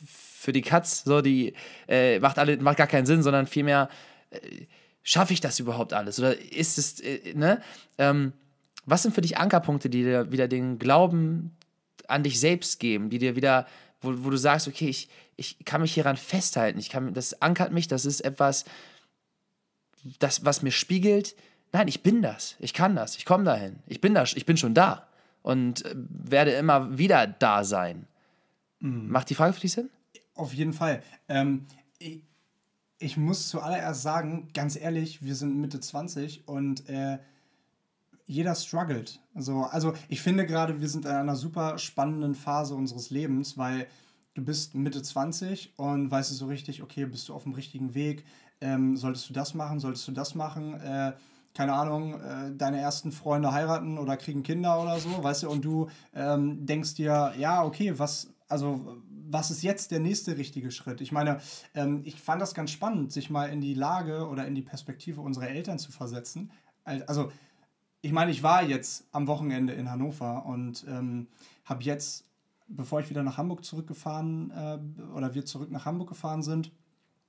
für 0.43 0.51
die 0.51 0.61
Katz, 0.61 1.03
so, 1.03 1.21
die 1.21 1.53
äh, 1.87 2.19
macht, 2.19 2.39
alle, 2.39 2.57
macht 2.57 2.77
gar 2.77 2.87
keinen 2.87 3.05
Sinn, 3.05 3.21
sondern 3.21 3.45
vielmehr, 3.45 3.87
äh, 4.31 4.65
schaffe 5.03 5.33
ich 5.33 5.41
das 5.41 5.59
überhaupt 5.59 5.93
alles? 5.93 6.19
Oder 6.19 6.35
ist 6.51 6.77
es, 6.79 6.99
äh, 7.01 7.33
ne? 7.35 7.61
Ähm, 7.97 8.33
was 8.85 9.03
sind 9.03 9.13
für 9.13 9.21
dich 9.21 9.37
Ankerpunkte, 9.37 9.89
die 9.89 10.03
dir 10.03 10.31
wieder 10.31 10.47
den 10.47 10.79
Glauben 10.79 11.55
an 12.07 12.23
dich 12.23 12.39
selbst 12.39 12.79
geben, 12.79 13.09
die 13.09 13.19
dir 13.19 13.35
wieder, 13.35 13.67
wo, 14.03 14.23
wo 14.23 14.29
du 14.29 14.37
sagst, 14.37 14.67
okay, 14.67 14.89
ich, 14.89 15.09
ich 15.35 15.57
kann 15.65 15.81
mich 15.81 15.93
hieran 15.93 16.17
festhalten, 16.17 16.79
ich 16.79 16.89
kann, 16.89 17.13
das 17.13 17.41
ankert 17.41 17.71
mich, 17.71 17.87
das 17.87 18.05
ist 18.05 18.21
etwas, 18.21 18.65
das, 20.19 20.45
was 20.45 20.61
mir 20.61 20.71
spiegelt, 20.71 21.35
Nein, 21.73 21.87
ich 21.87 22.03
bin 22.03 22.21
das. 22.21 22.55
Ich 22.59 22.73
kann 22.73 22.95
das. 22.95 23.17
Ich 23.17 23.25
komme 23.25 23.43
dahin. 23.43 23.79
Ich 23.87 23.99
bin 23.99 24.13
das. 24.13 24.33
Ich 24.33 24.45
bin 24.45 24.57
schon 24.57 24.75
da 24.75 25.07
und 25.41 25.83
äh, 25.85 25.95
werde 25.95 26.51
immer 26.51 26.97
wieder 26.97 27.25
da 27.25 27.63
sein. 27.63 28.07
Mhm. 28.79 29.09
Macht 29.09 29.31
die 29.31 29.35
Frage 29.35 29.53
für 29.53 29.61
dich 29.61 29.73
Sinn? 29.73 29.89
Auf 30.35 30.53
jeden 30.53 30.73
Fall. 30.73 31.01
Ähm, 31.27 31.65
ich, 31.97 32.21
ich, 32.99 33.17
muss 33.17 33.49
zuallererst 33.49 34.03
sagen, 34.03 34.49
ganz 34.53 34.75
ehrlich, 34.75 35.23
wir 35.23 35.35
sind 35.35 35.59
Mitte 35.59 35.79
20 35.79 36.47
und 36.47 36.87
äh, 36.87 37.17
jeder 38.33 38.55
struggelt. 38.55 39.19
Also, 39.35 39.61
also 39.63 39.93
ich 40.09 40.21
finde 40.21 40.45
gerade, 40.45 40.81
wir 40.81 40.89
sind 40.89 41.05
in 41.05 41.11
einer 41.11 41.35
super 41.35 41.77
spannenden 41.77 42.33
Phase 42.33 42.73
unseres 42.73 43.11
Lebens, 43.11 43.57
weil 43.59 43.87
du 44.33 44.43
bist 44.43 44.73
Mitte 44.73 45.03
20 45.03 45.73
und 45.77 46.09
weißt 46.09 46.31
du 46.31 46.35
so 46.35 46.47
richtig, 46.47 46.81
okay, 46.81 47.05
bist 47.05 47.29
du 47.29 47.35
auf 47.35 47.43
dem 47.43 47.53
richtigen 47.53 47.93
Weg? 47.93 48.25
Ähm, 48.59 48.97
solltest 48.97 49.29
du 49.29 49.33
das 49.33 49.53
machen? 49.53 49.79
Solltest 49.79 50.07
du 50.07 50.11
das 50.11 50.33
machen? 50.33 50.79
Äh, 50.81 51.13
keine 51.53 51.73
Ahnung, 51.73 52.19
äh, 52.19 52.51
deine 52.55 52.79
ersten 52.79 53.11
Freunde 53.11 53.51
heiraten 53.51 53.99
oder 53.99 54.17
kriegen 54.17 54.41
Kinder 54.41 54.81
oder 54.81 54.99
so, 54.99 55.23
weißt 55.23 55.43
du, 55.43 55.51
und 55.51 55.63
du 55.63 55.89
ähm, 56.15 56.65
denkst 56.65 56.95
dir, 56.95 57.33
ja, 57.37 57.63
okay, 57.63 57.99
was, 57.99 58.33
also 58.49 58.97
was 59.29 59.51
ist 59.51 59.61
jetzt 59.61 59.91
der 59.91 59.99
nächste 59.99 60.37
richtige 60.37 60.71
Schritt? 60.71 61.01
Ich 61.01 61.11
meine, 61.11 61.39
ähm, 61.75 62.01
ich 62.03 62.19
fand 62.19 62.41
das 62.41 62.55
ganz 62.55 62.71
spannend, 62.71 63.11
sich 63.11 63.29
mal 63.29 63.49
in 63.49 63.61
die 63.61 63.75
Lage 63.75 64.27
oder 64.27 64.47
in 64.47 64.55
die 64.55 64.63
Perspektive 64.63 65.21
unserer 65.21 65.49
Eltern 65.49 65.77
zu 65.77 65.91
versetzen. 65.91 66.51
Also, 66.83 67.31
ich 68.03 68.11
meine, 68.11 68.31
ich 68.31 68.43
war 68.43 68.63
jetzt 68.63 69.05
am 69.13 69.27
Wochenende 69.27 69.71
in 69.73 69.89
Hannover 69.89 70.45
und 70.45 70.85
ähm, 70.89 71.27
habe 71.63 71.83
jetzt, 71.83 72.25
bevor 72.67 72.99
ich 72.99 73.09
wieder 73.09 73.23
nach 73.23 73.37
Hamburg 73.37 73.63
zurückgefahren 73.63 74.51
äh, 74.51 75.15
oder 75.15 75.33
wir 75.33 75.45
zurück 75.45 75.71
nach 75.71 75.85
Hamburg 75.85 76.09
gefahren 76.09 76.43
sind, 76.43 76.69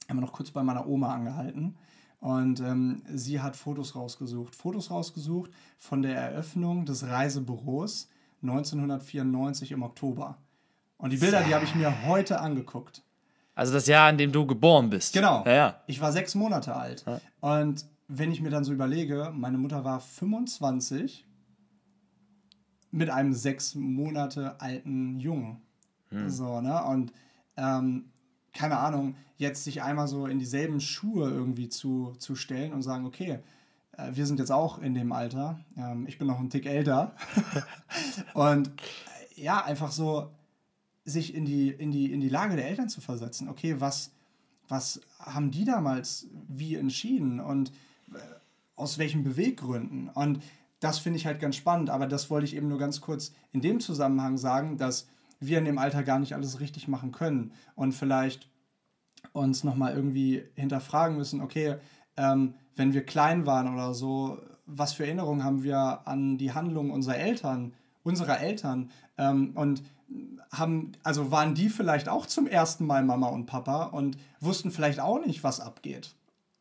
haben 0.09 0.17
wir 0.17 0.23
noch 0.23 0.33
kurz 0.33 0.51
bei 0.51 0.65
meiner 0.65 0.89
Oma 0.89 1.15
angehalten. 1.15 1.77
Und 2.19 2.59
ähm, 2.59 3.03
sie 3.09 3.41
hat 3.41 3.55
Fotos 3.55 3.95
rausgesucht. 3.95 4.57
Fotos 4.57 4.91
rausgesucht 4.91 5.53
von 5.79 6.03
der 6.03 6.17
Eröffnung 6.17 6.87
des 6.87 7.07
Reisebüros 7.07 8.09
1994 8.43 9.71
im 9.71 9.83
Oktober. 9.85 10.39
Und 10.97 11.11
die 11.11 11.19
Bilder, 11.19 11.45
die 11.45 11.55
habe 11.55 11.65
ich 11.65 11.77
mir 11.77 12.05
heute 12.07 12.41
angeguckt. 12.41 13.03
Also 13.55 13.73
das 13.73 13.87
Jahr, 13.87 14.11
in 14.11 14.19
dem 14.19 14.33
du 14.33 14.45
geboren 14.45 14.91
bist. 14.91 15.13
Genau. 15.13 15.45
Ja, 15.47 15.53
ja. 15.53 15.81
Ich 15.87 16.01
war 16.01 16.11
sechs 16.11 16.35
Monate 16.35 16.75
alt. 16.75 17.05
Und 17.41 17.87
wenn 18.09 18.31
ich 18.31 18.41
mir 18.41 18.51
dann 18.51 18.65
so 18.65 18.73
überlege, 18.73 19.33
meine 19.35 19.59
Mutter 19.59 19.85
war 19.85 20.01
25 20.01 21.27
mit 22.91 23.11
einem 23.11 23.33
sechs 23.33 23.75
Monate 23.75 24.61
alten 24.61 25.19
Jungen. 25.19 25.63
Hm. 26.11 26.29
So, 26.29 26.61
ne? 26.61 26.85
Und 26.85 27.13
ähm, 27.57 28.11
keine 28.53 28.79
Ahnung, 28.79 29.17
jetzt 29.37 29.65
sich 29.65 29.83
einmal 29.83 30.07
so 30.07 30.27
in 30.27 30.39
dieselben 30.39 30.81
Schuhe 30.81 31.29
irgendwie 31.29 31.69
zu, 31.69 32.15
zu 32.19 32.37
stellen 32.37 32.73
und 32.73 32.83
sagen, 32.83 33.05
okay, 33.05 33.41
äh, 33.97 34.11
wir 34.15 34.27
sind 34.27 34.39
jetzt 34.39 34.53
auch 34.53 34.79
in 34.79 34.95
dem 34.95 35.13
Alter, 35.13 35.59
ähm, 35.77 36.07
ich 36.07 36.19
bin 36.19 36.29
noch 36.29 36.39
ein 36.39 36.51
Tick 36.51 36.67
älter. 36.67 37.17
und 38.35 38.69
äh, 38.69 39.43
ja, 39.43 39.65
einfach 39.65 39.91
so 39.91 40.31
sich 41.05 41.35
in 41.35 41.45
die, 41.45 41.69
in, 41.69 41.91
die, 41.91 42.13
in 42.13 42.21
die 42.21 42.29
Lage 42.29 42.57
der 42.57 42.69
Eltern 42.69 42.89
zu 42.89 43.01
versetzen. 43.01 43.49
Okay, 43.49 43.81
was, 43.81 44.13
was 44.69 45.01
haben 45.19 45.51
die 45.51 45.65
damals 45.65 46.29
wie 46.49 46.77
entschieden 46.77 47.41
und 47.41 47.73
aus 48.77 48.99
welchen 48.99 49.25
Beweggründen? 49.25 50.09
Und 50.09 50.41
das 50.81 50.99
finde 50.99 51.19
ich 51.19 51.27
halt 51.27 51.41
ganz 51.41 51.57
spannend, 51.57 51.91
aber 51.91 52.07
das 52.07 52.31
wollte 52.31 52.45
ich 52.45 52.57
eben 52.57 52.69
nur 52.69 52.79
ganz 52.79 53.01
kurz 53.01 53.33
in 53.53 53.61
dem 53.61 53.81
Zusammenhang 53.81 54.37
sagen, 54.37 54.77
dass 54.77 55.09
wir 55.41 55.59
in 55.59 55.65
dem 55.65 55.79
Alter 55.79 56.03
gar 56.03 56.19
nicht 56.19 56.35
alles 56.35 56.61
richtig 56.61 56.89
machen 56.89 57.13
können 57.13 57.53
und 57.75 57.93
vielleicht 57.93 58.49
uns 59.33 59.65
nochmal 59.65 59.95
irgendwie 59.95 60.45
hinterfragen 60.55 61.17
müssen, 61.17 61.41
okay, 61.41 61.77
ähm, 62.17 62.55
wenn 62.77 62.93
wir 62.93 63.05
klein 63.05 63.47
waren 63.47 63.73
oder 63.73 63.95
so, 63.95 64.39
was 64.67 64.93
für 64.93 65.05
Erinnerungen 65.05 65.45
haben 65.45 65.63
wir 65.63 66.07
an 66.07 66.39
die 66.39 66.53
Handlungen 66.53 66.91
unserer 66.91 67.17
Eltern, 67.17 67.73
unserer 68.03 68.41
Eltern 68.41 68.91
ähm, 69.19 69.53
und 69.55 69.83
haben, 70.53 70.93
also 71.03 71.31
waren 71.31 71.55
die 71.55 71.69
vielleicht 71.69 72.09
auch 72.09 72.27
zum 72.27 72.47
ersten 72.47 72.87
Mal 72.87 73.05
Mama 73.05 73.29
und 73.29 73.47
Papa 73.47 73.85
und 73.85 74.19
wussten 74.41 74.71
vielleicht 74.71 75.01
auch 75.01 75.25
nicht, 75.25 75.43
was 75.43 75.61
abgeht 75.61 76.15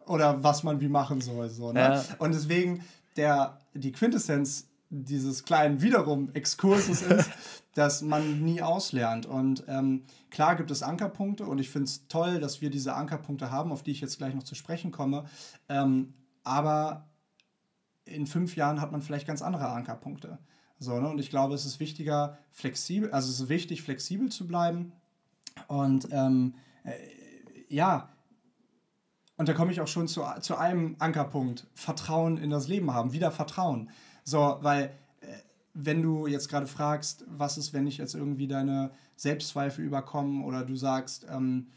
oder 0.08 0.44
was 0.44 0.64
man 0.64 0.82
wie 0.82 0.88
machen 0.88 1.22
soll. 1.22 1.50
So, 1.50 1.72
ne? 1.72 1.80
ja. 1.80 2.04
Und 2.20 2.34
deswegen 2.34 2.84
der, 3.16 3.60
die 3.74 3.92
Quintessenz 3.92 4.68
dieses 4.90 5.44
kleinen 5.44 5.82
wiederum 5.82 6.30
Exkurses 6.34 7.02
ist, 7.02 7.30
dass 7.74 8.04
man 8.04 8.44
nie 8.44 8.62
auslernt. 8.62 9.26
Und 9.26 9.64
ähm, 9.68 10.04
klar 10.30 10.56
gibt 10.56 10.70
es 10.70 10.84
Ankerpunkte 10.84 11.46
und 11.46 11.58
ich 11.58 11.70
finde 11.70 11.86
es 11.86 12.08
toll, 12.08 12.40
dass 12.40 12.62
wir 12.62 12.70
diese 12.70 12.94
Ankerpunkte 12.94 13.50
haben, 13.50 13.72
auf 13.72 13.82
die 13.82 13.92
ich 13.92 14.02
jetzt 14.02 14.20
gleich 14.20 14.36
noch 14.36 14.44
zu 14.44 14.54
sprechen 14.54 14.92
komme. 14.92 15.26
Ähm, 15.68 16.14
aber 16.44 17.08
in 18.06 18.28
fünf 18.28 18.56
Jahren 18.56 18.82
hat 18.82 18.92
man 18.92 19.02
vielleicht 19.02 19.26
ganz 19.26 19.42
andere 19.42 19.70
Ankerpunkte. 19.70 20.38
So, 20.78 21.00
ne? 21.00 21.10
Und 21.10 21.20
ich 21.20 21.30
glaube, 21.30 21.56
es 21.56 21.66
ist 21.66 21.80
wichtiger, 21.80 22.38
flexibel, 22.52 23.12
also 23.12 23.30
es 23.30 23.40
ist 23.40 23.50
wichtig, 23.50 23.82
flexibel 23.82 24.30
zu 24.30 24.46
bleiben. 24.46 24.92
Und 25.68 26.08
ähm, 26.12 26.56
äh, 26.84 26.92
ja, 27.70 28.10
und 29.38 29.50
da 29.50 29.54
komme 29.54 29.72
ich 29.72 29.82
auch 29.82 29.88
schon 29.88 30.08
zu, 30.08 30.24
zu 30.42 30.58
einem 30.58 30.96
Ankerpunkt. 31.00 31.68
Vertrauen 31.74 32.38
in 32.38 32.50
das 32.50 32.68
Leben 32.68 32.94
haben, 32.94 33.14
wieder 33.14 33.32
Vertrauen. 33.32 33.90
So, 34.24 34.58
weil 34.62 34.92
äh, 35.22 35.28
wenn 35.74 36.02
du 36.02 36.28
jetzt 36.28 36.50
gerade 36.50 36.68
fragst, 36.68 37.26
was 37.28 37.58
ist, 37.58 37.74
wenn 37.74 37.88
ich 37.88 37.98
jetzt 37.98 38.14
irgendwie 38.14 38.48
deine 38.48 38.92
Selbstzweifel 39.16 39.84
überkommen 39.84 40.44
oder 40.44 40.64
du 40.64 40.76
sagst, 40.76 41.26
ähm, 41.30 41.68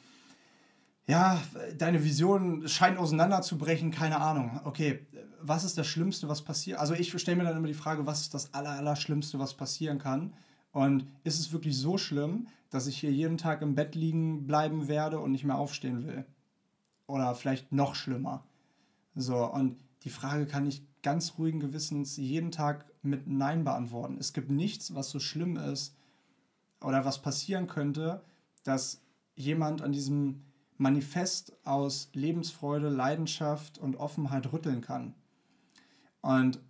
ja, 1.09 1.40
deine 1.78 2.02
Vision 2.02 2.66
scheint 2.66 2.98
auseinanderzubrechen, 2.98 3.92
keine 3.92 4.20
Ahnung. 4.20 4.61
Okay, 4.64 5.07
was 5.40 5.64
ist 5.64 5.78
das 5.78 5.86
Schlimmste, 5.86 6.28
was 6.28 6.42
passiert? 6.42 6.80
Also 6.80 6.94
ich 6.94 7.16
stelle 7.20 7.36
mir 7.36 7.44
dann 7.44 7.57
immer 7.57 7.68
die 7.68 7.74
Frage, 7.74 8.07
was 8.07 8.22
ist 8.22 8.34
das 8.34 8.52
Allerschlimmste, 8.52 9.38
was 9.38 9.54
passieren 9.54 9.98
kann? 9.98 10.34
Und 10.72 11.07
ist 11.22 11.38
es 11.38 11.52
wirklich 11.52 11.78
so 11.78 11.96
schlimm, 11.96 12.48
dass 12.70 12.88
ich 12.88 12.98
hier 12.98 13.12
jeden 13.12 13.38
Tag 13.38 13.62
im 13.62 13.76
Bett 13.76 13.94
liegen 13.94 14.46
bleiben 14.46 14.88
werde 14.88 15.20
und 15.20 15.30
nicht 15.30 15.44
mehr 15.44 15.57
aufstehen 15.57 16.07
will? 16.07 16.26
Oder 17.07 17.34
vielleicht 17.34 17.72
noch 17.72 17.94
schlimmer. 17.94 18.44
So, 19.14 19.44
und 19.44 19.78
die 20.02 20.11
Frage 20.11 20.46
kann 20.46 20.66
ich 20.66 20.82
ganz 21.02 21.34
ruhigen 21.38 21.61
Gewissens 21.61 22.16
jeden 22.16 22.50
Tag 22.50 22.84
mit 23.02 23.28
Nein 23.28 23.64
beantworten. 23.64 24.18
Es 24.18 24.32
gibt 24.32 24.50
nichts, 24.50 24.94
was 24.94 25.11
so 25.11 25.20
schlimm 25.20 25.57
ist 25.57 25.96
oder 26.80 27.04
was 27.04 27.22
passieren 27.22 27.66
könnte, 27.66 28.22
dass 28.64 29.00
jemand 29.34 29.82
an 29.82 29.92
diesem 29.92 30.42
Manifest 30.78 31.57
aus 31.64 32.11
Lebensfreude, 32.12 32.88
Leidenschaft 32.88 33.78
und 33.78 33.96
Offenheit 33.96 34.52
rütteln 34.52 34.80
kann. 34.80 35.14
Und 36.20 36.61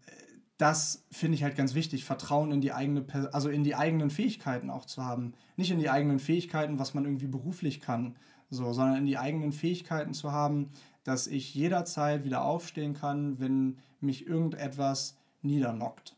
das 0.58 1.04
finde 1.10 1.34
ich 1.34 1.42
halt 1.42 1.56
ganz 1.56 1.74
wichtig, 1.74 2.04
Vertrauen 2.04 2.52
in 2.52 2.60
die 2.60 2.72
eigene, 2.72 3.04
also 3.32 3.48
in 3.48 3.64
die 3.64 3.74
eigenen 3.74 4.10
Fähigkeiten 4.10 4.70
auch 4.70 4.86
zu 4.86 5.04
haben. 5.04 5.34
Nicht 5.56 5.70
in 5.70 5.78
die 5.78 5.90
eigenen 5.90 6.18
Fähigkeiten, 6.18 6.78
was 6.78 6.94
man 6.94 7.04
irgendwie 7.04 7.26
beruflich 7.26 7.80
kann, 7.80 8.16
so, 8.50 8.72
sondern 8.72 8.98
in 8.98 9.06
die 9.06 9.18
eigenen 9.18 9.52
Fähigkeiten 9.52 10.14
zu 10.14 10.32
haben, 10.32 10.70
dass 11.04 11.26
ich 11.26 11.54
jederzeit 11.54 12.24
wieder 12.24 12.44
aufstehen 12.44 12.94
kann, 12.94 13.38
wenn 13.38 13.78
mich 14.00 14.26
irgendetwas 14.26 15.16
niedernockt. 15.42 16.16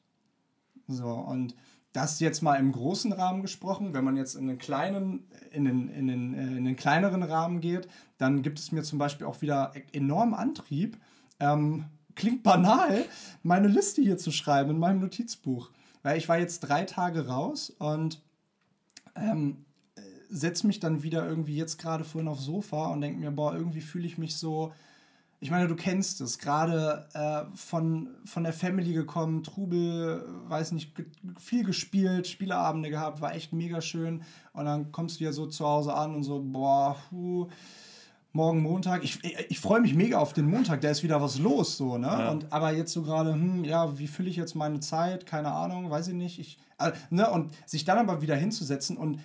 So, 0.87 1.09
und 1.09 1.55
das 1.93 2.20
jetzt 2.20 2.43
mal 2.43 2.57
im 2.57 2.72
großen 2.72 3.12
Rahmen 3.12 3.43
gesprochen. 3.43 3.95
Wenn 3.95 4.05
man 4.05 4.16
jetzt 4.16 4.35
in 4.35 4.47
den 4.47 4.59
kleinen, 4.59 5.26
in 5.51 5.64
den, 5.64 5.89
in 5.89 6.07
den, 6.07 6.35
äh, 6.35 6.57
in 6.57 6.64
den 6.64 6.76
kleineren 6.76 7.22
Rahmen 7.22 7.61
geht, 7.61 7.89
dann 8.18 8.43
gibt 8.43 8.59
es 8.59 8.72
mir 8.72 8.83
zum 8.83 8.99
Beispiel 8.99 9.26
auch 9.26 9.41
wieder 9.43 9.72
enorm 9.93 10.35
Antrieb, 10.35 10.99
ähm, 11.41 11.87
klingt 12.14 12.43
banal, 12.43 13.05
meine 13.43 13.68
Liste 13.68 14.03
hier 14.03 14.18
zu 14.18 14.33
schreiben 14.33 14.70
in 14.70 14.79
meinem 14.79 15.01
Notizbuch. 15.01 15.70
Weil 16.03 16.18
ich 16.18 16.29
war 16.29 16.39
jetzt 16.39 16.61
drei 16.61 16.85
Tage 16.85 17.26
raus 17.26 17.70
und 17.79 18.22
ähm, 19.14 19.64
setze 20.29 20.66
mich 20.66 20.81
dann 20.81 21.03
wieder 21.03 21.26
irgendwie 21.26 21.57
jetzt 21.57 21.79
gerade 21.79 22.05
vorhin 22.05 22.29
aufs 22.29 22.45
Sofa 22.45 22.87
und 22.89 23.01
denke 23.01 23.18
mir, 23.18 23.31
boah, 23.31 23.55
irgendwie 23.55 23.81
fühle 23.81 24.07
ich 24.07 24.18
mich 24.18 24.37
so. 24.37 24.72
Ich 25.41 25.51
meine, 25.51 25.68
du 25.68 25.76
kennst 25.76 26.20
es, 26.20 26.39
gerade 26.39 27.07
äh, 27.14 27.57
von, 27.57 28.09
von 28.24 28.43
der 28.43 28.53
Family 28.53 28.93
gekommen, 28.93 29.45
Trubel, 29.45 30.24
weiß 30.49 30.72
nicht, 30.72 30.93
viel 31.39 31.64
gespielt, 31.64 32.26
Spieleabende 32.26 32.91
gehabt, 32.91 33.20
war 33.20 33.35
echt 33.35 33.53
mega 33.53 33.81
schön. 33.81 34.22
Und 34.53 34.64
dann 34.64 34.91
kommst 34.91 35.20
du 35.20 35.24
ja 35.24 35.33
so 35.33 35.47
zu 35.47 35.64
Hause 35.64 35.95
an 35.95 36.14
und 36.14 36.24
so, 36.24 36.43
boah, 36.43 36.97
puh, 37.09 37.49
morgen 38.33 38.62
Montag. 38.62 39.05
Ich, 39.05 39.22
ich, 39.22 39.37
ich 39.49 39.61
freue 39.61 39.81
mich 39.81 39.95
mega 39.95 40.18
auf 40.18 40.33
den 40.33 40.51
Montag, 40.51 40.81
da 40.81 40.91
ist 40.91 41.05
wieder 41.05 41.22
was 41.22 41.39
los, 41.39 41.76
so, 41.76 41.99
ne? 41.99 42.09
Ja. 42.09 42.31
Und, 42.31 42.53
aber 42.53 42.72
jetzt 42.72 42.93
so 42.93 43.03
gerade, 43.03 43.33
hm, 43.33 43.64
ja, 43.64 43.97
wie 43.99 44.09
fülle 44.09 44.29
ich 44.29 44.37
jetzt 44.37 44.57
meine 44.57 44.81
Zeit? 44.81 45.24
Keine 45.24 45.53
Ahnung, 45.53 45.89
weiß 45.89 46.09
ich 46.09 46.14
nicht. 46.14 46.41
Ich, 46.41 46.59
äh, 46.79 46.93
ne? 47.11 47.31
Und 47.31 47.53
sich 47.64 47.85
dann 47.85 47.99
aber 47.99 48.22
wieder 48.22 48.37
hinzusetzen 48.37 48.97
und 48.97 49.20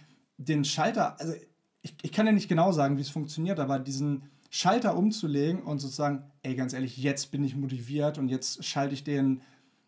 den 0.46 0.66
Schalter, 0.66 1.20
also 1.20 1.34
ich, 1.82 1.96
ich 2.02 2.12
kann 2.12 2.26
ja 2.26 2.32
nicht 2.32 2.48
genau 2.48 2.72
sagen, 2.72 2.98
wie 2.98 3.02
es 3.02 3.10
funktioniert, 3.10 3.60
aber 3.60 3.80
diesen 3.80 4.24
Schalter 4.50 4.96
umzulegen 4.96 5.64
und 5.64 5.80
sozusagen, 5.80 6.24
ey, 6.44 6.56
ganz 6.56 6.74
ehrlich, 6.74 6.98
jetzt 6.98 7.32
bin 7.32 7.44
ich 7.44 7.56
motiviert 7.56 8.18
und 8.18 8.30
jetzt 8.30 8.64
schalte 8.64 8.94
ich 8.94 9.04
den, 9.04 9.42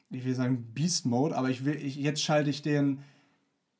ich 0.09 0.25
will 0.25 0.35
sagen 0.35 0.73
Beast 0.73 1.05
Mode, 1.05 1.35
aber 1.37 1.49
ich 1.49 1.65
will, 1.65 1.75
ich, 1.75 1.95
jetzt 1.95 2.21
schalte 2.21 2.49
ich 2.49 2.61
den 2.61 3.01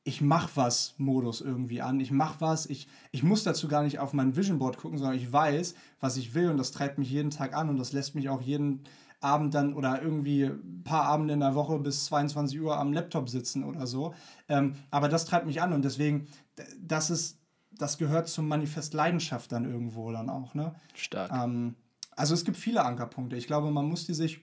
ich 0.07 0.21
mach 0.21 0.51
was 0.55 0.93
Modus 0.97 1.41
irgendwie 1.41 1.81
an. 1.81 1.99
Ich 1.99 2.11
mach 2.11 2.39
was, 2.39 2.67
ich, 2.67 2.87
ich 3.11 3.23
muss 3.23 3.43
dazu 3.43 3.67
gar 3.67 3.81
nicht 3.81 3.97
auf 3.97 4.13
mein 4.13 4.35
Vision 4.35 4.59
Board 4.59 4.77
gucken, 4.77 4.99
sondern 4.99 5.17
ich 5.17 5.33
weiß, 5.33 5.73
was 5.99 6.15
ich 6.15 6.35
will 6.35 6.49
und 6.49 6.57
das 6.57 6.71
treibt 6.71 6.99
mich 6.99 7.09
jeden 7.09 7.31
Tag 7.31 7.55
an 7.55 7.69
und 7.69 7.77
das 7.77 7.91
lässt 7.91 8.13
mich 8.13 8.29
auch 8.29 8.41
jeden 8.41 8.81
Abend 9.19 9.55
dann 9.55 9.73
oder 9.73 10.03
irgendwie 10.03 10.43
ein 10.43 10.83
paar 10.83 11.05
Abende 11.05 11.33
in 11.33 11.39
der 11.39 11.55
Woche 11.55 11.79
bis 11.79 12.05
22 12.05 12.61
Uhr 12.61 12.77
am 12.77 12.93
Laptop 12.93 13.29
sitzen 13.29 13.63
oder 13.63 13.87
so. 13.87 14.13
Ähm, 14.47 14.75
aber 14.91 15.09
das 15.09 15.25
treibt 15.25 15.47
mich 15.47 15.63
an 15.63 15.73
und 15.73 15.83
deswegen, 15.83 16.27
das 16.79 17.09
ist, 17.09 17.39
das 17.71 17.97
gehört 17.97 18.27
zum 18.27 18.47
Manifest 18.47 18.93
Leidenschaft 18.93 19.51
dann 19.51 19.65
irgendwo 19.65 20.11
dann 20.11 20.29
auch, 20.29 20.53
ne? 20.53 20.75
Stark. 20.93 21.31
Ähm, 21.31 21.75
also 22.11 22.33
es 22.33 22.45
gibt 22.45 22.57
viele 22.57 22.83
Ankerpunkte. 22.83 23.35
Ich 23.35 23.47
glaube, 23.47 23.71
man 23.71 23.85
muss 23.85 24.05
die 24.05 24.13
sich 24.13 24.41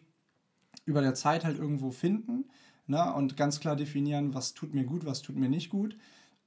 über 0.84 1.00
der 1.00 1.14
Zeit 1.14 1.44
halt 1.44 1.58
irgendwo 1.58 1.90
finden 1.90 2.44
ne? 2.86 3.12
und 3.14 3.36
ganz 3.36 3.60
klar 3.60 3.76
definieren, 3.76 4.34
was 4.34 4.54
tut 4.54 4.74
mir 4.74 4.84
gut, 4.84 5.04
was 5.06 5.22
tut 5.22 5.36
mir 5.36 5.48
nicht 5.48 5.70
gut. 5.70 5.96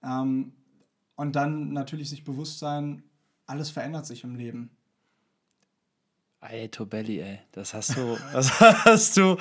Ähm, 0.04 0.54
und 1.16 1.36
dann 1.36 1.72
natürlich 1.74 2.10
sich 2.10 2.24
bewusst 2.24 2.60
sein, 2.60 3.04
alles 3.46 3.70
verändert 3.70 4.06
sich 4.06 4.24
im 4.24 4.36
Leben. 4.36 4.70
Ey, 6.42 6.70
Tobelli, 6.70 7.20
ey, 7.22 7.40
das 7.54 7.74
hast 7.74 7.96
du, 7.96 8.18
das 8.34 8.60
hast 8.60 9.18
du, 9.18 9.38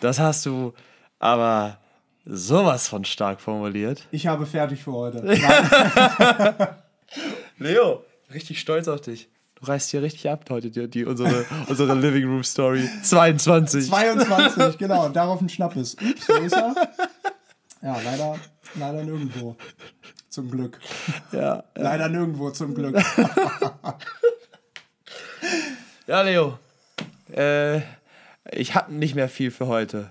das 0.00 0.18
hast 0.18 0.44
du 0.44 0.74
aber 1.18 1.80
sowas 2.24 2.88
von 2.88 3.04
stark 3.04 3.40
formuliert. 3.40 4.06
Ich 4.10 4.26
habe 4.26 4.46
fertig 4.46 4.82
für 4.82 4.92
heute. 4.92 5.18
Leo, 7.58 8.04
richtig 8.32 8.60
stolz 8.60 8.88
auf 8.88 9.00
dich. 9.00 9.28
Du 9.56 9.66
reißt 9.66 9.90
hier 9.90 10.02
richtig 10.02 10.28
ab 10.28 10.44
heute, 10.50 10.70
die, 10.70 10.88
die 10.88 11.04
unsere, 11.04 11.46
unsere 11.68 11.94
Living 11.94 12.24
Room 12.24 12.44
Story. 12.44 12.88
22. 13.02 13.86
22, 13.86 14.78
genau. 14.78 15.08
Darauf 15.08 15.40
ein 15.40 15.48
Schnappes. 15.48 15.94
Ups, 15.94 16.28
wo 16.28 16.34
ist 16.34 16.52
er? 16.52 16.74
Ja, 17.82 18.00
leider, 18.04 18.38
leider 18.74 19.04
nirgendwo. 19.04 19.56
Zum 20.28 20.50
Glück. 20.50 20.80
Ja. 21.32 21.62
Leider 21.74 22.08
nirgendwo, 22.08 22.50
zum 22.50 22.74
Glück. 22.74 23.00
ja, 26.06 26.22
Leo. 26.22 26.58
Äh, 27.30 27.80
ich 28.50 28.74
habe 28.74 28.92
nicht 28.92 29.14
mehr 29.14 29.28
viel 29.28 29.50
für 29.50 29.66
heute. 29.66 30.10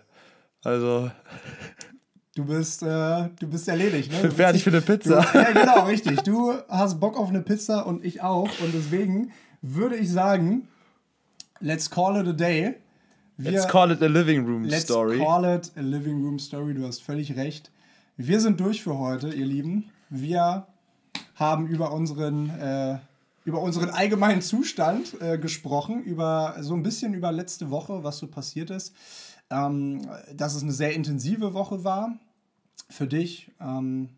Also. 0.64 1.12
Du 2.36 2.46
bist, 2.46 2.82
äh, 2.82 3.30
du 3.40 3.48
bist 3.48 3.68
erledigt, 3.68 4.10
ne? 4.10 4.16
Ich 4.16 4.22
bin 4.24 4.32
fertig 4.32 4.64
für 4.64 4.72
eine 4.72 4.82
Pizza. 4.82 5.22
Du, 5.22 5.38
ja, 5.38 5.52
genau, 5.52 5.86
richtig. 5.86 6.22
Du 6.22 6.54
hast 6.68 7.00
Bock 7.00 7.16
auf 7.16 7.30
eine 7.30 7.42
Pizza 7.42 7.86
und 7.86 8.04
ich 8.04 8.24
auch. 8.24 8.50
Und 8.60 8.74
deswegen 8.74 9.32
würde 9.62 9.96
ich 9.98 10.12
sagen, 10.12 10.68
let's 11.60 11.92
call 11.92 12.20
it 12.20 12.28
a 12.28 12.34
day. 12.34 12.74
Wir, 13.38 13.52
let's 13.52 13.68
call 13.68 13.92
it 13.92 14.02
a 14.02 14.08
living 14.08 14.46
room 14.46 14.64
let's 14.64 14.86
story. 14.86 15.18
Let's 15.18 15.28
call 15.28 15.46
it 15.46 15.72
a 15.78 15.82
living 15.82 16.24
room 16.24 16.40
story. 16.40 16.74
Du 16.74 16.88
hast 16.88 17.04
völlig 17.04 17.36
recht. 17.36 17.70
Wir 18.18 18.40
sind 18.40 18.60
durch 18.60 18.82
für 18.82 18.98
heute, 18.98 19.30
ihr 19.30 19.46
Lieben. 19.46 19.92
Wir 20.10 20.66
haben 21.36 21.68
über 21.68 21.92
unseren, 21.92 22.50
äh, 22.50 22.98
über 23.46 23.62
unseren 23.62 23.92
allgemeinen 23.92 24.42
Zustand 24.42 25.22
äh, 25.22 25.38
gesprochen, 25.38 26.02
über 26.04 26.56
so 26.62 26.74
ein 26.74 26.82
bisschen 26.82 27.14
über 27.14 27.32
letzte 27.32 27.70
Woche, 27.70 28.04
was 28.04 28.18
so 28.18 28.26
passiert 28.26 28.72
ist 28.72 28.96
ähm, 29.50 30.08
dass 30.34 30.56
es 30.56 30.64
eine 30.64 30.72
sehr 30.72 30.94
intensive 30.94 31.54
Woche 31.54 31.84
war 31.84 32.18
für 32.90 33.08
dich. 33.08 33.52
Ähm, 33.60 34.10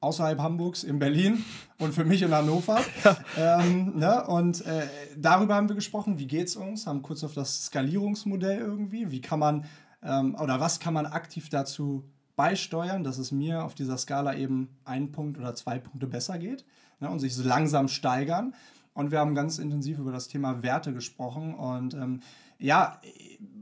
außerhalb 0.00 0.38
Hamburgs 0.40 0.84
in 0.84 0.98
Berlin 0.98 1.44
und 1.78 1.92
für 1.92 2.04
mich 2.04 2.22
in 2.22 2.32
Hannover. 2.32 2.80
Ja. 3.36 3.60
Ähm, 3.60 3.96
ne? 3.96 4.26
Und 4.26 4.64
äh, 4.66 4.86
darüber 5.16 5.54
haben 5.54 5.68
wir 5.68 5.76
gesprochen, 5.76 6.18
wie 6.18 6.26
geht 6.26 6.48
es 6.48 6.56
uns, 6.56 6.86
haben 6.86 7.02
kurz 7.02 7.22
auf 7.22 7.34
das 7.34 7.66
Skalierungsmodell 7.66 8.58
irgendwie, 8.58 9.10
wie 9.10 9.20
kann 9.20 9.38
man 9.38 9.64
ähm, 10.02 10.34
oder 10.36 10.60
was 10.60 10.80
kann 10.80 10.94
man 10.94 11.06
aktiv 11.06 11.48
dazu 11.48 12.04
beisteuern, 12.36 13.04
dass 13.04 13.18
es 13.18 13.32
mir 13.32 13.64
auf 13.64 13.74
dieser 13.74 13.98
Skala 13.98 14.34
eben 14.34 14.68
ein 14.84 15.12
Punkt 15.12 15.38
oder 15.38 15.54
zwei 15.54 15.78
Punkte 15.78 16.06
besser 16.06 16.38
geht 16.38 16.64
ne? 17.00 17.10
und 17.10 17.18
sich 17.18 17.34
so 17.34 17.42
langsam 17.42 17.88
steigern. 17.88 18.54
Und 18.94 19.10
wir 19.12 19.20
haben 19.20 19.34
ganz 19.34 19.58
intensiv 19.58 19.98
über 19.98 20.12
das 20.12 20.28
Thema 20.28 20.62
Werte 20.62 20.92
gesprochen 20.92 21.54
und 21.54 21.94
ähm, 21.94 22.20
ja, 22.58 23.00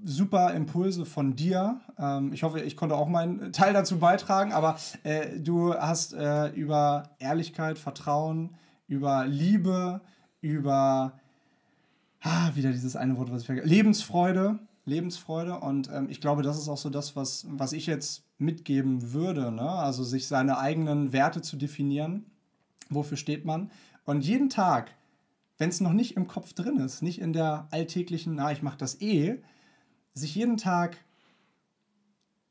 super 0.04 0.54
Impulse 0.54 1.04
von 1.04 1.34
dir. 1.36 1.80
Ähm, 1.98 2.32
ich 2.32 2.42
hoffe, 2.42 2.60
ich 2.60 2.76
konnte 2.76 2.96
auch 2.96 3.08
meinen 3.08 3.52
Teil 3.52 3.72
dazu 3.72 3.98
beitragen, 3.98 4.52
aber 4.52 4.78
äh, 5.02 5.38
du 5.38 5.74
hast 5.74 6.14
äh, 6.14 6.48
über 6.50 7.10
Ehrlichkeit, 7.18 7.78
Vertrauen, 7.78 8.54
über 8.88 9.26
Liebe, 9.26 10.00
über 10.40 11.18
ah, 12.22 12.50
wieder 12.54 12.70
dieses 12.70 12.96
eine 12.96 13.16
Wort, 13.16 13.30
was 13.32 13.42
ich 13.42 13.46
vergesse, 13.46 13.68
Lebensfreude, 13.68 14.58
Lebensfreude 14.84 15.58
und 15.58 15.90
ähm, 15.92 16.06
ich 16.08 16.20
glaube, 16.20 16.42
das 16.42 16.56
ist 16.56 16.68
auch 16.68 16.78
so 16.78 16.90
das, 16.90 17.16
was, 17.16 17.46
was 17.50 17.72
ich 17.72 17.86
jetzt 17.86 18.22
mitgeben 18.38 19.12
würde, 19.12 19.50
ne? 19.50 19.68
also 19.68 20.04
sich 20.04 20.28
seine 20.28 20.58
eigenen 20.58 21.12
Werte 21.12 21.42
zu 21.42 21.56
definieren, 21.56 22.26
wofür 22.90 23.16
steht 23.16 23.44
man 23.44 23.70
und 24.04 24.24
jeden 24.24 24.50
Tag 24.50 24.92
wenn 25.58 25.70
es 25.70 25.80
noch 25.80 25.92
nicht 25.92 26.16
im 26.16 26.26
Kopf 26.26 26.52
drin 26.52 26.78
ist, 26.78 27.02
nicht 27.02 27.20
in 27.20 27.32
der 27.32 27.68
alltäglichen, 27.70 28.34
na, 28.34 28.52
ich 28.52 28.62
mache 28.62 28.78
das 28.78 29.00
eh, 29.00 29.40
sich 30.14 30.34
jeden 30.34 30.56
Tag 30.56 30.98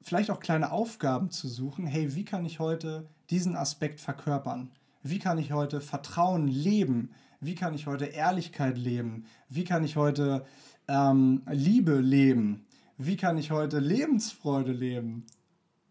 vielleicht 0.02 0.30
auch 0.30 0.40
kleine 0.40 0.72
Aufgaben 0.72 1.32
zu 1.32 1.48
suchen. 1.48 1.88
Hey, 1.88 2.16
wie 2.16 2.26
kann 2.26 2.46
ich 2.46 2.60
heute 2.60 3.10
diesen 3.30 3.56
Aspekt 3.56 4.00
verkörpern? 4.00 4.72
Wie 5.02 5.20
kann 5.20 5.38
ich 5.38 5.52
heute 5.52 5.82
Vertrauen 5.82 6.48
leben? 6.48 7.12
Wie 7.40 7.56
kann 7.56 7.74
ich 7.74 7.88
heute 7.88 8.06
Ehrlichkeit 8.06 8.78
leben? 8.78 9.26
Wie 9.50 9.64
kann 9.64 9.84
ich 9.84 9.96
heute 9.96 10.46
ähm, 10.88 11.44
Liebe 11.52 12.00
leben? 12.00 12.66
Wie 12.98 13.18
kann 13.18 13.38
ich 13.38 13.52
heute 13.52 13.80
Lebensfreude 13.80 14.72
leben? 14.72 15.26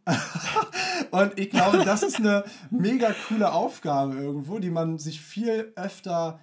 und 1.11 1.39
ich 1.39 1.51
glaube, 1.51 1.79
das 1.85 2.03
ist 2.03 2.17
eine 2.17 2.45
mega 2.71 3.15
coole 3.29 3.53
Aufgabe 3.53 4.15
irgendwo, 4.15 4.59
die 4.59 4.71
man 4.71 4.99
sich 4.99 5.21
viel 5.21 5.73
öfter 5.77 6.41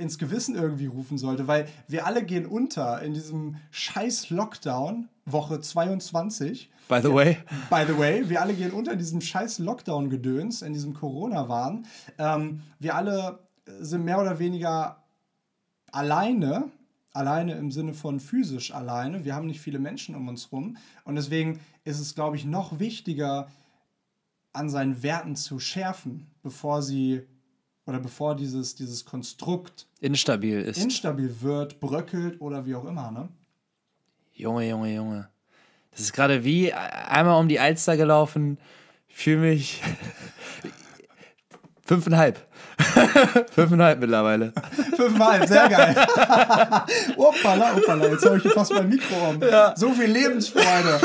ins 0.00 0.18
Gewissen 0.18 0.54
irgendwie 0.54 0.86
rufen 0.86 1.18
sollte, 1.18 1.46
weil 1.46 1.68
wir 1.86 2.06
alle 2.06 2.24
gehen 2.24 2.46
unter 2.46 3.02
in 3.02 3.14
diesem 3.14 3.56
scheiß 3.70 4.30
Lockdown, 4.30 5.08
Woche 5.26 5.60
22. 5.60 6.70
By 6.88 7.00
the 7.02 7.12
way. 7.12 7.38
By 7.68 7.84
the 7.86 7.96
way, 7.96 8.28
wir 8.28 8.40
alle 8.40 8.54
gehen 8.54 8.72
unter 8.72 8.92
in 8.92 8.98
diesem 8.98 9.20
scheiß 9.20 9.58
Lockdown-Gedöns, 9.58 10.62
in 10.62 10.72
diesem 10.72 10.94
Corona-Wahn. 10.94 11.86
Ähm, 12.18 12.62
wir 12.78 12.94
alle 12.96 13.38
sind 13.78 14.04
mehr 14.04 14.20
oder 14.20 14.38
weniger 14.38 15.04
alleine, 15.92 16.70
alleine 17.12 17.54
im 17.54 17.70
Sinne 17.70 17.94
von 17.94 18.18
physisch 18.18 18.72
alleine. 18.72 19.24
Wir 19.24 19.34
haben 19.34 19.46
nicht 19.46 19.60
viele 19.60 19.78
Menschen 19.78 20.14
um 20.14 20.26
uns 20.28 20.50
rum. 20.50 20.76
Und 21.04 21.14
deswegen 21.14 21.60
ist 21.84 22.00
es, 22.00 22.14
glaube 22.14 22.36
ich, 22.36 22.44
noch 22.44 22.78
wichtiger, 22.78 23.48
an 24.52 24.68
seinen 24.68 25.02
Werten 25.04 25.36
zu 25.36 25.60
schärfen, 25.60 26.26
bevor 26.42 26.82
sie 26.82 27.22
oder 27.90 27.98
bevor 27.98 28.36
dieses, 28.36 28.76
dieses 28.76 29.04
Konstrukt 29.04 29.86
Instabil 30.00 30.60
ist. 30.60 30.78
instabil 30.78 31.34
wird, 31.40 31.80
bröckelt 31.80 32.40
oder 32.40 32.64
wie 32.64 32.76
auch 32.76 32.84
immer. 32.84 33.10
Ne? 33.10 33.28
Junge, 34.32 34.68
Junge, 34.68 34.94
Junge. 34.94 35.28
Das 35.90 36.00
ist 36.00 36.12
gerade 36.12 36.44
wie 36.44 36.72
einmal 36.72 37.40
um 37.40 37.48
die 37.48 37.58
Alster 37.58 37.96
gelaufen. 37.96 38.58
Fühle 39.08 39.38
mich 39.38 39.82
fünfeinhalb. 41.90 42.38
fünfeinhalb 43.50 43.98
mittlerweile. 43.98 44.52
Fünfmal, 44.94 45.48
sehr 45.48 45.68
geil. 45.68 45.96
Uppala, 47.16 47.74
uppala, 47.74 48.06
jetzt 48.06 48.24
habe 48.24 48.36
ich 48.36 48.42
hier 48.44 48.52
fast 48.52 48.72
mein 48.72 48.88
Mikro 48.88 49.16
um. 49.28 49.40
So 49.74 49.90
viel 49.90 50.08
Lebensfreude. 50.08 51.00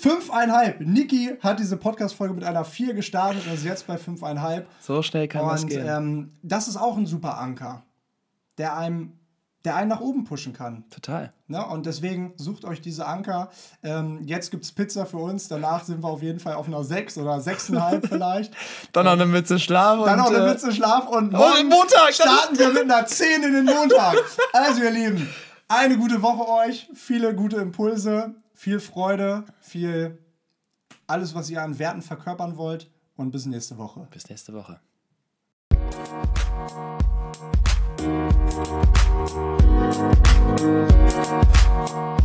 Fünfeinhalb. 0.00 0.80
Niki 0.80 1.36
hat 1.40 1.60
diese 1.60 1.76
Podcast-Folge 1.76 2.34
mit 2.34 2.42
einer 2.42 2.64
4 2.64 2.94
gestartet 2.94 3.46
und 3.46 3.54
ist 3.54 3.64
jetzt 3.64 3.86
bei 3.86 3.98
fünfeinhalb. 3.98 4.66
So 4.80 5.00
schnell 5.02 5.28
kann 5.28 5.46
das 5.46 5.62
Und 5.62 5.68
gehen. 5.68 5.86
ähm, 5.88 6.32
das 6.42 6.66
ist 6.66 6.76
auch 6.76 6.96
ein 6.96 7.06
super 7.06 7.38
Anker, 7.38 7.84
der 8.58 8.76
einem, 8.76 9.12
der 9.64 9.76
einen 9.76 9.88
nach 9.90 10.00
oben 10.00 10.24
pushen 10.24 10.52
kann. 10.52 10.84
Total. 10.90 11.32
Ne? 11.46 11.64
Und 11.66 11.86
deswegen 11.86 12.32
sucht 12.36 12.64
euch 12.64 12.80
diese 12.80 13.06
Anker. 13.06 13.50
Ähm, 13.82 14.22
jetzt 14.24 14.50
gibt 14.50 14.64
es 14.64 14.72
Pizza 14.72 15.04
für 15.04 15.18
uns. 15.18 15.48
Danach 15.48 15.84
sind 15.84 16.02
wir 16.02 16.08
auf 16.08 16.22
jeden 16.22 16.40
Fall 16.40 16.54
auf 16.54 16.66
einer 16.66 16.82
6 16.82 17.18
oder 17.18 17.36
6,5 17.36 18.06
vielleicht. 18.08 18.54
Dann 18.92 19.04
noch 19.04 19.12
eine 19.12 19.26
Mütze 19.26 19.58
Schlaf 19.58 20.04
Dann 20.04 20.18
und, 20.18 20.24
noch 20.24 20.34
eine 20.34 20.46
äh, 20.46 20.52
Mütze 20.52 20.72
Schlaf 20.72 21.08
und 21.08 21.34
Oh, 21.34 21.38
morgen 21.38 21.68
Montag, 21.68 22.14
starten 22.14 22.58
wir 22.58 22.68
mit 22.68 22.84
einer 22.84 23.04
10 23.04 23.42
in 23.42 23.52
den 23.52 23.64
Montag. 23.64 24.16
Also 24.52 24.82
ihr 24.82 24.90
Lieben, 24.90 25.28
eine 25.68 25.96
gute 25.96 26.22
Woche 26.22 26.48
euch, 26.48 26.88
viele 26.94 27.34
gute 27.34 27.56
Impulse, 27.56 28.34
viel 28.52 28.80
Freude, 28.80 29.44
viel 29.60 30.18
alles, 31.06 31.34
was 31.34 31.50
ihr 31.50 31.62
an 31.62 31.78
Werten 31.78 32.02
verkörpern 32.02 32.56
wollt 32.56 32.90
und 33.16 33.30
bis 33.30 33.46
nächste 33.46 33.78
Woche. 33.78 34.06
Bis 34.10 34.28
nächste 34.28 34.52
Woche. 34.54 34.80
Thank 39.26 39.60
you. 41.90 42.19